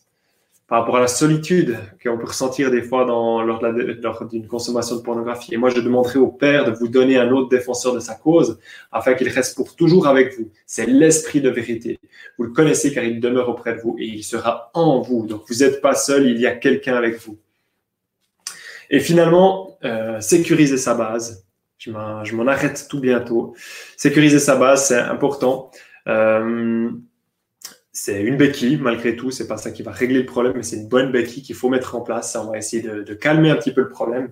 [0.68, 3.62] par rapport à la solitude qu'on peut ressentir des fois dans, lors,
[4.28, 5.54] d'une consommation de pornographie.
[5.54, 8.58] Et moi, je demanderai au Père de vous donner un autre défenseur de sa cause,
[8.90, 10.50] afin qu'il reste pour toujours avec vous.
[10.66, 12.00] C'est l'Esprit de vérité.
[12.36, 15.26] Vous le connaissez car il demeure auprès de vous et il sera en vous.
[15.26, 17.38] Donc, vous n'êtes pas seul, il y a quelqu'un avec vous.
[18.90, 21.44] Et finalement, euh, sécuriser sa base.
[21.78, 23.54] Je m'en arrête tout bientôt.
[23.96, 25.70] Sécuriser sa base, c'est important.
[26.08, 26.90] Euh,
[27.96, 29.30] c'est une béquille, malgré tout.
[29.30, 31.70] C'est pas ça qui va régler le problème, mais c'est une bonne béquille qu'il faut
[31.70, 32.36] mettre en place.
[32.38, 34.28] On va essayer de, calmer un petit peu le problème.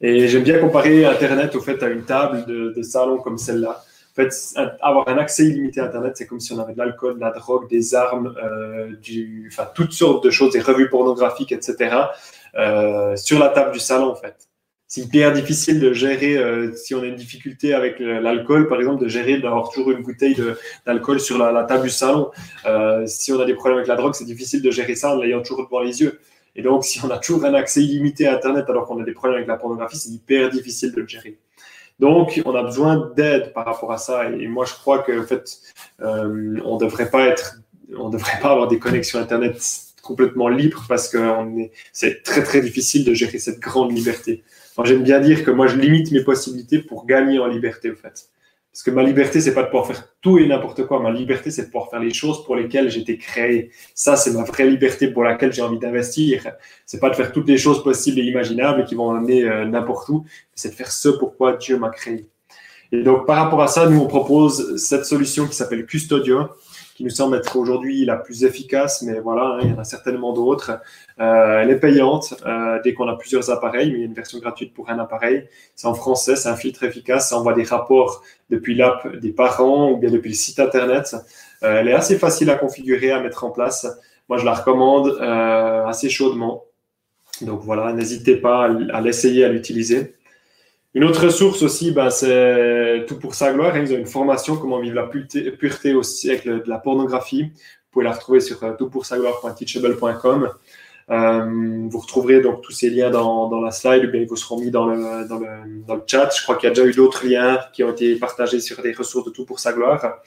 [0.00, 3.84] Et j'aime bien comparer Internet au fait à une table de, salon comme celle-là.
[4.12, 4.32] En fait,
[4.80, 7.32] avoir un accès illimité à Internet, c'est comme si on avait de l'alcool, de la
[7.32, 11.96] drogue, des armes, euh, du, enfin, toutes sortes de choses, des revues pornographiques, etc.
[12.54, 14.48] Euh, sur la table du salon, en fait
[14.88, 19.02] c'est hyper difficile de gérer, euh, si on a une difficulté avec l'alcool, par exemple,
[19.02, 20.36] de gérer, d'avoir toujours une bouteille
[20.86, 22.30] d'alcool sur la, table du salon.
[22.66, 25.20] Euh, si on a des problèmes avec la drogue, c'est difficile de gérer ça en
[25.20, 26.20] l'ayant toujours devant les yeux.
[26.54, 29.12] Et donc, si on a toujours un accès illimité à Internet alors qu'on a des
[29.12, 31.36] problèmes avec la pornographie, c'est hyper difficile de le gérer.
[31.98, 34.30] Donc, on a besoin d'aide par rapport à ça.
[34.30, 35.58] Et moi, je crois qu'en fait,
[36.00, 37.56] euh, on devrait pas être,
[37.96, 39.60] on devrait pas avoir des connexions Internet
[40.02, 41.18] complètement libres parce que
[41.92, 44.44] c'est très très difficile de gérer cette grande liberté
[44.84, 48.28] j'aime bien dire que moi, je limite mes possibilités pour gagner en liberté, au fait.
[48.76, 51.00] Parce que ma liberté, c'est pas de pouvoir faire tout et n'importe quoi.
[51.00, 53.70] Ma liberté, c'est de pouvoir faire les choses pour lesquelles été créé.
[53.94, 56.46] Ça, c'est ma vraie liberté pour laquelle j'ai envie d'investir.
[56.84, 60.10] C'est pas de faire toutes les choses possibles et imaginables qui vont amener euh, n'importe
[60.10, 60.26] où.
[60.54, 62.26] C'est de faire ce pourquoi Dieu m'a créé.
[62.92, 66.50] Et donc, par rapport à ça, nous, on propose cette solution qui s'appelle Custodio,
[66.96, 69.84] qui nous semble être aujourd'hui la plus efficace, mais voilà, hein, il y en a
[69.84, 70.80] certainement d'autres.
[71.20, 74.14] Euh, elle est payante euh, dès qu'on a plusieurs appareils, mais il y a une
[74.14, 75.46] version gratuite pour un appareil.
[75.74, 79.90] C'est en français, c'est un filtre efficace, ça envoie des rapports depuis l'app des parents
[79.90, 81.14] ou bien depuis le site internet.
[81.62, 83.86] Euh, elle est assez facile à configurer, à mettre en place.
[84.30, 86.64] Moi, je la recommande assez chaudement.
[87.42, 90.14] Donc voilà, n'hésitez pas à l'essayer, à l'utiliser.
[90.96, 93.76] Une autre source aussi, ben, c'est Tout pour sa gloire.
[93.76, 97.42] Ils ont une formation Comment vivre la pureté, au siècle de la pornographie.
[97.42, 100.48] Vous pouvez la retrouver sur euh, toutpoursagloire.teachable.com.
[101.10, 104.58] Euh, vous retrouverez donc tous ces liens dans, la slide, ou bien ils vous seront
[104.58, 106.30] mis dans le chat.
[106.34, 108.92] Je crois qu'il y a déjà eu d'autres liens qui ont été partagés sur des
[108.92, 110.22] ressources de Tout pour sa gloire.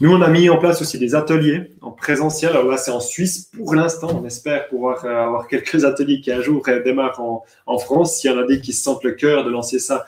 [0.00, 2.50] Nous, on a mis en place aussi des ateliers en présentiel.
[2.50, 4.20] Alors là, c'est en Suisse pour l'instant.
[4.22, 7.20] On espère pouvoir euh, avoir quelques ateliers qui un jour euh, démarrent
[7.66, 8.16] en, France.
[8.16, 10.04] S'il y en a des qui se sentent le cœur de lancer ça,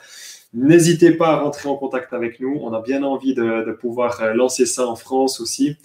[0.53, 2.59] n'hésitez pas à rentrer en contact avec nous.
[2.61, 5.77] On a bien envie de, pouvoir euh, lancer ça en France aussi.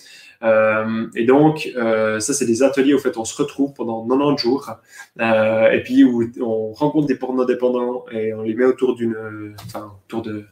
[1.15, 4.73] Et donc, ça, c'est des ateliers où fait, on se retrouve pendant 90 jours,
[5.21, 9.93] et puis où on rencontre des pornos dépendants et on les met autour d'une, enfin,
[10.05, 10.45] autour de,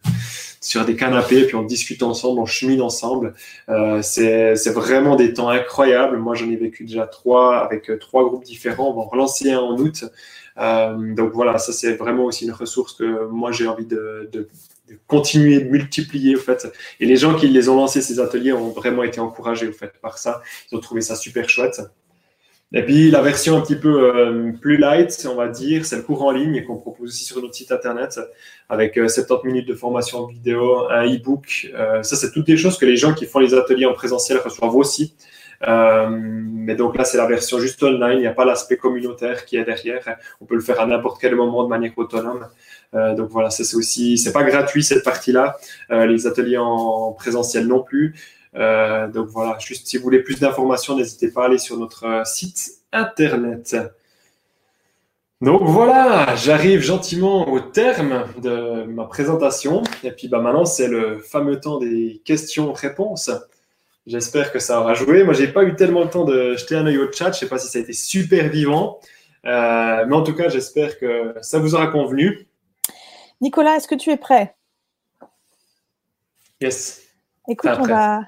[0.61, 3.35] sur des canapés, puis on discute ensemble, on chemine ensemble.
[3.69, 6.19] Euh, c'est vraiment des temps incroyables.
[6.19, 8.91] Moi, j'en ai vécu déjà trois avec trois groupes différents.
[8.91, 10.05] On va en relancer un en août.
[10.59, 14.49] Euh, donc voilà, ça c'est vraiment aussi une ressource que moi j'ai envie de, de,
[15.07, 16.71] continuer de multiplier au fait.
[16.99, 19.93] Et les gens qui les ont lancés ces ateliers ont vraiment été encouragés au fait
[20.03, 20.43] par ça.
[20.71, 21.81] Ils ont trouvé ça super chouette.
[22.73, 26.03] Et puis la version un petit peu euh, plus light, on va dire, c'est le
[26.03, 28.21] cours en ligne qu'on propose aussi sur notre site internet
[28.69, 31.69] avec 70 euh, minutes de formation vidéo, un e-book.
[31.75, 34.39] Euh, ça, c'est toutes des choses que les gens qui font les ateliers en présentiel
[34.39, 35.17] reçoivent aussi.
[35.67, 38.19] mais donc là, c'est la version juste online.
[38.19, 40.17] Il n'y a pas l'aspect communautaire qui est derrière.
[40.41, 42.47] On peut le faire à n'importe quel moment de manière autonome.
[42.93, 45.57] donc voilà, c'est aussi, c'est pas gratuit cette partie-là.
[45.91, 48.15] les ateliers en présentiel non plus.
[48.57, 52.05] Euh, donc voilà, juste si vous voulez plus d'informations, n'hésitez pas à aller sur notre
[52.05, 53.77] euh, site internet.
[55.41, 59.83] Donc voilà, j'arrive gentiment au terme de ma présentation.
[60.05, 63.31] Et puis bah, maintenant, c'est le fameux temps des questions-réponses.
[64.07, 65.25] J'espère que ça aura joué.
[65.25, 67.33] Moi, j'ai pas eu tellement le temps de jeter un œil au chat.
[67.33, 68.99] Je sais pas si ça a été super vivant.
[69.47, 72.47] Euh, mais en tout cas, j'espère que ça vous aura convenu.
[73.41, 74.55] Nicolas, est-ce que tu es prêt?
[76.61, 77.03] Yes.
[77.49, 78.21] Écoute, on va,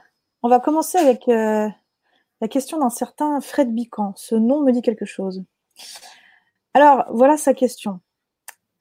[0.43, 1.69] on va commencer avec euh,
[2.40, 4.12] la question d'un certain Fred Bican.
[4.16, 5.44] Ce nom me dit quelque chose.
[6.74, 8.01] Alors, voilà sa question.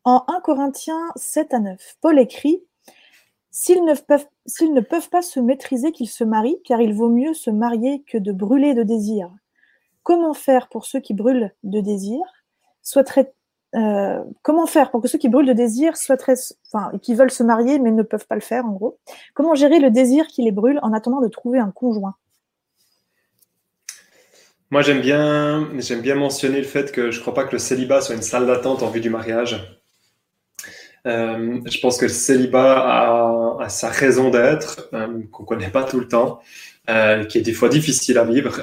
[0.04, 2.64] En 1 Corinthiens 7 à 9, Paul écrit
[3.54, 3.94] S'ils ne,
[4.80, 8.32] peuvent, pas se maîtriser, qu'ils se marient, car il vaut mieux se marier que de
[8.32, 9.30] brûler de désir.
[10.04, 12.22] Comment faire pour ceux qui brûlent de désir?
[13.74, 16.36] Euh, comment faire pour que ceux qui brûlent de désir très,
[16.72, 19.00] enfin, qui veulent se marier mais ne peuvent pas le faire en gros?
[19.34, 22.16] Comment gérer le désir qui les brûle en attendant de trouver un conjoint?
[24.70, 27.60] Moi, j'aime bien, j'aime bien mentionner le fait que je ne crois pas que le
[27.60, 29.78] célibat soit une salle d'attente en vue du mariage.
[31.08, 36.00] Euh, je pense que le célibat a, sa raison d'être, euh, qu'on connaît pas tout
[36.00, 36.42] le temps,
[36.88, 38.62] qui est des fois difficile à vivre.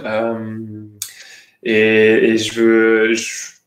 [1.63, 3.15] Et, je, veux,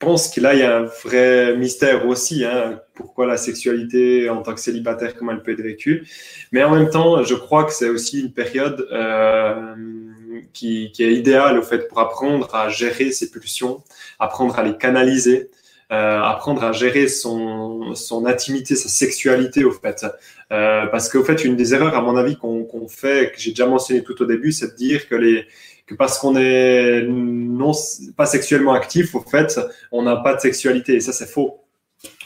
[0.01, 2.43] pense que là, il y a un vrai mystère aussi.
[2.43, 6.07] Hein, pourquoi la sexualité en tant que célibataire, comment elle peut être vécue.
[6.51, 9.75] Mais en même temps, je crois que c'est aussi une période euh,
[10.53, 13.83] qui, est idéale au fait pour apprendre à gérer ses pulsions,
[14.19, 15.49] apprendre à les canaliser,
[15.91, 17.93] euh, apprendre à gérer son,
[18.25, 20.05] intimité, sa sexualité au fait.
[20.51, 23.67] Euh, parce qu'au fait, une des erreurs, à mon avis, qu'on fait, que j'ai déjà
[23.67, 25.45] mentionné tout au début, c'est de dire que les
[25.97, 27.71] parce qu'on est non
[28.17, 29.59] pas sexuellement actif, au fait,
[29.91, 30.95] on n'a pas de sexualité.
[30.95, 31.61] Et ça, c'est faux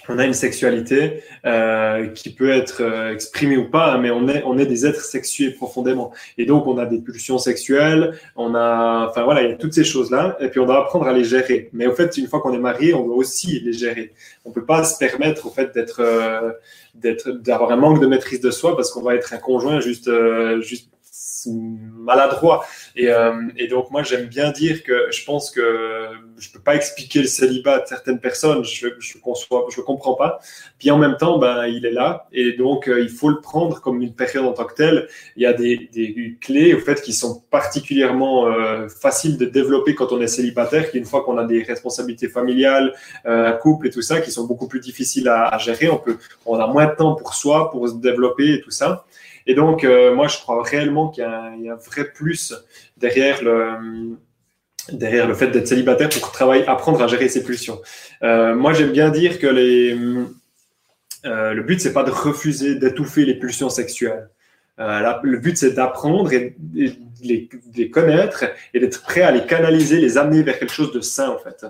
[0.10, 4.44] on a une sexualité euh, qui peut être euh, exprimée ou pas, mais on est,
[4.46, 6.12] on est des êtres sexués profondément.
[6.38, 9.74] Et donc, on a des pulsions sexuelles, on a, enfin voilà, il y a toutes
[9.74, 11.70] ces choses-là, et puis on doit apprendre à les gérer.
[11.74, 14.14] Mais au fait, une fois qu'on est marié, on doit aussi les gérer.
[14.44, 16.52] On peut pas se permettre, au fait, euh,
[16.94, 20.10] d'être, d'avoir un manque de maîtrise de soi parce qu'on va être un conjoint juste,
[20.62, 20.90] juste
[21.52, 22.66] maladroit.
[22.96, 26.08] Et, euh, et donc, moi, j'aime bien dire que je pense que
[26.38, 30.40] je peux pas expliquer le célibat de certaines personnes, je je conçois, je comprends pas.
[30.80, 33.82] Puis en même temps, ben, il est là, et donc euh, il faut le prendre
[33.82, 35.08] comme une période en tant que telle.
[35.36, 39.96] Il y a des, des clés, au fait, qui sont particulièrement euh, faciles de développer
[39.96, 42.94] quand on est célibataire, qu'une fois qu'on a des responsabilités familiales,
[43.26, 45.90] un couple et tout ça, qui sont beaucoup plus difficiles à, à gérer.
[45.90, 49.06] On peut, on a moins de temps pour soi, pour se développer et tout ça.
[49.48, 52.54] Et donc, euh, moi, je crois réellement qu'il y, a un vrai plus
[52.98, 54.18] derrière le,
[54.92, 57.82] derrière le fait d'être célibataire pour travailler, apprendre à gérer ses pulsions.
[58.24, 59.96] Euh, moi, j'aime bien dire que les,
[61.26, 64.30] euh, le but, c'est pas de refuser d'étouffer les pulsions sexuelles.
[64.78, 66.92] Le but, c'est d'apprendre et, et
[67.24, 71.02] les, les, connaître et d'être prêt à les canaliser, les amener vers quelque chose de
[71.02, 71.66] sain, en fait.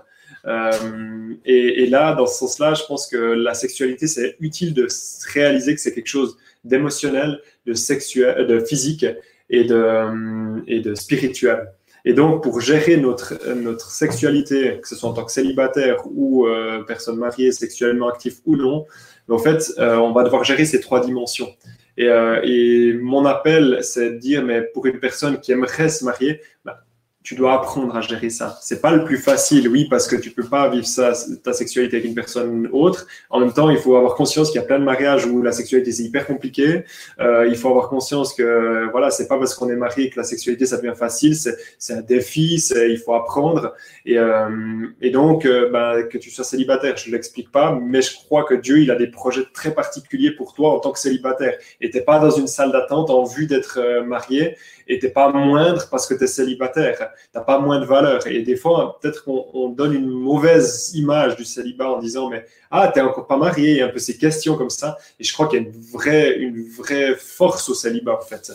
[0.48, 4.88] Euh, et, là, dans ce sens-là, je pense que la sexualité, c'est utile de
[5.34, 9.06] réaliser que c'est quelque chose d'émotionnel, de sexuel, de physique
[9.50, 11.72] et de, et de spirituel.
[12.08, 16.46] Et donc, pour gérer notre, notre sexualité, que ce soit en tant que célibataire ou
[16.46, 18.86] euh, personne mariée, sexuellement active ou non,
[19.28, 21.50] en fait, euh, on va devoir gérer ces trois dimensions.
[21.98, 26.06] Et, euh, et mon appel, c'est de dire, mais pour une personne qui aimerait se
[26.06, 26.85] marier, bah,
[27.26, 28.60] tu dois apprendre à gérer ça.
[28.62, 31.98] C'est pas le plus facile, oui, parce que tu peux pas vivre ça, ta sexualité
[31.98, 33.08] avec une personne autre.
[33.32, 35.52] En même temps, il faut avoir conscience qu'il y a plein de mariages où la
[35.52, 36.84] sexualité c'est hyper compliqué.
[37.20, 40.24] Euh, il faut avoir conscience que voilà, c'est pas parce qu'on est marié que la
[40.24, 41.36] sexualité ça devient facile.
[41.36, 43.74] C'est un défi, il faut apprendre.
[44.06, 48.14] Et, euh, et donc, euh, bah, que tu sois célibataire, je l'explique pas, mais je
[48.14, 51.58] crois que Dieu il a des projets très particuliers pour toi en tant que célibataire.
[51.82, 54.58] Et t'es pas dans une salle d'attente en vue d'être euh, marié
[54.88, 57.10] et t'es pas moindre parce que tu es célibataire.
[57.32, 58.26] T'as pas moins de valeur.
[58.28, 62.46] Et des fois, peut-être qu'on on donne une mauvaise image du célibat en disant mais
[62.72, 64.98] ah t'es encore pas marié, il y a un peu ces questions comme ça.
[65.20, 68.52] Et je crois qu'il y a une vraie, une vraie force au célibat en fait.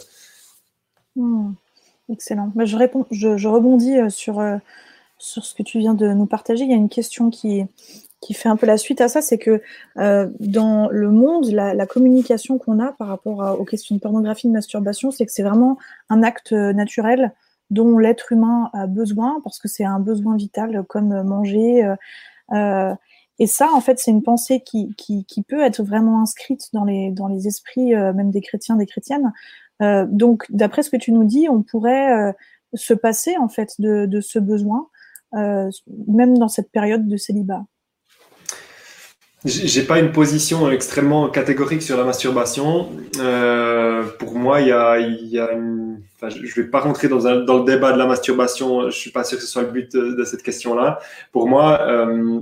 [1.17, 1.53] Mmh,
[2.11, 2.53] excellent.
[2.57, 4.57] Réponds, je, je rebondis euh, sur euh,
[5.19, 6.65] sur ce que tu viens de nous partager.
[6.65, 7.65] Il y a une question qui
[8.21, 9.63] qui fait un peu la suite à ça, c'est que
[9.99, 14.53] euh, dans le monde, la, communication qu'on a par rapport aux questions de pornographie, de
[14.53, 15.79] masturbation, c'est que c'est vraiment
[16.11, 17.33] un acte naturel
[17.71, 21.85] dont l'être humain a besoin parce que c'est un besoin vital comme manger.
[21.85, 21.97] Euh,
[22.53, 22.95] euh,
[23.41, 27.11] et ça, en fait, c'est une pensée qui, qui, peut être vraiment inscrite dans les,
[27.11, 29.33] dans les esprits euh, même des chrétiens, des chrétiennes.
[29.81, 32.33] Euh, donc, d'après ce que tu nous dis, on pourrait euh,
[32.75, 34.89] se passer en fait de, de ce besoin,
[35.33, 37.65] même dans cette période de célibat.
[39.45, 42.91] J'ai pas une position extrêmement catégorique sur la masturbation.
[43.19, 46.03] Euh, pour moi, il y a, y a une.
[46.17, 48.91] Enfin, je vais pas rentrer dans, le débat de la masturbation.
[48.91, 50.99] Je suis pas sûr que ce soit le but de, de cette question-là.
[51.33, 52.41] Pour moi, euh,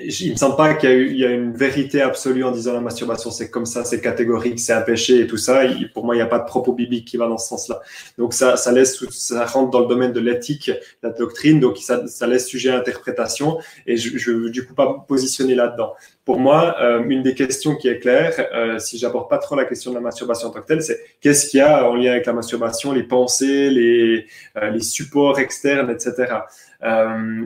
[0.00, 3.30] il me semble pas qu'il y, y, a une vérité absolue en disant la masturbation
[3.30, 5.62] c'est comme ça, c'est catégorique, c'est un péché et tout ça.
[5.92, 7.82] pour moi, il n'y a pas de propos biblique qui va dans ce sens-là.
[8.16, 10.70] Donc ça, ça laisse, ça rentre dans le domaine de l'éthique,
[11.02, 13.58] la doctrine, donc ça, ça laisse sujet à interprétation.
[13.86, 15.92] Et je, je veux du coup pas me positionner là-dedans.
[16.24, 19.64] Pour moi, euh, une des questions qui est claire, euh, si j'aborde pas trop la
[19.64, 22.12] question de la masturbation en tant que telle, c'est qu'est-ce qu'il y a en lien
[22.12, 24.26] avec la masturbation, les pensées, les,
[24.56, 26.34] euh, les supports externes, etc.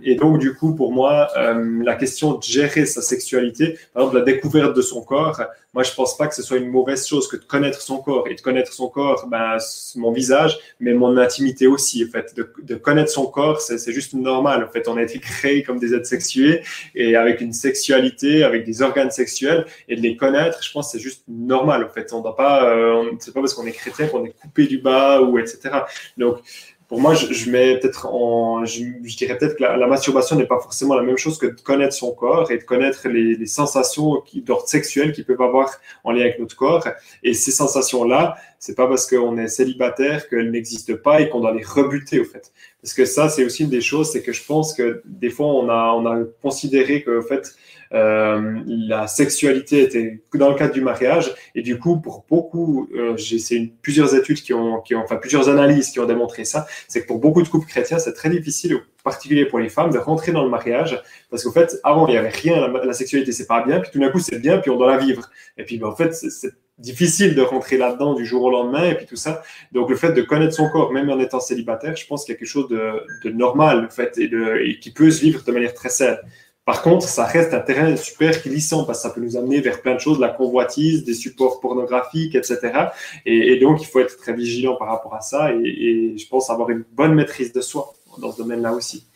[0.03, 4.25] Et donc, du coup, pour moi, la question de gérer sa sexualité, par exemple, la
[4.25, 5.43] découverte de son corps,
[5.77, 8.27] moi, je pense pas que ce soit une mauvaise chose que de connaître son corps.
[8.29, 9.59] Et de connaître son corps, ben,
[9.97, 12.03] mon visage, mais mon intimité aussi.
[12.03, 14.65] En fait, de, connaître son corps, c'est juste normal.
[14.65, 16.63] En fait, on a été créés comme des êtres sexués
[16.95, 20.99] et avec une sexualité, avec des organes sexuels, et de les connaître, je pense, c'est
[20.99, 21.85] juste normal.
[21.85, 24.67] En fait, on doit pas, euh, c'est pas parce qu'on est chrétien qu'on est coupé
[24.67, 25.81] du bas ou etc.
[26.17, 26.39] Donc,
[26.89, 28.85] pour moi, je, je mets peut-être en, je,
[29.17, 32.13] dirais peut-être que la, masturbation n'est pas forcément la même chose que de connaître son
[32.13, 35.71] corps et de connaître les, les sensations d'ordre sexuel qui peuvent avoir
[36.05, 36.87] en lien avec notre corps.
[37.25, 41.55] Et ces sensations-là, c'est pas parce qu'on est célibataire qu'elles n'existent pas et qu'on doit
[41.55, 42.53] les rebuter, au fait.
[42.87, 45.49] Parce que ça, c'est aussi une des choses, c'est que je pense que des fois,
[45.49, 47.57] on a, on a considéré que, au fait,
[47.93, 51.35] euh, la sexualité était dans le cadre du mariage.
[51.57, 55.17] Et du coup, pour beaucoup, euh, j'ai c'est plusieurs études qui ont, qui ont, enfin
[55.17, 58.31] plusieurs analyses qui ont démontré ça, c'est que pour beaucoup de couples chrétiens, c'est très
[58.31, 61.03] difficile, en particulier pour les femmes, de rentrer dans le mariage.
[61.29, 63.91] Parce qu'en fait, avant, il n'y avait rien, la, la sexualité, c'est pas bien, puis
[63.93, 65.29] tout d'un coup, c'est bien, puis on doit la vivre.
[65.59, 68.95] Et puis, ben, en fait, c'est difficile de rentrer là-dedans du jour au lendemain et
[68.95, 69.43] puis tout ça.
[69.73, 72.37] Donc le fait de connaître son corps, même en étant célibataire, je pense qu'il y
[72.37, 75.89] a quelque chose de, normal en fait et, qui peut se vivre de manière très
[75.89, 76.19] saine.
[76.65, 79.83] Par contre, ça reste un terrain super glissant parce que ça peut nous amener vers
[79.83, 82.89] plein de choses, la convoitise, des supports pornographiques, etc.
[83.25, 86.51] Et, donc, il faut être très vigilant par rapport à ça et, et, je pense
[86.51, 89.07] avoir une bonne maîtrise de soi dans ce domaine-là aussi.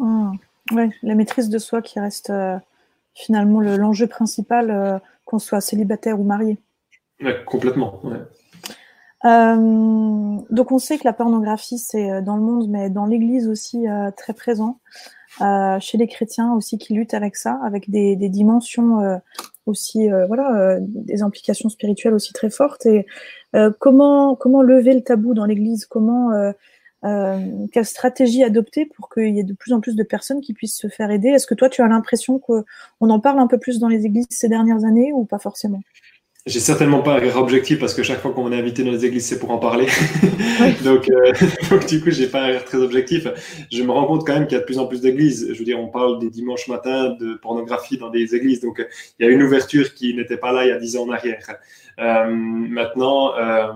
[0.00, 0.32] Mmh.
[0.72, 2.56] Oui, la maîtrise de soi qui reste euh,
[3.14, 6.58] finalement l'enjeu principal, euh, qu'on soit célibataire ou marié.
[7.46, 8.00] Complètement.
[9.26, 13.48] Euh, donc on sait que la pornographie c'est euh, dans le monde, mais dans l'Église
[13.48, 14.80] aussi euh, très présent,
[15.80, 19.20] chez les chrétiens aussi qui luttent avec ça, avec des, dimensions
[19.64, 22.84] aussi, voilà, des implications spirituelles aussi très fortes.
[22.84, 23.06] Et
[23.78, 25.86] comment comment lever le tabou dans l'Église?
[25.86, 26.30] Comment
[27.02, 30.76] quelle stratégie adopter pour qu'il y ait de plus en plus de personnes qui puissent
[30.76, 31.28] se faire aider?
[31.28, 32.64] Est-ce que toi tu as l'impression qu'on
[33.00, 35.80] en parle un peu plus dans les églises ces dernières années ou pas forcément?
[36.46, 39.26] J'ai certainement pas un objectif parce que chaque fois qu'on est invité dans les églises,
[39.26, 39.86] c'est pour en parler.
[40.84, 41.32] donc, euh,
[41.70, 43.26] donc, du coup, j'ai pas un très objectif.
[43.70, 45.52] Je me rends compte quand même qu'il y a de plus en plus d'églises.
[45.52, 48.60] Je veux dire, on parle des dimanches matins de pornographie dans des églises.
[48.60, 48.84] Donc,
[49.18, 51.10] il y a une ouverture qui n'était pas là il y a dix ans en
[51.10, 51.46] arrière.
[51.98, 53.72] Euh, maintenant, euh,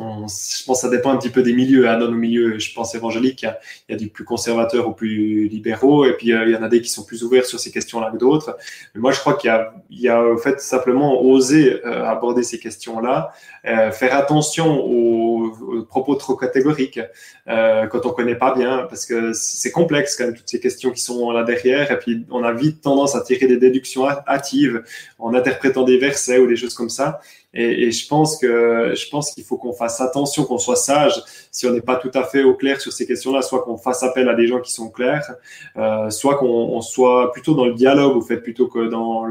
[0.00, 1.88] je pense que ça dépend un petit peu des milieux.
[1.88, 1.98] Hein.
[1.98, 3.42] Dans nos milieux, je pense évangéliques,
[3.88, 6.62] il y, a, du plus conservateur ou plus libéraux, et puis euh, il y en
[6.62, 8.56] a des qui sont plus ouverts sur ces questions-là que d'autres.
[8.94, 9.50] Mais moi, je crois qu'il
[9.90, 13.32] y a, au fait simplement oser euh, aborder ces questions-là,
[13.66, 17.00] euh, faire attention aux, propos trop catégoriques
[17.46, 21.00] quand on connaît pas bien, parce que c'est complexe quand même toutes ces questions qui
[21.00, 24.82] sont là derrière, et puis on a vite tendance à tirer des déductions hâtives
[25.18, 27.20] en interprétant des versets ou des choses comme ça.
[27.52, 31.20] Et, et, je pense que je pense qu'il faut qu'on fasse attention, qu'on soit sage.
[31.50, 34.04] Si on n'est pas tout à fait au clair sur ces questions-là, soit qu'on fasse
[34.04, 35.34] appel à des gens qui sont clairs,
[35.76, 39.26] euh, soit qu'on soit plutôt dans le dialogue, au fait, plutôt que dans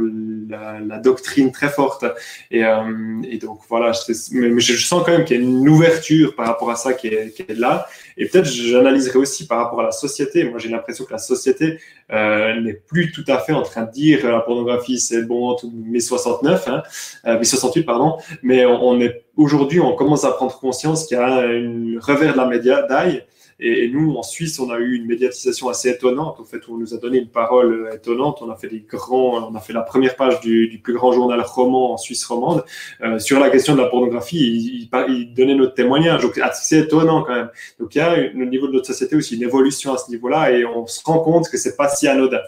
[0.49, 2.03] la, doctrine très forte.
[2.51, 5.69] Et, euh, et donc voilà, je, mais je sens quand même qu'il y a une
[5.69, 7.87] ouverture par rapport à ça qui est, qui est là.
[8.17, 10.43] Et peut-être j'analyserai aussi par rapport à la société.
[10.43, 11.79] Moi, j'ai l'impression que la société
[12.11, 15.57] euh, n'est plus tout à fait en train de dire la pornographie c'est bon en
[15.71, 16.83] mai 69, hein,
[17.27, 18.17] euh, mai 68 pardon.
[18.41, 22.37] Mais on, est aujourd'hui, on commence à prendre conscience qu'il y a un revers de
[22.37, 23.23] la médaille
[23.59, 26.39] et, et, nous, en Suisse, on a eu une médiatisation assez étonnante.
[26.39, 28.41] En fait, on nous a donné une parole étonnante.
[28.41, 31.11] On a fait des grands, on a fait la première page du, du plus grand
[31.11, 32.63] journal roman en Suisse romande
[33.01, 34.37] euh, sur la question de la pornographie.
[34.37, 36.21] Il, il, il donnait notre témoignage.
[36.21, 37.49] Donc, c'est étonnant quand même.
[37.79, 40.51] Donc, il y a au niveau de notre société aussi une évolution à ce niveau-là,
[40.51, 42.39] et on se rend compte que c'est pas si anodin.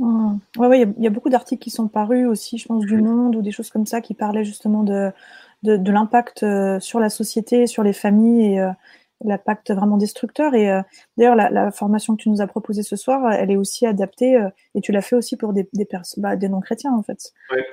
[0.00, 0.38] Mmh.
[0.58, 3.42] Ouais, il y, a beaucoup d'articles qui sont parus aussi, je pense, du Monde ou
[3.42, 5.12] des choses comme ça qui parlaient justement de,
[5.62, 8.70] de, de l'impact euh, sur la société, sur les familles et, euh,
[9.22, 10.54] l'impact vraiment destructeur.
[10.54, 10.82] Et euh,
[11.16, 14.48] d'ailleurs, la, formation que tu nous as proposée ce soir, elle est aussi adaptée euh,
[14.74, 15.86] et tu l'as fait aussi pour des, des,
[16.16, 17.32] bah, des non-chrétiens en fait.
[17.52, 17.64] Ouais.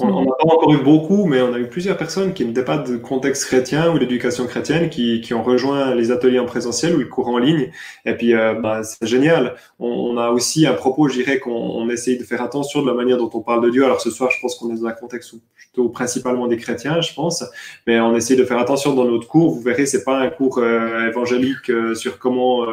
[0.00, 2.76] On n'a pas encore eu beaucoup, mais on a eu plusieurs personnes qui n'étaient pas
[2.76, 6.98] de contexte chrétien ou d'éducation chrétienne qui, qui, ont rejoint les ateliers en présentiel ou
[6.98, 7.70] le cours en ligne.
[8.04, 9.54] Et puis, euh, bah, c'est génial.
[9.78, 12.94] On, on, a aussi un propos, je dirais, qu'on essaye de faire attention de la
[12.94, 13.84] manière dont on parle de Dieu.
[13.84, 17.14] Alors ce soir, je pense qu'on est dans un contexte plutôt principalement des chrétiens, je
[17.14, 17.44] pense,
[17.86, 19.50] mais on essaye de faire attention dans notre cours.
[19.54, 22.66] Vous verrez, c'est pas un cours euh, évangélique euh, sur comment,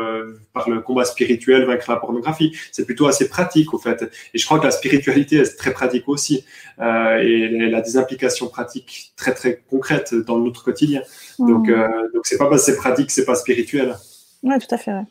[0.53, 2.55] par le combat spirituel, vaincre la pornographie.
[2.72, 4.04] C'est plutôt assez pratique, au fait.
[4.34, 6.45] Et je crois que la spiritualité est très pratique aussi.
[6.80, 11.02] Euh, et elle a des implications pratiques très, très concrètes dans notre quotidien.
[11.40, 11.48] Mmh.
[11.48, 11.70] Donc,
[12.14, 13.95] donc c'est pas parce que c'est pratique, c'est pas spirituel.
[14.44, 14.91] Oui, tout à fait.
[14.91, 15.06] Ouais.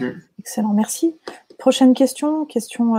[0.00, 0.10] Mmh.
[0.40, 1.14] Excellent, merci.
[1.58, 2.94] Prochaine question, question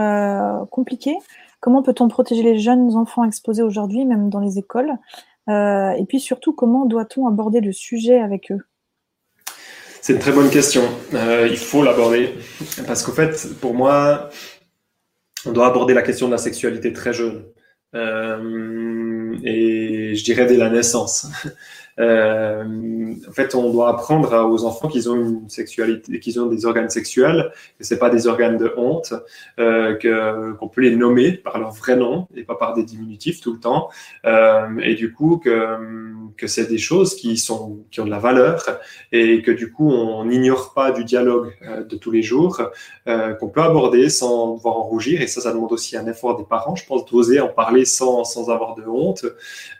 [0.69, 1.17] compliquée.
[1.59, 4.93] Comment peut-on protéger les jeunes enfants exposés aujourd'hui, même dans les écoles?
[5.47, 8.61] Et puis surtout, comment doit-on aborder le sujet avec eux?
[10.01, 10.83] C'est une très bonne question.
[11.13, 12.33] il faut l'aborder
[12.87, 14.29] parce qu'en fait, pour moi,
[15.45, 17.45] on doit aborder la question de la sexualité très jeune.
[17.93, 21.27] Euh, et je dirais dès la naissance.
[22.01, 26.65] Euh, en fait, on doit apprendre aux enfants qu'ils ont une sexualité, qu'ils ont des
[26.65, 29.13] organes sexuels, que c'est pas des organes de honte,
[29.59, 29.93] euh,
[30.57, 33.59] qu'on peut les nommer par leur vrai nom et pas par des diminutifs tout le
[33.59, 33.89] temps,
[34.25, 38.63] euh, et du coup que c'est des choses qui sont qui ont de la valeur
[39.11, 41.53] et que du coup on n'ignore pas du dialogue
[41.87, 42.61] de tous les jours,
[43.05, 46.43] qu'on peut aborder sans devoir en rougir, et ça, ça demande aussi un effort des
[46.43, 49.25] parents, je pense, d'oser en parler sans sans avoir de honte.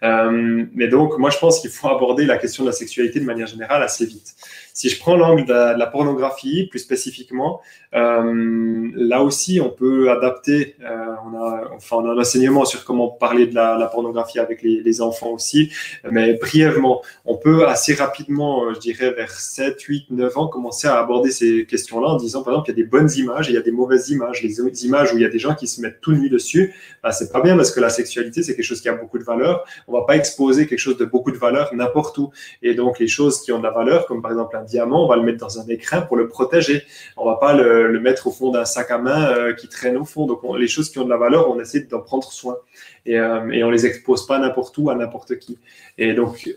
[0.02, 3.47] Mais donc, moi, je pense qu'il faut aborder la question de la sexualité de manière
[3.47, 4.35] générale assez vite.
[4.73, 7.61] Si je prends l'angle de, la pornographie, plus spécifiquement,
[7.93, 10.76] euh, là aussi, on peut adapter.
[10.81, 14.61] Euh, on, a, enfin, on a un enseignement sur comment parler de la, pornographie avec
[14.61, 15.72] les, enfants aussi.
[16.10, 20.88] Mais brièvement, on peut assez rapidement, euh, je dirais vers 7, 8, 9 ans, commencer
[20.88, 23.52] à aborder ces questions-là en disant, par exemple, qu'il y a des bonnes images et
[23.52, 24.41] il y a des mauvaises images.
[24.43, 26.73] Les images où il y a des gens qui se mettent tout nus dessus,
[27.03, 29.23] bah, c'est pas bien parce que la sexualité, c'est quelque chose qui a beaucoup de
[29.23, 29.65] valeur.
[29.88, 32.31] On va pas exposer quelque chose de beaucoup de valeur n'importe où.
[32.61, 35.15] Et donc, les choses qui ont de la valeur, comme par exemple diamant, on va
[35.15, 36.83] le mettre dans un écrin pour le protéger.
[37.17, 39.97] On va pas le, le mettre au fond d'un sac à main euh, qui traîne
[39.97, 40.25] au fond.
[40.25, 42.57] Donc, les choses qui ont de la valeur, on essaie d'en prendre soin.
[43.05, 45.57] Et, euh, et on les expose pas n'importe où à n'importe qui.
[45.97, 46.49] Et donc,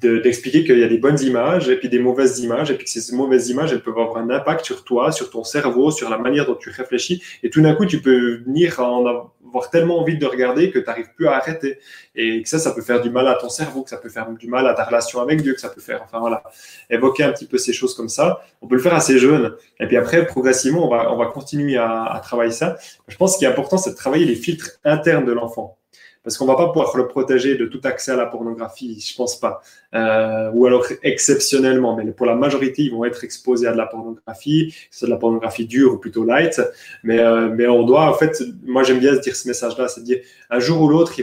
[0.00, 2.90] d'expliquer qu'il y a des bonnes images et puis des mauvaises images, et puis que
[2.90, 6.18] ces mauvaises images, elles peuvent avoir un impact sur toi, sur ton cerveau, sur la
[6.18, 7.22] manière dont tu réfléchis.
[7.42, 10.84] Et tout d'un coup, tu peux venir en avoir tellement envie de regarder que tu
[10.86, 11.78] n'arrives plus à arrêter.
[12.14, 14.28] Et que ça, ça peut faire du mal à ton cerveau, que ça peut faire
[14.30, 16.42] du mal à ta relation avec Dieu, que ça peut faire, enfin voilà,
[16.90, 18.40] évoquer un petit peu ces choses comme ça.
[18.60, 19.54] On peut le faire assez jeune.
[19.80, 22.76] Et puis après, progressivement, on va, on va continuer à, à travailler ça.
[23.08, 25.78] Je pense qu'il est important, c'est de travailler les filtres internes de l'enfant
[26.26, 29.38] parce qu'on va pas pouvoir le protéger de tout accès à la pornographie, je pense
[29.38, 29.62] pas.
[29.94, 33.86] Euh, ou alors exceptionnellement, mais pour la majorité, ils vont être exposés à de la
[33.86, 36.60] pornographie, c'est de la pornographie dure ou plutôt light.
[37.04, 40.18] Mais, euh, on doit, en fait, moi j'aime bien dire ce message-là, c'est de dire
[40.50, 41.14] un jour ou l'autre,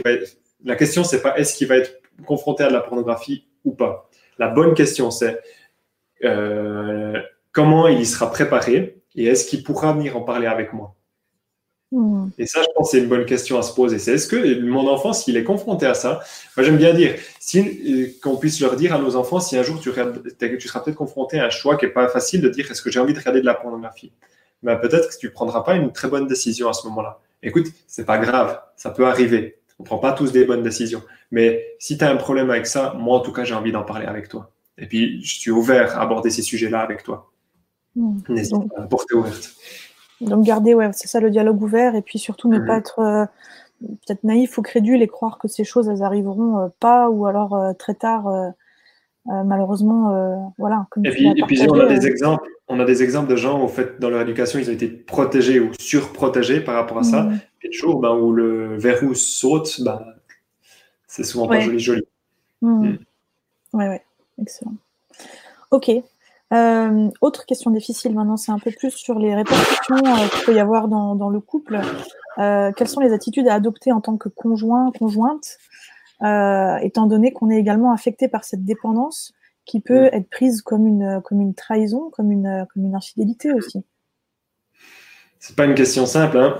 [0.64, 4.08] la question c'est pas est-ce qu'il va être confronté à de la pornographie ou pas.
[4.38, 5.38] La bonne question c'est
[6.24, 7.20] euh,
[7.52, 10.96] comment il sera préparé et est-ce qu'il pourra venir en parler avec moi.
[11.94, 12.30] Hmm.
[12.38, 14.00] Et ça, je pense, c'est une bonne question à se poser.
[14.00, 16.18] C'est est-ce que mon enfant, s'il est confronté à ça,
[16.56, 19.62] moi j'aime bien dire, si, euh, qu'on puisse leur dire à nos enfants, si un
[19.62, 22.68] jour tu, tu seras peut-être confronté à un choix qui n'est pas facile de dire,
[22.68, 24.10] est-ce que j'ai envie de regarder de la pornographie?
[24.64, 27.20] Ben, Peut-être que tu ne prendras pas une très bonne décision à ce moment-là.
[27.44, 29.58] Écoute, c'est pas grave, ça peut arriver.
[29.78, 31.02] On ne prend pas tous des bonnes décisions.
[31.30, 33.84] Mais si tu as un problème avec ça, moi en tout cas, j'ai envie d'en
[33.84, 34.50] parler avec toi.
[34.78, 37.30] Et puis, je suis ouvert à aborder ces sujets-là avec toi.
[37.94, 38.18] Hmm.
[38.28, 39.54] N'hésite pas à porter ouverte.
[40.20, 43.24] Donc garder, ouais, c'est ça le dialogue ouvert et puis surtout ne pas être euh,
[43.82, 47.54] peut-être naïf ou crédule et croire que ces choses elles arriveront euh, pas ou alors
[47.54, 48.26] euh, très tard.
[49.26, 50.86] malheureusement, voilà.
[51.04, 53.68] et puis, et puis on a des exemples, on a des exemples de gens au
[53.68, 57.22] fait dans leur éducation ils ont été protégés ou surprotégés par rapport à ça.
[57.22, 57.40] Mm.
[57.62, 60.04] Et le jour ben, où le verrou saute, ben,
[61.06, 62.02] c'est souvent pas joli joli.
[62.62, 62.90] Oui, mm.
[62.90, 62.98] mm.
[63.74, 64.04] Ouais, ouais,
[64.40, 64.74] excellent.
[65.70, 65.90] Ok,
[66.52, 70.54] euh, autre question difficile maintenant, c'est un peu plus sur les répercussions euh, qu'il peut
[70.54, 71.80] y avoir dans, le couple.
[72.38, 75.58] Euh, quelles sont les attitudes à adopter en tant que conjoint, conjointe,
[76.20, 79.32] étant donné qu'on est également affecté par cette dépendance
[79.64, 83.84] qui peut être prise comme une, comme une trahison, comme une, comme une infidélité aussi?
[85.38, 86.38] C'est pas une question simple.
[86.38, 86.56] Hein.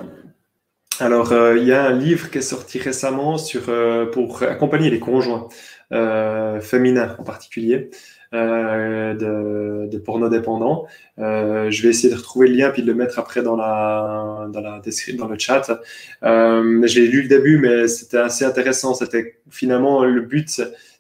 [1.01, 3.71] Alors, il y a un livre qui est sorti récemment sur,
[4.13, 5.49] pour accompagner les conjoints
[5.91, 7.91] féminins en particulier.
[8.35, 10.89] Euh, de, de, porno dépendant.
[11.21, 14.49] Euh, je vais essayer de retrouver le lien puis de le mettre après dans la
[14.53, 14.83] dans la
[15.17, 15.71] dans le chat.
[16.25, 18.95] Euh, je l'ai lu le début, mais c'était assez intéressant.
[18.95, 20.49] C'était finalement le but,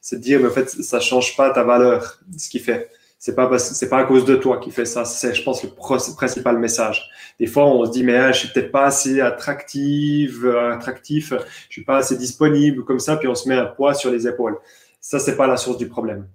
[0.00, 2.88] c'est de dire, mais en fait, ça change pas ta valeur, ce qui fait.
[3.18, 5.04] C'est pas c'est pas à cause de toi qui fait ça.
[5.04, 5.70] C'est, je pense, le
[6.14, 7.10] principal message.
[7.40, 11.32] Des fois, on se dit, mais ah, je suis peut-être pas assez attractive, attractif,
[11.68, 14.28] je suis pas assez disponible comme ça, puis on se met un poids sur les
[14.28, 14.56] épaules.
[15.00, 16.28] Ça, c'est pas la source du problème.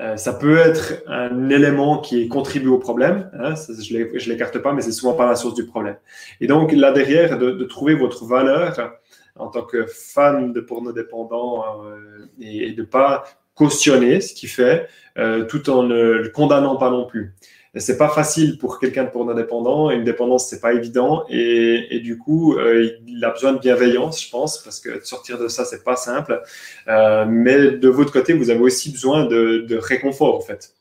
[0.00, 3.30] Euh, ça peut être un élément qui contribue au problème.
[3.34, 5.96] Hein, je ne l'écarte pas, mais c'est souvent pas la source du problème.
[6.40, 8.96] Et donc là derrière, de, trouver votre valeur
[9.36, 14.88] en tant que fan de porno dépendant euh, et, de pas cautionner ce qu'il fait,
[15.18, 17.34] euh, tout en ne le condamnant pas non plus
[17.74, 19.90] c'est pas facile pour quelqu'un de porno dépendant.
[19.90, 21.24] Une dépendance, c'est pas évident.
[21.28, 25.48] Et, du coup, euh, il a besoin de bienveillance, je pense, parce que sortir de
[25.48, 26.42] ça, c'est pas simple.
[26.88, 30.74] Euh, mais de votre côté, vous avez aussi besoin de, réconfort, en fait.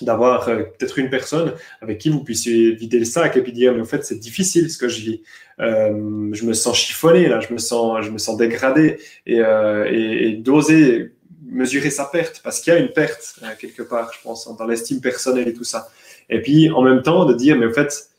[0.00, 3.72] d'avoir euh, peut-être une personne avec qui vous puissiez vider le sac et puis dire
[3.74, 5.22] mais en fait c'est difficile ce que je vis
[5.58, 11.12] je me sens chiffonné là je me sens je me sens dégradé et, et, d'oser
[11.46, 15.00] mesurer sa perte parce qu'il y a une perte quelque part je pense dans l'estime
[15.00, 15.88] personnelle et tout ça
[16.30, 18.10] et puis en même temps de dire mais en fait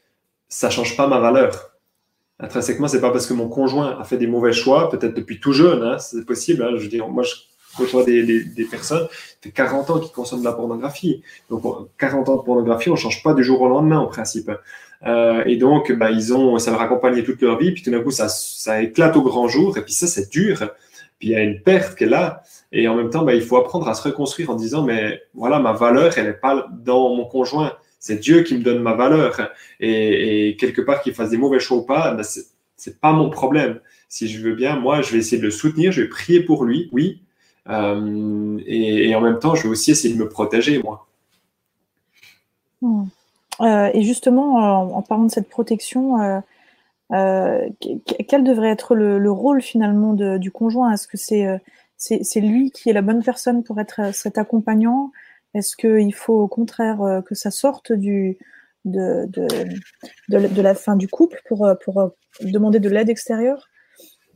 [0.48, 1.72] ça change pas ma valeur
[2.40, 5.54] intrinsèquement c'est pas parce que mon conjoint a fait des mauvais choix peut-être depuis tout
[5.54, 7.34] jeune hein, c'est possible hein, je veux dire moi je
[7.76, 9.08] côtoie des, personnes,
[9.42, 11.22] fait 40 ans qui consomment de la pornographie.
[11.50, 11.64] Donc,
[11.98, 14.52] 40 ans de pornographie, on change pas du jour au lendemain, en principe.
[15.06, 18.02] Euh, et donc, bah, ils ont, ça leur accompagné toute leur vie, puis tout d'un
[18.02, 20.58] coup, ça, ça éclate au grand jour, et puis ça, c'est dur.
[21.20, 22.42] Puis il y a une perte qu'elle a,
[22.72, 25.60] et en même temps, bah, il faut apprendre à se reconstruire en disant, mais voilà,
[25.60, 27.74] ma valeur, elle n'est pas dans mon conjoint.
[28.00, 29.52] C'est Dieu qui me donne ma valeur.
[29.80, 33.80] Et, quelque part, qu'il fasse des mauvais choix ou pas, bah, c'est pas mon problème.
[34.10, 36.64] Si je veux bien, moi, je vais essayer de le soutenir, je vais prier pour
[36.64, 37.22] lui, oui,
[37.70, 41.08] euh, et, en même temps, je vais aussi essayer de me protéger, moi.
[42.82, 43.06] Hmm.
[43.62, 46.42] Euh, et justement, en, parlant de cette protection,
[47.12, 47.70] euh,
[48.28, 50.92] quel devrait être le, rôle finalement du conjoint?
[50.92, 51.62] Est-ce que c'est
[51.98, 55.12] c'est lui qui est la bonne personne pour être cet accompagnant?
[55.56, 58.38] Est-ce qu'il faut au contraire que ça sorte du,
[58.84, 59.48] de, de,
[60.30, 62.12] de, la fin du couple pour, pour
[62.42, 63.70] demander de l'aide extérieure?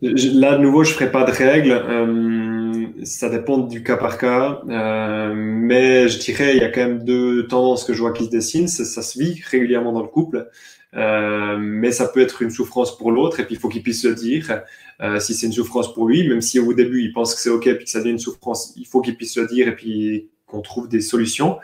[0.02, 1.72] Là, de nouveau, je ne ferai pas de règles.
[1.72, 4.62] Euh, ça dépend du cas par cas.
[4.70, 8.26] Euh, mais je dirais, il y a quand même deux tendances que je vois qui
[8.26, 8.70] se dessinent.
[8.70, 10.50] Ça, se vit régulièrement dans le couple.
[10.96, 14.04] Euh, mais ça peut être une souffrance pour l'autre et puis il faut qu'il puisse
[14.06, 14.62] le dire.
[15.02, 17.52] Euh, si c'est une souffrance pour lui, même si au début il pense que c'est
[17.52, 20.30] OK puis que ça devient une souffrance, il faut qu'il puisse le dire et puis
[20.50, 21.60] qu'on trouve des solutions.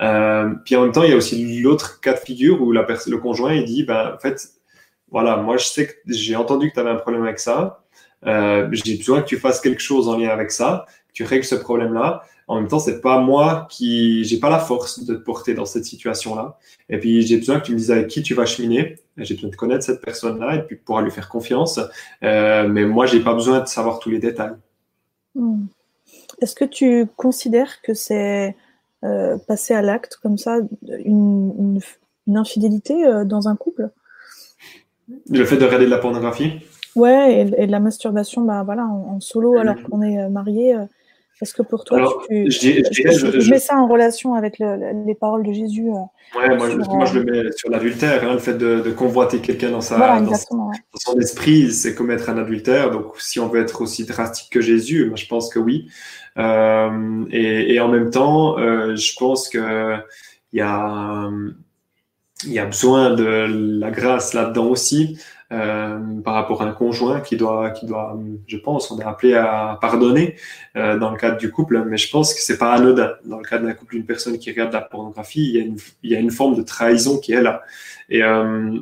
[0.00, 2.86] Euh, puis en même temps, il y a aussi l'autre cas de figure où la
[3.06, 4.48] le conjoint il dit, ben, en fait,
[5.10, 7.84] voilà, moi je sais que j'ai entendu que tu avais un problème avec ça.
[8.26, 11.44] Euh, j'ai besoin que tu fasses quelque chose en lien avec ça, que tu règles
[11.44, 12.22] ce problème-là.
[12.46, 15.64] En même temps, c'est pas moi qui, j'ai pas la force de te porter dans
[15.64, 16.58] cette situation-là.
[16.90, 18.98] Et puis, j'ai besoin que tu me dises avec qui tu vas cheminer.
[19.16, 21.80] J'ai besoin de connaître cette personne-là et puis pouvoir lui faire confiance.
[22.22, 24.56] Euh, mais moi, j'ai pas besoin de savoir tous les détails.
[25.34, 25.66] Hmm.
[26.40, 28.56] Est-ce que tu considères que c'est
[29.04, 31.80] euh, passer à l'acte comme ça une,
[32.26, 33.90] une infidélité euh, dans un couple?
[35.28, 36.52] Le fait de regarder de la pornographie?
[36.96, 40.76] Ouais, et, de la masturbation bah, voilà, en, solo alors qu'on est euh, marié.
[41.44, 45.52] Euh, est-ce que pour toi, tu, je, mets ça en relation avec les paroles de
[45.52, 49.70] Jésus euh, Ouais, moi, je, le mets sur l'adultère, hein, le fait de, convoiter quelqu'un
[49.70, 50.22] dans, sa,
[50.94, 52.90] son, esprit, c'est commettre un adultère.
[52.90, 55.88] Donc, si on veut être aussi drastique que Jésus, moi, je pense que oui.
[56.38, 59.96] et, et, en même temps, je pense que
[60.52, 61.30] il y a
[62.46, 63.46] il y a besoin de
[63.80, 65.18] la grâce là-dedans aussi
[65.52, 69.34] euh, par rapport à un conjoint qui doit, qui doit, je pense, on est appelé
[69.34, 70.36] à pardonner
[70.76, 73.12] euh, dans le cadre du couple, mais je pense que c'est pas anodin.
[73.24, 75.76] Dans le cadre d'un couple, une personne qui regarde la pornographie, il y a une,
[76.02, 77.62] il y a une forme de trahison qui est là.
[78.08, 78.78] Et, euh,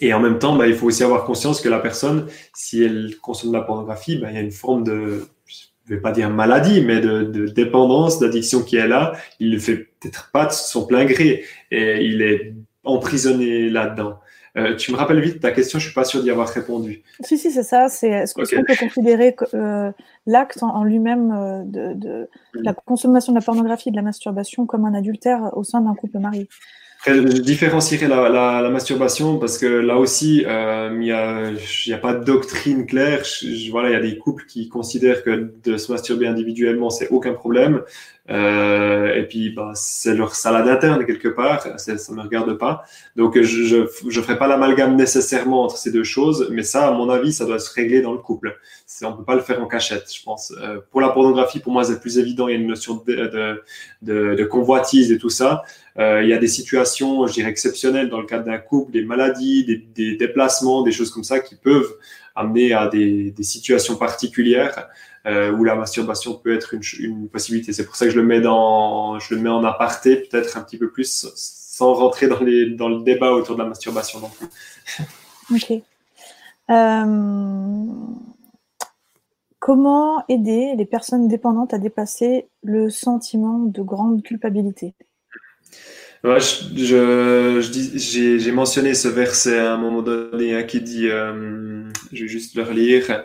[0.00, 3.16] et en même temps, bah, il faut aussi avoir conscience que la personne, si elle
[3.20, 6.30] consomme de la pornographie, bah, il y a une forme de, je vais pas dire
[6.30, 9.12] maladie, mais de, de dépendance, d'addiction qui est là.
[9.40, 14.18] Il le fait peut-être pas de son plein gré et il est emprisonné là-dedans.
[14.56, 17.02] Euh, tu me rappelles vite ta question, je suis pas sûr d'y avoir répondu.
[17.20, 17.88] Si, si, c'est ça.
[17.88, 19.92] C'est est-ce qu'on peut considérer euh,
[20.26, 24.64] l'acte en, lui-même euh, de, de, la consommation de la pornographie et de la masturbation
[24.64, 26.48] comme un adultère au sein d'un couple marié?
[27.04, 32.24] Je différencierais la, masturbation parce que là aussi, euh, il n'y a, a, pas de
[32.24, 33.22] doctrine claire.
[33.70, 37.32] voilà, il y a des couples qui considèrent que de se masturber individuellement, c'est aucun
[37.32, 37.82] problème.
[38.28, 41.62] Euh, et puis, bah, c'est leur salade interne quelque part.
[41.78, 42.84] Ça ne me regarde pas.
[43.14, 46.48] Donc, je ne ferai pas l'amalgame nécessairement entre ces deux choses.
[46.50, 48.58] Mais ça, à mon avis, ça doit se régler dans le couple.
[49.02, 50.52] On ne peut pas le faire en cachette, je pense.
[50.60, 52.48] Euh, pour la pornographie, pour moi, c'est plus évident.
[52.48, 53.62] Il y a une notion de,
[54.02, 55.62] de, de convoitise et tout ça.
[55.98, 59.02] Euh, il y a des situations, je dirais, exceptionnelles dans le cadre d'un couple, des
[59.02, 61.94] maladies, des, déplacements, des choses comme ça qui peuvent
[62.34, 64.88] amener à des, situations particulières
[65.26, 67.72] euh, où la masturbation peut être une, possibilité.
[67.72, 70.60] C'est pour ça que je le mets dans, je le mets en aparté, peut-être un
[70.60, 74.30] petit peu plus, sans rentrer dans, les, dans le débat autour de la masturbation non
[74.30, 74.46] plus.
[75.54, 75.80] Ok.
[76.70, 77.84] Euh,
[79.60, 84.94] comment aider les personnes dépendantes à dépasser le sentiment de grande culpabilité?
[86.24, 92.22] Je, je, j'ai mentionné ce verset à un moment donné hein, qui dit, euh, je
[92.22, 93.24] vais juste le relire,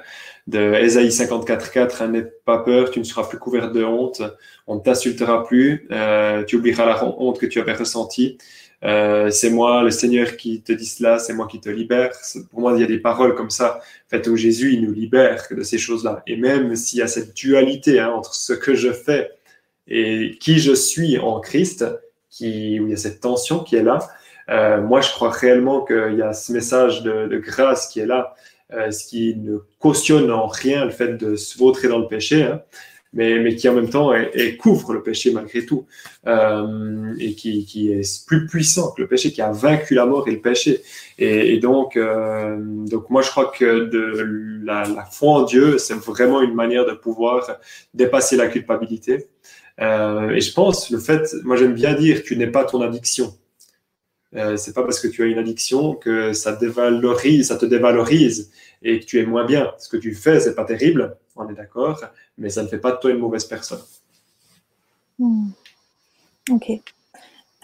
[0.52, 4.22] de Ésaïe 54.4, hein, N'aie pas peur, tu ne seras plus couvert de honte,
[4.68, 8.38] on ne t'insultera plus, euh, tu oublieras la honte que tu avais ressentie.
[8.84, 12.12] Euh, c'est moi, le Seigneur, qui te dit cela, c'est moi qui te libère.
[12.50, 13.80] Pour moi, il y a des paroles comme ça,
[14.10, 16.24] faites où Jésus, il nous libère de ces choses-là.
[16.28, 19.32] Et même s'il y a cette dualité hein, entre ce que je fais
[19.88, 21.86] et qui je suis en Christ,
[22.30, 24.00] qui, où il y a cette tension qui est là.
[24.50, 28.34] Euh, moi, je crois réellement qu'il y a ce message de, grâce qui est là,
[28.72, 32.62] ce qui ne cautionne en rien le fait de se vautrer dans le péché, hein,
[33.14, 35.86] mais, mais, qui en même temps est, couvre le péché malgré tout,
[36.28, 40.28] euh, et qui, qui, est plus puissant que le péché, qui a vaincu la mort
[40.28, 40.82] et le péché.
[41.18, 45.78] Et, et donc, euh, donc, moi, je crois que de la, la foi en Dieu,
[45.78, 47.58] c'est vraiment une manière de pouvoir
[47.94, 49.28] dépasser la culpabilité.
[49.82, 53.34] Euh, et je pense, le fait, moi j'aime bien dire, tu n'es pas ton addiction.
[54.36, 58.52] Euh, c'est pas parce que tu as une addiction que ça dévalorise, ça te dévalorise
[58.82, 59.72] et que tu es moins bien.
[59.78, 62.02] Ce que tu fais, c'est pas terrible, on est d'accord,
[62.38, 63.82] mais ça ne fait pas de toi une mauvaise personne.
[65.20, 65.50] Hmm.
[66.50, 66.70] Ok.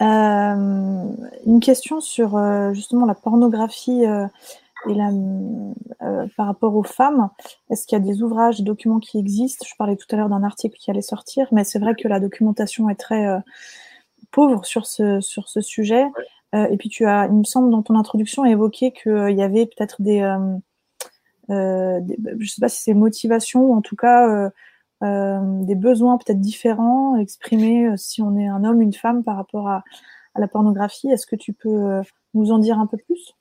[0.00, 1.04] Euh,
[1.46, 5.10] une question sur euh, justement la pornographie et la,
[6.36, 7.30] par rapport aux femmes.
[7.70, 9.64] Est-ce qu'il y a des ouvrages, des documents qui existent?
[9.66, 12.20] Je parlais tout à l'heure d'un article qui allait sortir, mais c'est vrai que la
[12.20, 13.26] documentation est très
[14.30, 16.04] pauvre sur ce, sur ce sujet.
[16.04, 16.10] Euh,
[16.52, 19.66] et puis tu as, il me semble, dans ton introduction, évoqué qu'il euh, y avait
[19.66, 20.20] peut-être des,
[21.50, 24.50] euh, des, je sais pas si c'est motivation ou en tout cas
[25.00, 29.84] des besoins peut-être différents exprimés si on est un homme, une femme par rapport à
[30.36, 31.08] la pornographie.
[31.08, 32.02] Est-ce que tu peux
[32.34, 33.37] nous en dire un peu plus?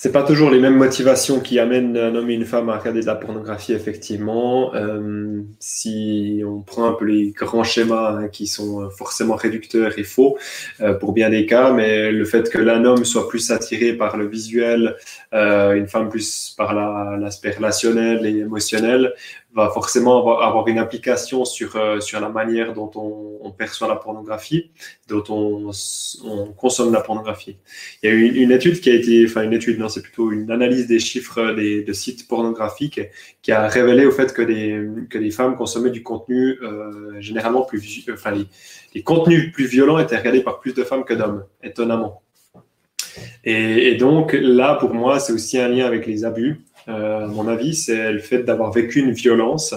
[0.00, 3.00] C'est pas toujours les mêmes motivations qui amènent un homme et une femme à regarder
[3.00, 4.72] de la pornographie, effectivement.
[4.76, 10.04] Euh, si on prend un peu les grands schémas hein, qui sont forcément réducteurs et
[10.04, 10.38] faux
[10.80, 14.16] euh, pour bien des cas, mais le fait que l'un homme soit plus attiré par
[14.16, 14.94] le visuel,
[15.34, 16.74] euh, une femme plus par
[17.18, 19.14] l'aspect relationnel et émotionnel,
[19.58, 24.70] va forcément avoir, une application sur, euh, sur la manière dont on, perçoit la pornographie,
[25.08, 25.72] dont on,
[26.52, 27.56] consomme la pornographie.
[28.02, 30.30] Il y a eu une, étude qui a été, enfin une étude, non, c'est plutôt
[30.30, 33.00] une analyse des chiffres des, de sites pornographiques
[33.42, 37.62] qui a révélé au fait que les, que les femmes consommaient du contenu euh, généralement
[37.62, 38.46] plus, enfin les,
[38.94, 42.22] les contenus plus violents étaient regardés par plus de femmes que d'hommes, étonnamment.
[43.44, 46.64] Et, donc là, pour moi, c'est aussi un lien avec les abus.
[46.88, 49.74] Euh, à mon avis, c'est le fait d'avoir vécu une violence.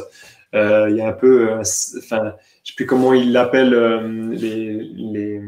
[0.56, 1.60] Euh, il y a un peu, euh,
[1.98, 5.42] enfin, je sais plus comment ils l'appellent les, les,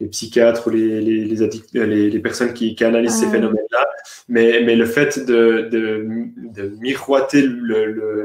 [0.00, 3.86] les, psychiatres ou les, les, les, les personnes qui, qui analysent ces phénomènes-là,
[4.28, 6.06] mais, mais le fait de, de,
[6.36, 7.46] de miroiter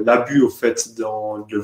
[0.06, 1.64] l'abus au fait dans le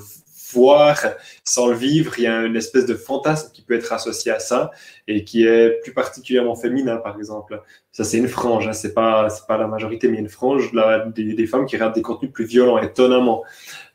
[0.53, 0.99] voir
[1.43, 4.39] sans le vivre, il y a une espèce de fantasme qui peut être associé à
[4.39, 4.71] ça
[5.07, 7.61] et qui est plus particulièrement féminin, par exemple.
[7.91, 11.47] Ça, c'est une frange, hein, c'est pas, pas la majorité, mais une frange là, des,
[11.47, 13.43] femmes qui regardent des contenus plus violents, étonnamment.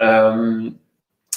[0.03, 0.71] Euh,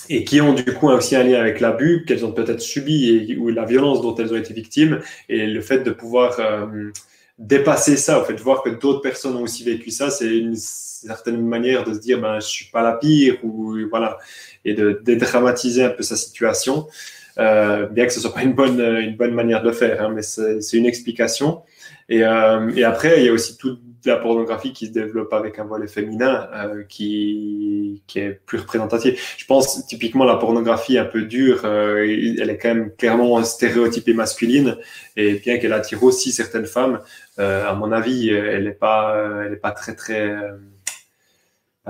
[0.09, 3.49] et qui ont du coup aussi un lien avec l'abus qu'elles ont peut-être subi ou
[3.49, 4.99] la violence dont elles ont été victimes
[5.29, 6.91] et le fait de pouvoir euh,
[7.37, 10.55] dépasser ça, au fait de voir que d'autres personnes ont aussi vécu ça, c'est une
[11.07, 14.17] certaine manière de se dire ben je suis pas la pire ou voilà
[14.65, 16.87] et de dédramatiser un peu sa situation,
[17.37, 20.21] euh, bien que ce soit pas une bonne, une bonne manière de faire, hein, mais
[20.21, 21.61] c'est une explication.
[22.09, 25.57] Et, euh, et, après, il y a aussi toute la pornographie qui se développe avec
[25.57, 29.35] un volet féminin euh, qui, qui est plus représentatif.
[29.37, 34.13] Je pense typiquement la pornographie un peu dure, euh, elle est quand même clairement stéréotypée
[34.13, 34.77] masculine,
[35.15, 36.99] et bien qu'elle attire aussi certaines femmes,
[37.39, 39.15] euh, à mon avis, elle n'est pas,
[39.45, 40.35] elle pas très très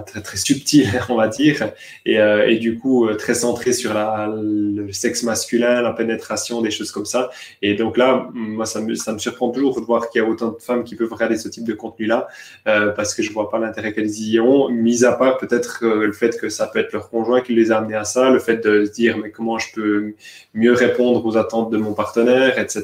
[0.02, 1.72] très très subtil, on va dire,
[2.06, 6.62] et, euh, et du coup euh, très centré sur la, le sexe masculin, la pénétration,
[6.62, 7.30] des choses comme ça.
[7.62, 10.28] Et donc là, moi, ça me, ça me surprend toujours de voir qu'il y a
[10.28, 12.28] autant de femmes qui peuvent regarder ce type de contenu-là,
[12.68, 16.08] euh, parce que je vois pas l'intérêt qu'elles y ont, mis à part peut-être euh,
[16.08, 18.40] le fait que ça peut être leur conjoint qui les a amenés à ça, le
[18.40, 20.14] fait de se dire mais comment je peux
[20.56, 22.84] mieux répondre aux attentes de mon partenaire, etc.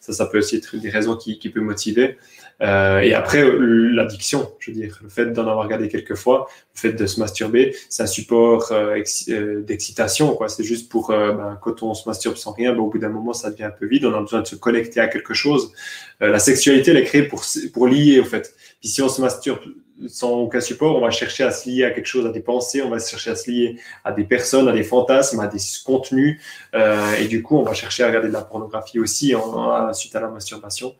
[0.00, 2.16] Ça, ça peut aussi être des raisons qui, qui peut motiver.
[2.62, 6.80] Euh, et après, l'addiction, je veux dire, le fait d'en avoir regardé quelques fois, le
[6.80, 10.38] fait de se masturber, c'est un support euh, euh, d'excitation.
[10.48, 13.32] C'est juste pour, ben, quand on se masturbe sans rien, ben, au bout d'un moment,
[13.32, 14.04] ça devient un peu vide.
[14.04, 15.72] On a besoin de se connecter à quelque chose.
[16.20, 18.54] la sexualité, elle est créée pour, lier, au fait.
[18.80, 19.60] Puis si on se masturbe
[20.08, 22.82] sans aucun support, on va chercher à se lier à quelque chose, à des pensées,
[22.82, 26.40] on va chercher à se lier à des personnes, à des fantasmes, à des contenus.
[26.74, 30.14] Euh, et du coup, on va chercher à regarder de la pornographie aussi en, suite
[30.16, 30.94] à la masturbation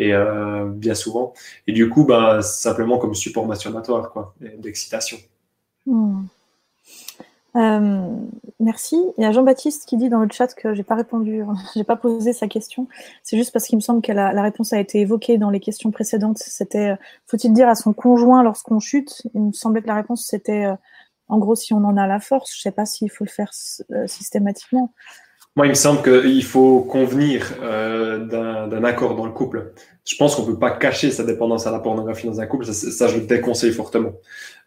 [0.00, 1.34] et euh, bien souvent.
[1.66, 5.18] Et du coup, bah, simplement comme support masturbatoire, quoi, d'excitation.
[5.84, 6.22] Hmm.
[7.56, 8.16] Euh,
[8.60, 8.96] merci.
[9.18, 11.44] Il y a Jean-Baptiste qui dit dans le chat que j'ai pas répondu,
[11.76, 12.88] j'ai pas posé sa question.
[13.22, 15.90] C'est juste parce qu'il me semble que la, réponse a été évoquée dans les questions
[15.90, 16.38] précédentes.
[16.38, 16.96] C'était,
[17.26, 19.22] faut-il dire à son conjoint lorsqu'on chute?
[19.34, 20.76] Il me semblait que la réponse c'était, euh,
[21.28, 22.56] en gros, si on en a la force.
[22.56, 23.52] Je sais pas s'il faut le faire
[24.06, 24.94] systématiquement.
[25.56, 29.72] Moi, il me semble qu'il faut convenir euh, d'un accord dans le couple.
[30.04, 32.66] Je pense qu'on peut pas cacher sa dépendance à la pornographie dans un couple.
[32.66, 34.12] Ça, je le déconseille fortement.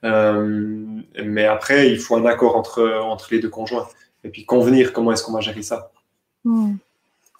[0.03, 0.85] Euh,
[1.23, 3.87] mais après, il faut un accord entre, entre les deux conjoints.
[4.25, 5.91] Et puis convenir comment est-ce qu'on va gérer ça?
[6.43, 6.75] Hmm.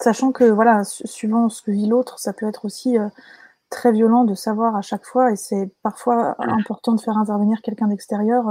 [0.00, 2.96] Sachant que, voilà, suivant ce que vit l'autre, ça peut être aussi
[3.74, 7.88] très violent de savoir à chaque fois, et c'est parfois important de faire intervenir quelqu'un
[7.88, 8.44] d'extérieur,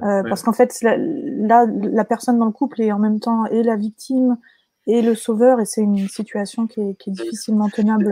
[0.00, 3.76] parce qu'en fait, là, la personne dans le couple est en même temps et la
[3.76, 4.36] victime
[4.86, 8.06] et le sauveur, et c'est une situation qui est, difficilement tenable.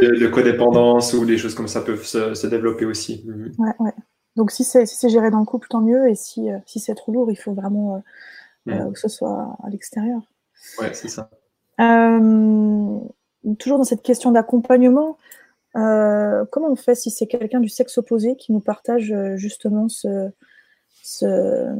[0.00, 3.24] De, codépendance ou des choses comme ça peuvent se, développer aussi.
[3.58, 3.94] Ouais, ouais.
[4.36, 6.94] Donc si c'est si géré dans le couple, tant mieux, et si, euh, si c'est
[6.94, 8.92] trop lourd, il faut vraiment euh, euh, mhm.
[8.92, 10.20] que ce soit à l'extérieur.
[10.78, 11.28] Ouais, c'est ça.
[13.58, 15.18] toujours dans cette question d'accompagnement,
[15.74, 20.30] comment on fait si c'est quelqu'un du sexe opposé qui nous partage justement ce,
[21.02, 21.72] ce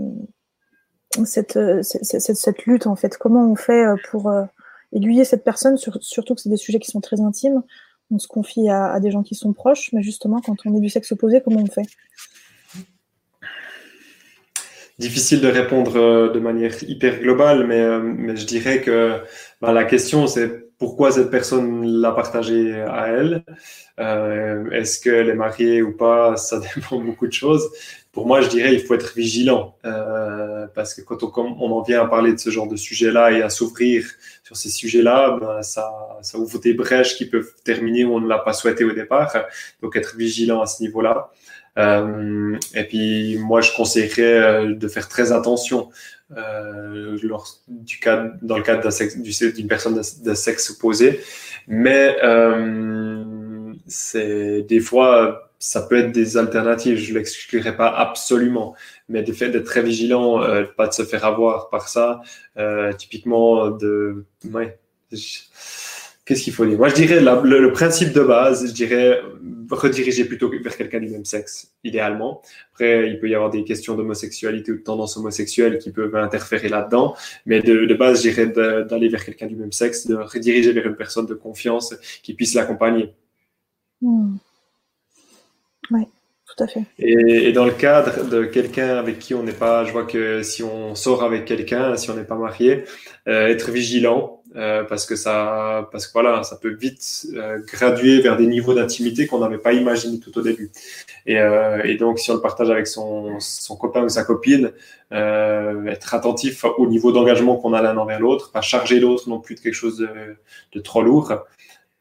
[1.19, 3.17] euh, cette, lutte en fait?
[3.19, 4.45] Comment on fait euh, pour euh,
[4.93, 7.63] aiguiller cette personne, surtout que c'est des sujets qui sont très intimes.
[8.11, 10.91] On se confie à, des gens qui sont proches, mais justement, quand on est du
[10.91, 11.87] sexe opposé, comment on fait?
[14.99, 19.23] Difficile de répondre de manière hyper globale, mais, mais je dirais que
[19.63, 23.45] bah, la question, c'est pourquoi cette personne l'a partagé à elle.
[24.01, 27.71] Euh, Est-ce qu'elle est mariée ou pas Ça dépend beaucoup de choses.
[28.11, 32.03] Pour moi, je dirais il faut être vigilant euh, parce que quand on, en vient
[32.03, 34.05] à parler de ce genre de sujet-là et à s'ouvrir
[34.43, 35.89] sur ces sujets-là, ben, ça,
[36.21, 39.33] ça ouvre des brèches qui peuvent terminer où on ne l'a pas souhaité au départ.
[39.83, 41.31] Donc, être vigilant à ce niveau-là.
[41.79, 45.91] Euh, et puis, moi, je conseillerais de faire très attention
[46.37, 47.19] euh,
[47.69, 48.89] du cas, dans le cadre
[49.53, 51.21] d'une personne de, sexe opposé.
[51.69, 56.99] Mais euh, c'est des fois, ça peut être des alternatives.
[56.99, 58.75] Je ne l'exclurai pas absolument.
[59.09, 62.21] Mais le fait d'être très vigilant, euh, pas de se faire avoir par ça,
[62.57, 64.25] euh, typiquement de...
[64.53, 64.79] Ouais,
[66.25, 69.21] Qu'est-ce qu'il faut dire Moi, je dirais le, principe de base, je dirais
[69.71, 72.43] rediriger plutôt vers quelqu'un du même sexe, idéalement.
[72.73, 76.69] Après, il peut y avoir des questions d'homosexualité ou de tendance homosexuelle qui peuvent interférer
[76.69, 77.17] là-dedans,
[77.47, 80.97] mais de, base, je dirais d'aller vers quelqu'un du même sexe, de rediriger vers une
[80.97, 83.15] personne de confiance qui puisse l'accompagner.
[84.01, 84.37] Hmm.
[85.91, 86.07] Oui.
[86.55, 86.83] Tout à fait.
[86.99, 90.63] Et, dans le cadre de quelqu'un avec qui on n'est pas, je vois que si
[90.63, 92.85] on sort avec quelqu'un, si on n'est pas marié,
[93.27, 98.21] euh, être vigilant, euh, parce que ça, parce que voilà, ça peut vite euh, graduer
[98.21, 100.71] vers des niveaux d'intimité qu'on n'avait pas imaginé tout au début.
[101.25, 103.39] Et, euh, donc, si on le partage avec son,
[103.81, 104.73] copain ou sa copine,
[105.11, 109.55] être attentif au niveau d'engagement qu'on a l'un envers l'autre, pas charger l'autre non plus
[109.55, 110.07] de quelque chose
[110.73, 111.33] de, trop lourd.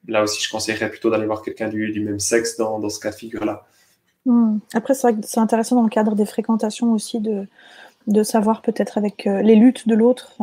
[0.08, 3.16] Là aussi, je conseillerais plutôt d'aller voir quelqu'un du, même sexe dans, ce cas de
[3.16, 3.66] figure-là.
[4.26, 4.58] Hmm.
[4.74, 7.48] Après, c'est intéressant dans le cadre des fréquentations aussi de,
[8.08, 10.36] de savoir peut-être avec les luttes de l'autre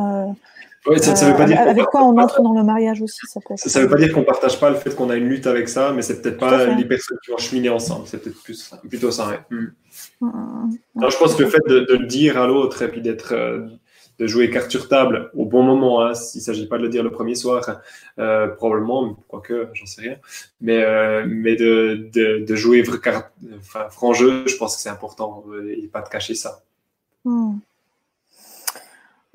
[0.97, 3.39] ça, veut pas dire avec quoi on entre dans le mariage aussi Ça
[3.79, 5.67] ne veut pas dire qu'on ne partage pas le fait qu'on a une lutte avec
[5.67, 8.07] ça, mais c'est peut-être pas les personnes qui vont cheminer ensemble.
[8.07, 9.45] C'est peut-être plus, plutôt ça.
[9.49, 9.67] Hmm.
[10.21, 13.65] je pense que le fait de, le dire à l'autre et puis d'être euh,
[14.19, 16.89] de jouer carte sur table au bon moment, hein, s'il ne s'agit pas de le
[16.89, 17.81] dire le premier soir,
[18.19, 20.15] euh, probablement, quoique, j'en sais rien,
[20.61, 24.89] mais, euh, mais de, de, de jouer carte, enfin, franc jeu, je pense que c'est
[24.89, 26.63] important et pas de cacher ça.
[27.29, 27.59] Hmm.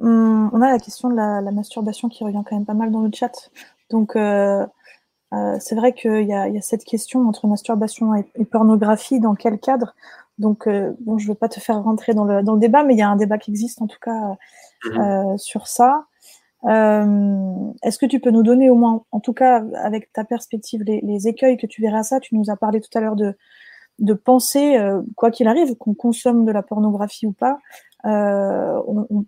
[0.00, 3.02] Hum, on a la question de la, masturbation qui revient quand même pas mal dans
[3.02, 3.50] le chat.
[3.90, 4.66] Donc, euh,
[5.32, 9.94] euh, c'est vrai qu'il y, a cette question entre masturbation et, pornographie, dans quel cadre?
[10.38, 12.98] Donc, euh, bon, je ne veux pas te faire rentrer dans le, débat, mais il
[12.98, 14.36] y a un débat qui existe en tout cas
[14.84, 15.38] mhm.
[15.38, 16.06] sur ça.
[16.64, 21.28] Est-ce que tu peux nous donner au moins, en tout cas avec ta perspective, les,
[21.28, 22.20] écueils que tu verras à ça?
[22.20, 23.36] Tu nous as parlé tout à l'heure de,
[23.98, 24.76] de penser,
[25.16, 27.58] quoi qu'il arrive, qu'on consomme de la pornographie ou pas,
[28.06, 28.82] euh,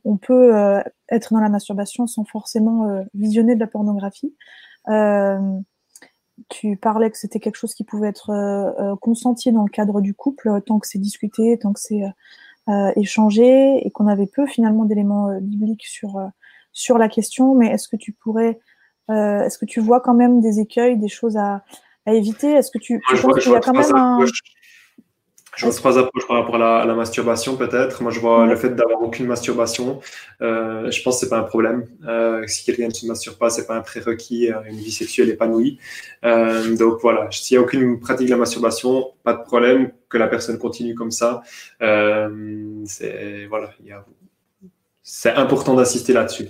[0.05, 4.34] on, peut euh, être dans la masturbation sans forcément euh, visionner de la pornographie.
[6.51, 10.60] tu parlais que c'était quelque chose qui pouvait être consenti dans le cadre du couple,
[10.66, 12.02] tant que c'est discuté, tant que c'est
[12.97, 16.20] échangé, et qu'on avait peu finalement d'éléments bibliques sur
[16.72, 17.55] sur la question.
[17.55, 18.60] Mais est-ce que tu pourrais,
[19.09, 21.64] est-ce que tu vois quand même des écueils, des choses à,
[22.06, 22.52] éviter?
[22.52, 24.18] Est-ce que tu, penses qu'il y a quand même un
[25.57, 28.03] je vois trois approches par rapport à la, masturbation, peut-être.
[28.03, 30.01] Moi, je vois le fait d'avoir aucune masturbation.
[30.43, 31.87] Euh, je pense que c'est pas un problème.
[32.07, 35.31] Euh, si quelqu'un ne se masturbe pas, c'est pas un prérequis à une vie sexuelle
[35.31, 35.78] épanouie.
[36.24, 40.19] Euh, donc voilà, s'il n'y a aucune pratique de la masturbation, pas de problème que
[40.19, 41.43] la personne continue comme ça.
[41.81, 43.70] c'est voilà,
[45.09, 46.49] c'est important d'assister là-dessus.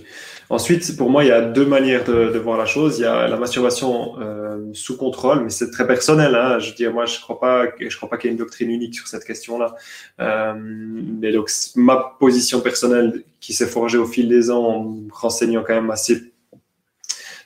[0.49, 2.97] Ensuite, pour moi, il y a deux manières de, voir la chose.
[2.97, 6.33] Il y a la masturbation euh, sous contrôle, mais c'est très personnel.
[6.33, 6.57] Hein.
[6.57, 8.95] Je dis, moi, je crois pas, je crois pas qu'il y ait une doctrine unique
[8.95, 9.75] sur cette question-là.
[10.21, 15.11] Euh, mais donc, ma position personnelle qui s'est forgée au fil des ans en me
[15.11, 16.31] renseignant quand même assez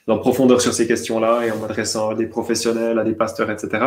[0.08, 3.86] en profondeur sur ces questions-là et en m'adressant à des professionnels, à des pasteurs, etc.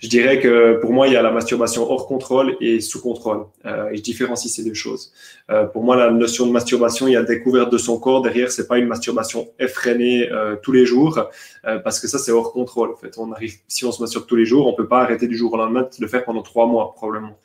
[0.00, 3.46] Je dirais que pour moi, il y a la masturbation hors contrôle et sous contrôle.
[3.64, 5.12] Euh, je différencie ces deux choses.
[5.50, 8.50] Euh, pour moi, la notion de masturbation, il y a découverte de son corps derrière.
[8.50, 11.28] C'est pas une masturbation effrénée euh, tous les jours,
[11.66, 12.90] euh, parce que ça, c'est hors contrôle.
[12.90, 15.26] En fait, on arrive, si on se masturbe tous les jours, on peut pas arrêter
[15.26, 17.38] du jour au lendemain de le faire pendant trois mois probablement.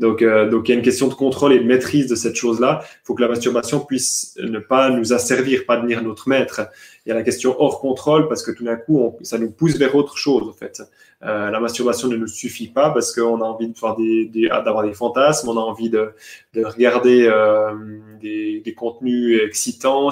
[0.00, 2.34] Donc, euh, donc il y a une question de contrôle et de maîtrise de cette
[2.34, 2.80] chose-là.
[2.82, 6.62] Il faut que la masturbation puisse ne pas nous asservir, pas devenir notre maître.
[7.04, 9.76] Il y a la question hors contrôle parce que tout d'un coup, ça nous pousse
[9.76, 10.82] vers autre chose en fait.
[11.22, 14.84] Euh, la masturbation ne nous suffit pas parce qu'on a envie faire des, des, d'avoir
[14.84, 16.12] des fantasmes, on a envie de,
[16.54, 17.74] de regarder euh,
[18.22, 20.08] des, des, contenus excitants,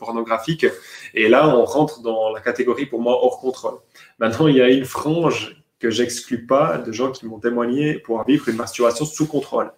[0.00, 0.66] pornographiques.
[1.14, 3.78] Et là, on rentre dans la catégorie pour moi hors contrôle.
[4.18, 8.24] Maintenant, il y a une frange que j'exclus pas de gens qui m'ont témoigné pour
[8.24, 9.70] vivre une masturbation sous contrôle.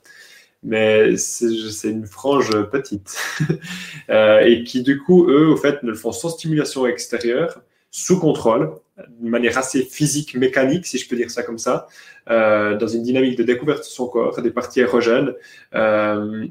[0.62, 3.16] Mais c'est une frange petite.
[4.10, 8.18] euh, et qui, du coup, eux, au fait, ne le font sans stimulation extérieure, sous
[8.18, 11.86] contrôle, de manière assez physique, mécanique, si je peux dire ça comme ça,
[12.30, 15.32] euh, dans une dynamique de découverte de son corps, des parties érogènes.
[15.74, 16.46] Euh,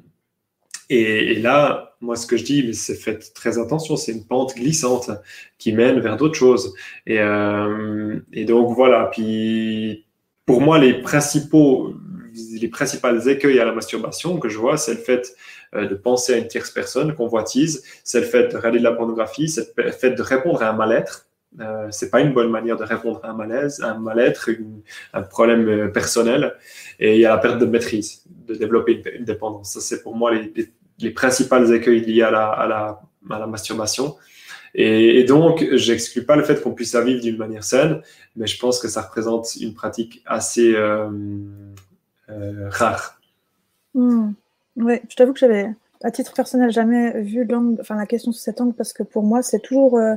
[0.89, 4.55] et, et, là, moi, ce que je dis, c'est fait très attention, c'est une pente
[4.55, 5.09] glissante
[5.57, 6.73] qui mène vers d'autres choses.
[7.07, 9.09] Et, euh, et, donc, voilà.
[9.11, 10.05] Puis,
[10.45, 11.95] pour moi, les principaux,
[12.59, 15.35] les principales écueils à la masturbation que je vois, c'est le fait
[15.73, 18.91] euh, de penser à une tierce personne, convoitise, c'est le fait de regarder de la
[18.91, 21.27] pornographie, c'est le fait de répondre à un mal-être.
[21.59, 24.49] Euh, c'est pas une bonne manière de répondre à un malaise, un mal-être,
[25.13, 26.53] un problème euh, personnel.
[26.99, 29.73] Et il y a la perte de maîtrise, de développer une, dépendance.
[29.73, 34.15] Ça, c'est pour moi les, les, les, principales écueils liés à la masturbation.
[34.77, 38.01] Et, et donc, j'exclus pas le fait qu'on puisse la vivre d'une manière saine,
[38.35, 41.09] mais je pense que ça représente une pratique assez euh,
[42.29, 43.17] euh, rare.
[43.93, 44.33] Mmh.
[44.75, 45.69] Oui, je t'avoue que j'avais,
[46.03, 47.47] à titre personnel, jamais vu
[47.79, 50.15] enfin, la question sous cet angle parce que pour moi, c'est toujours euh,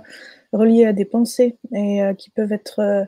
[0.52, 3.05] relié à des pensées et euh, qui peuvent être euh,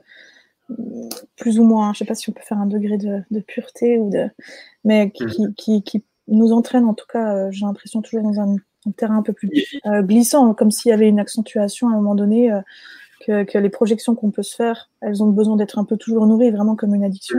[1.36, 3.40] plus ou moins, je ne sais pas si on peut faire un degré de, de
[3.40, 4.28] pureté ou de,
[4.84, 8.54] mais qui, qui, qui, qui, nous entraînent en tout cas, j'ai l'impression toujours dans un,
[8.86, 9.50] un, terrain un peu plus
[9.84, 12.52] glissant, comme s'il y avait une accentuation à un moment donné.
[13.26, 16.26] Que, que, les projections qu'on peut se faire, elles ont besoin d'être un peu toujours
[16.26, 17.38] nourries, vraiment comme une addiction.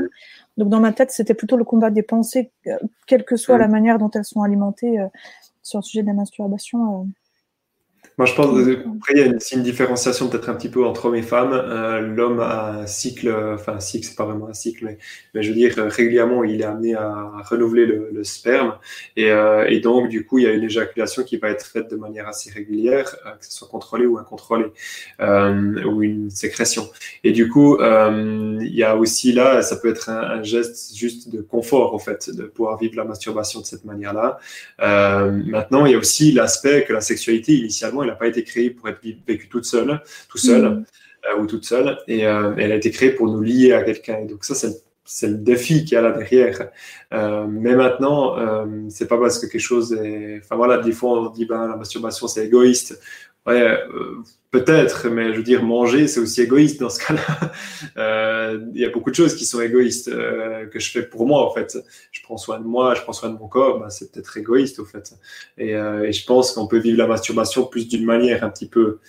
[0.57, 2.51] Donc dans ma tête, c'était plutôt le combat des pensées,
[3.07, 3.61] quelle que soit mmh.
[3.61, 5.07] la manière dont elles sont alimentées euh,
[5.63, 7.07] sur le sujet de la masturbation.
[8.17, 11.05] Moi, je pense qu'après, il y a une, une différenciation peut-être un petit peu entre
[11.05, 11.53] hommes et femmes.
[11.53, 14.97] Euh, L'homme a un cycle, enfin, un cycle, c'est pas vraiment un cycle, mais,
[15.33, 18.75] mais, je veux dire, régulièrement, il est amené à renouveler le, le sperme.
[19.15, 21.89] Et, euh, et, donc, du coup, il y a une éjaculation qui va être faite
[21.89, 24.71] de manière assez régulière, euh, que ce soit contrôlée ou incontrôlée,
[25.19, 26.89] ou une sécrétion.
[27.23, 31.29] Et du coup, il y a aussi là, ça peut être un, un, geste juste
[31.29, 34.37] de confort, en fait, de pouvoir vivre la masturbation de cette manière-là.
[34.79, 38.69] Maintenant, il y a aussi l'aspect que la sexualité, initialement, elle n'a pas été créée
[38.69, 40.85] pour être vécue toute seule, tout seul mmh.
[41.29, 44.25] euh, ou toute seule, et euh, elle a été créée pour nous lier à quelqu'un.
[44.25, 44.55] Donc ça,
[45.03, 46.69] c'est le défi qu'il y a là derrière.
[47.13, 48.35] Euh, mais maintenant,
[48.89, 50.39] c'est pas parce que quelque chose est.
[50.43, 52.99] Enfin voilà, des fois on dit ben la masturbation c'est égoïste.
[53.45, 53.79] Ouais,
[54.51, 57.51] peut-être, mais je veux dire manger c'est aussi égoïste dans ce cas-là.
[57.97, 61.25] Euh, il y a beaucoup de choses qui sont égoïstes euh, que je fais pour
[61.25, 61.77] moi en fait.
[62.11, 64.79] Je prends soin de moi, je prends soin de mon corps, ben, c'est peut-être égoïste
[64.79, 65.13] au fait.
[65.57, 68.99] Et, et je pense qu'on peut vivre la masturbation plus d'une manière un petit peu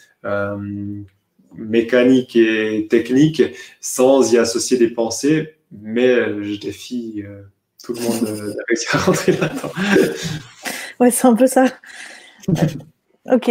[1.55, 3.43] mécanique et technique
[3.81, 7.43] sans y associer des pensées mais euh, je défie euh,
[7.83, 9.73] tout le monde de réussir à rentrer là-dedans.
[11.01, 11.67] ouais, c'est un peu ça.
[13.31, 13.51] ok.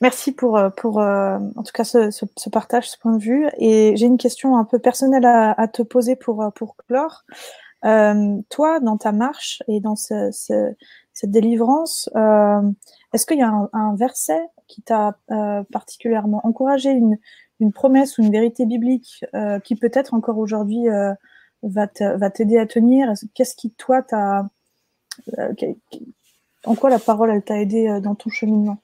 [0.00, 3.48] Merci pour, euh, pour en tout cas ce, ce, ce, partage, ce point de vue.
[3.58, 7.24] Et j'ai une question un peu personnelle à, à te poser pour, pour clore.
[7.84, 10.74] Euh, toi, dans ta marche et dans ce, ce,
[11.12, 12.60] cette délivrance, euh,
[13.14, 17.18] est-ce qu'il y a un, un verset qui t'a euh, particulièrement encouragé, une,
[17.58, 19.24] une promesse ou une vérité biblique
[19.64, 20.86] qui peut-être encore aujourd'hui
[21.62, 21.86] va
[22.30, 23.12] t'aider à tenir?
[23.34, 24.46] Qu'est-ce qui, toi, t'a.
[25.38, 25.52] Euh,
[26.64, 28.78] en quoi la parole, elle t'a aidé euh, dans ton cheminement?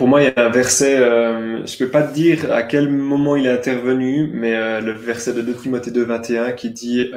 [0.00, 2.62] Pour moi, il y a un verset, euh, je ne peux pas te dire à
[2.62, 6.70] quel moment il est intervenu, mais euh, le verset de 2 Timothée 2, 21 qui
[6.70, 7.10] dit.
[7.10, 7.14] Il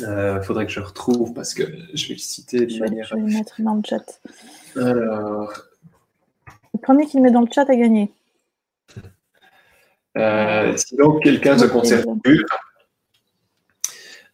[0.00, 1.62] euh, faudrait que je retrouve parce que
[1.94, 3.06] je vais le citer manière.
[3.06, 4.20] Je vais le mettre dans le chat.
[4.74, 5.52] Alors.
[6.74, 8.10] Le premier qui le met dans le chat a gagné.
[10.18, 12.44] Euh, si donc quelqu'un se conserve pur,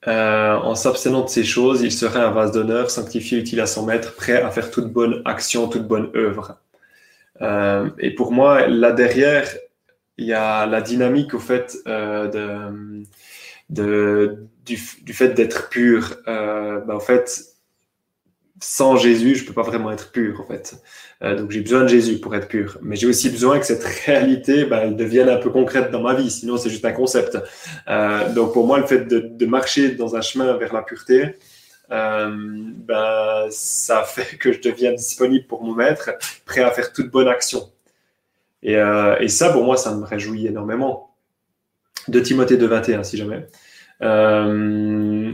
[0.08, 3.84] euh, en s'abstenant de ces choses, il serait un vase d'honneur, sanctifié, utile à son
[3.84, 6.56] maître, prêt à faire toute bonne action, toute bonne œuvre.
[7.42, 9.48] Euh, et pour moi, là derrière,
[10.18, 13.02] il y a la dynamique au fait euh,
[13.68, 16.16] de, du, fait d'être pur.
[16.26, 17.42] Euh, bah, fait,
[18.62, 20.76] sans Jésus, je peux pas vraiment être pur, en fait.
[21.20, 22.78] Donc, j'ai besoin de Jésus pour être pur.
[22.82, 26.30] Mais j'ai aussi besoin que cette réalité, elle devienne un peu concrète dans ma vie.
[26.30, 27.38] Sinon, c'est juste un concept.
[28.34, 31.36] Donc, pour moi, le fait de, marcher dans un chemin vers la pureté,
[31.88, 36.10] ben, ça fait que je deviens disponible pour mon maître,
[36.44, 37.70] prêt à faire toute bonne action.
[38.62, 41.14] Et, euh, et ça, pour moi, ça me réjouit énormément.
[42.08, 43.46] De Timothée de 21, si jamais.
[44.02, 45.32] Euh,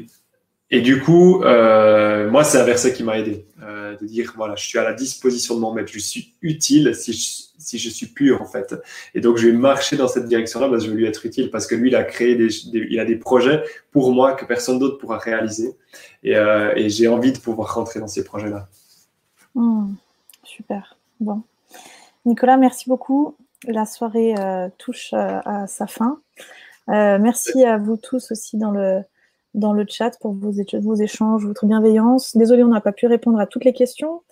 [0.70, 4.78] et du coup, moi, c'est un verset qui m'a aidé, de dire, voilà, je suis
[4.78, 8.46] à la disposition de mon maître, je suis utile si si je suis pur, en
[8.46, 8.74] fait.
[9.14, 11.50] Et donc, je vais marcher dans cette direction-là parce que je veux lui être utile,
[11.50, 14.78] parce que lui, il a créé des, il a des projets pour moi que personne
[14.78, 15.76] d'autre pourra réaliser.
[16.22, 18.68] Et, euh, j'ai envie de pouvoir rentrer dans ces projets-là.
[19.54, 19.94] Mmh,
[20.44, 20.96] super.
[21.20, 21.42] Bon.
[22.24, 23.36] Nicolas, merci beaucoup.
[23.66, 26.20] La soirée euh, touche euh, à sa fin.
[26.88, 29.02] Merci à vous tous aussi dans le,
[29.54, 32.36] dans le chat pour vos, vos échanges, votre bienveillance.
[32.36, 34.22] Désolé, on n'a pas pu répondre à toutes les questions.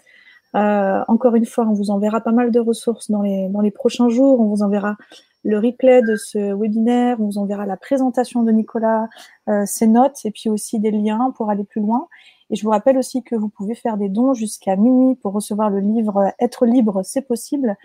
[0.57, 3.71] Euh, encore une fois, on vous enverra pas mal de ressources dans les, dans les
[3.71, 4.41] prochains jours.
[4.41, 4.97] On vous enverra
[5.43, 9.09] le replay de ce webinaire, on vous enverra la présentation de Nicolas,
[9.49, 12.09] euh, ses notes et puis aussi des liens pour aller plus loin.
[12.51, 15.71] Et je vous rappelle aussi que vous pouvez faire des dons jusqu'à minuit pour recevoir
[15.71, 17.77] le livre Être libre, c'est possible,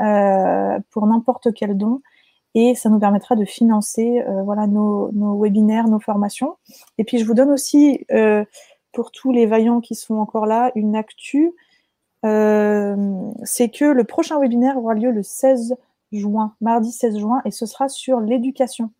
[0.00, 2.02] euh, pour n'importe quel don
[2.54, 6.56] et ça nous permettra de financer euh, voilà nos, nos, webinaires, nos formations.
[6.96, 8.44] Et puis je vous donne aussi euh,
[8.92, 11.52] pour tous les vaillants qui sont encore là une actu,
[12.22, 15.76] c'est que le prochain webinaire aura lieu le 16
[16.12, 18.90] juin, mardi 16 juin, et ce sera sur l'éducation.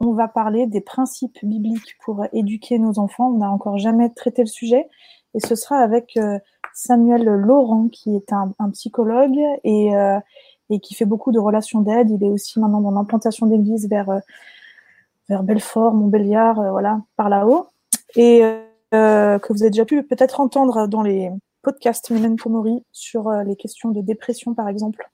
[0.00, 3.28] On va parler des principes bibliques pour éduquer nos enfants.
[3.28, 4.88] On n'a encore jamais traité le sujet,
[5.34, 6.38] et ce sera avec euh,
[6.74, 10.18] Samuel Laurent, qui est un, psychologue et euh,
[10.70, 12.10] et qui fait beaucoup de relations d'aide.
[12.10, 14.20] Il est aussi maintenant dans l'implantation d'église vers, euh,
[15.28, 17.68] vers Belfort, Montbéliard, euh, voilà, par là-haut.
[18.16, 18.42] Et
[18.94, 21.30] euh, que vous avez déjà pu peut-être entendre dans les
[21.62, 25.10] podcasts Memento Mori sur les questions de dépression, par exemple.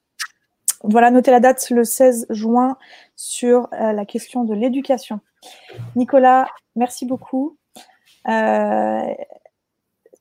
[0.83, 2.77] Voilà, notez la date le 16 juin
[3.15, 5.19] sur la question de l'éducation.
[5.95, 7.57] Nicolas, merci beaucoup.
[8.27, 9.01] Euh,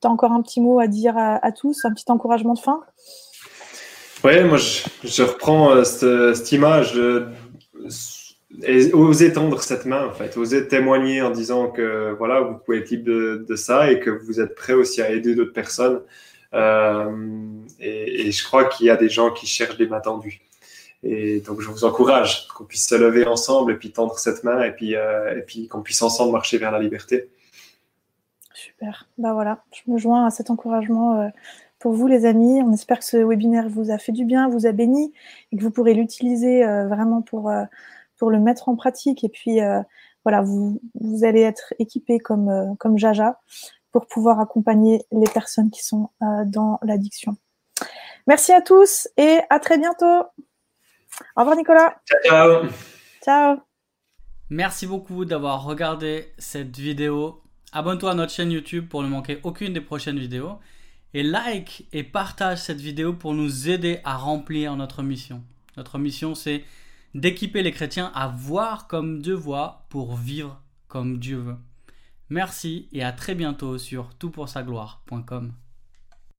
[0.00, 2.80] tu as encore un petit mot à dire à, tous, un petit encouragement de fin?
[4.24, 6.94] Ouais, moi je, reprends euh, cette, image
[8.62, 12.78] et oser tendre cette main en fait, oser témoigner en disant que voilà, vous pouvez
[12.78, 16.00] être libre de, de ça et que vous êtes prêt aussi à aider d'autres personnes.
[16.54, 20.40] Euh, et, je crois qu'il y a des gens qui cherchent des mains tendues.
[21.02, 24.62] Et donc je vous encourage qu'on puisse se lever ensemble et puis tendre cette main
[24.62, 27.28] et puis, euh, puis qu'on puisse ensemble marcher vers la liberté.
[28.54, 29.06] Super.
[29.18, 31.22] Bah voilà, je me joins à cet encouragement.
[31.22, 31.28] Euh
[31.78, 32.62] pour vous, les amis.
[32.62, 35.12] On espère que ce webinaire vous a fait du bien, vous a béni
[35.52, 37.52] et que vous pourrez l'utiliser vraiment pour,
[38.18, 39.24] pour le mettre en pratique.
[39.24, 39.80] Et puis, euh,
[40.24, 43.40] voilà, vous, vous allez être équipé comme, euh, comme Jaja
[43.92, 47.36] pour pouvoir accompagner les personnes qui sont euh, dans l'addiction.
[48.26, 50.24] Merci à tous et à très bientôt.
[51.36, 51.96] Au revoir, Nicolas.
[52.24, 52.66] Ciao.
[53.22, 53.58] Ciao.
[54.50, 57.40] Merci beaucoup d'avoir regardé cette vidéo.
[57.72, 60.58] Abonne-toi à notre chaîne YouTube pour ne manquer aucune des prochaines vidéos
[61.14, 65.42] et like et partage cette vidéo pour nous aider à remplir notre mission.
[65.76, 66.64] Notre mission, c'est
[67.16, 71.56] d'équiper les chrétiens à voir comme Dieu voit pour vivre comme Dieu veut.
[72.28, 75.52] Merci et à très bientôt sur toutpoursagloire.com.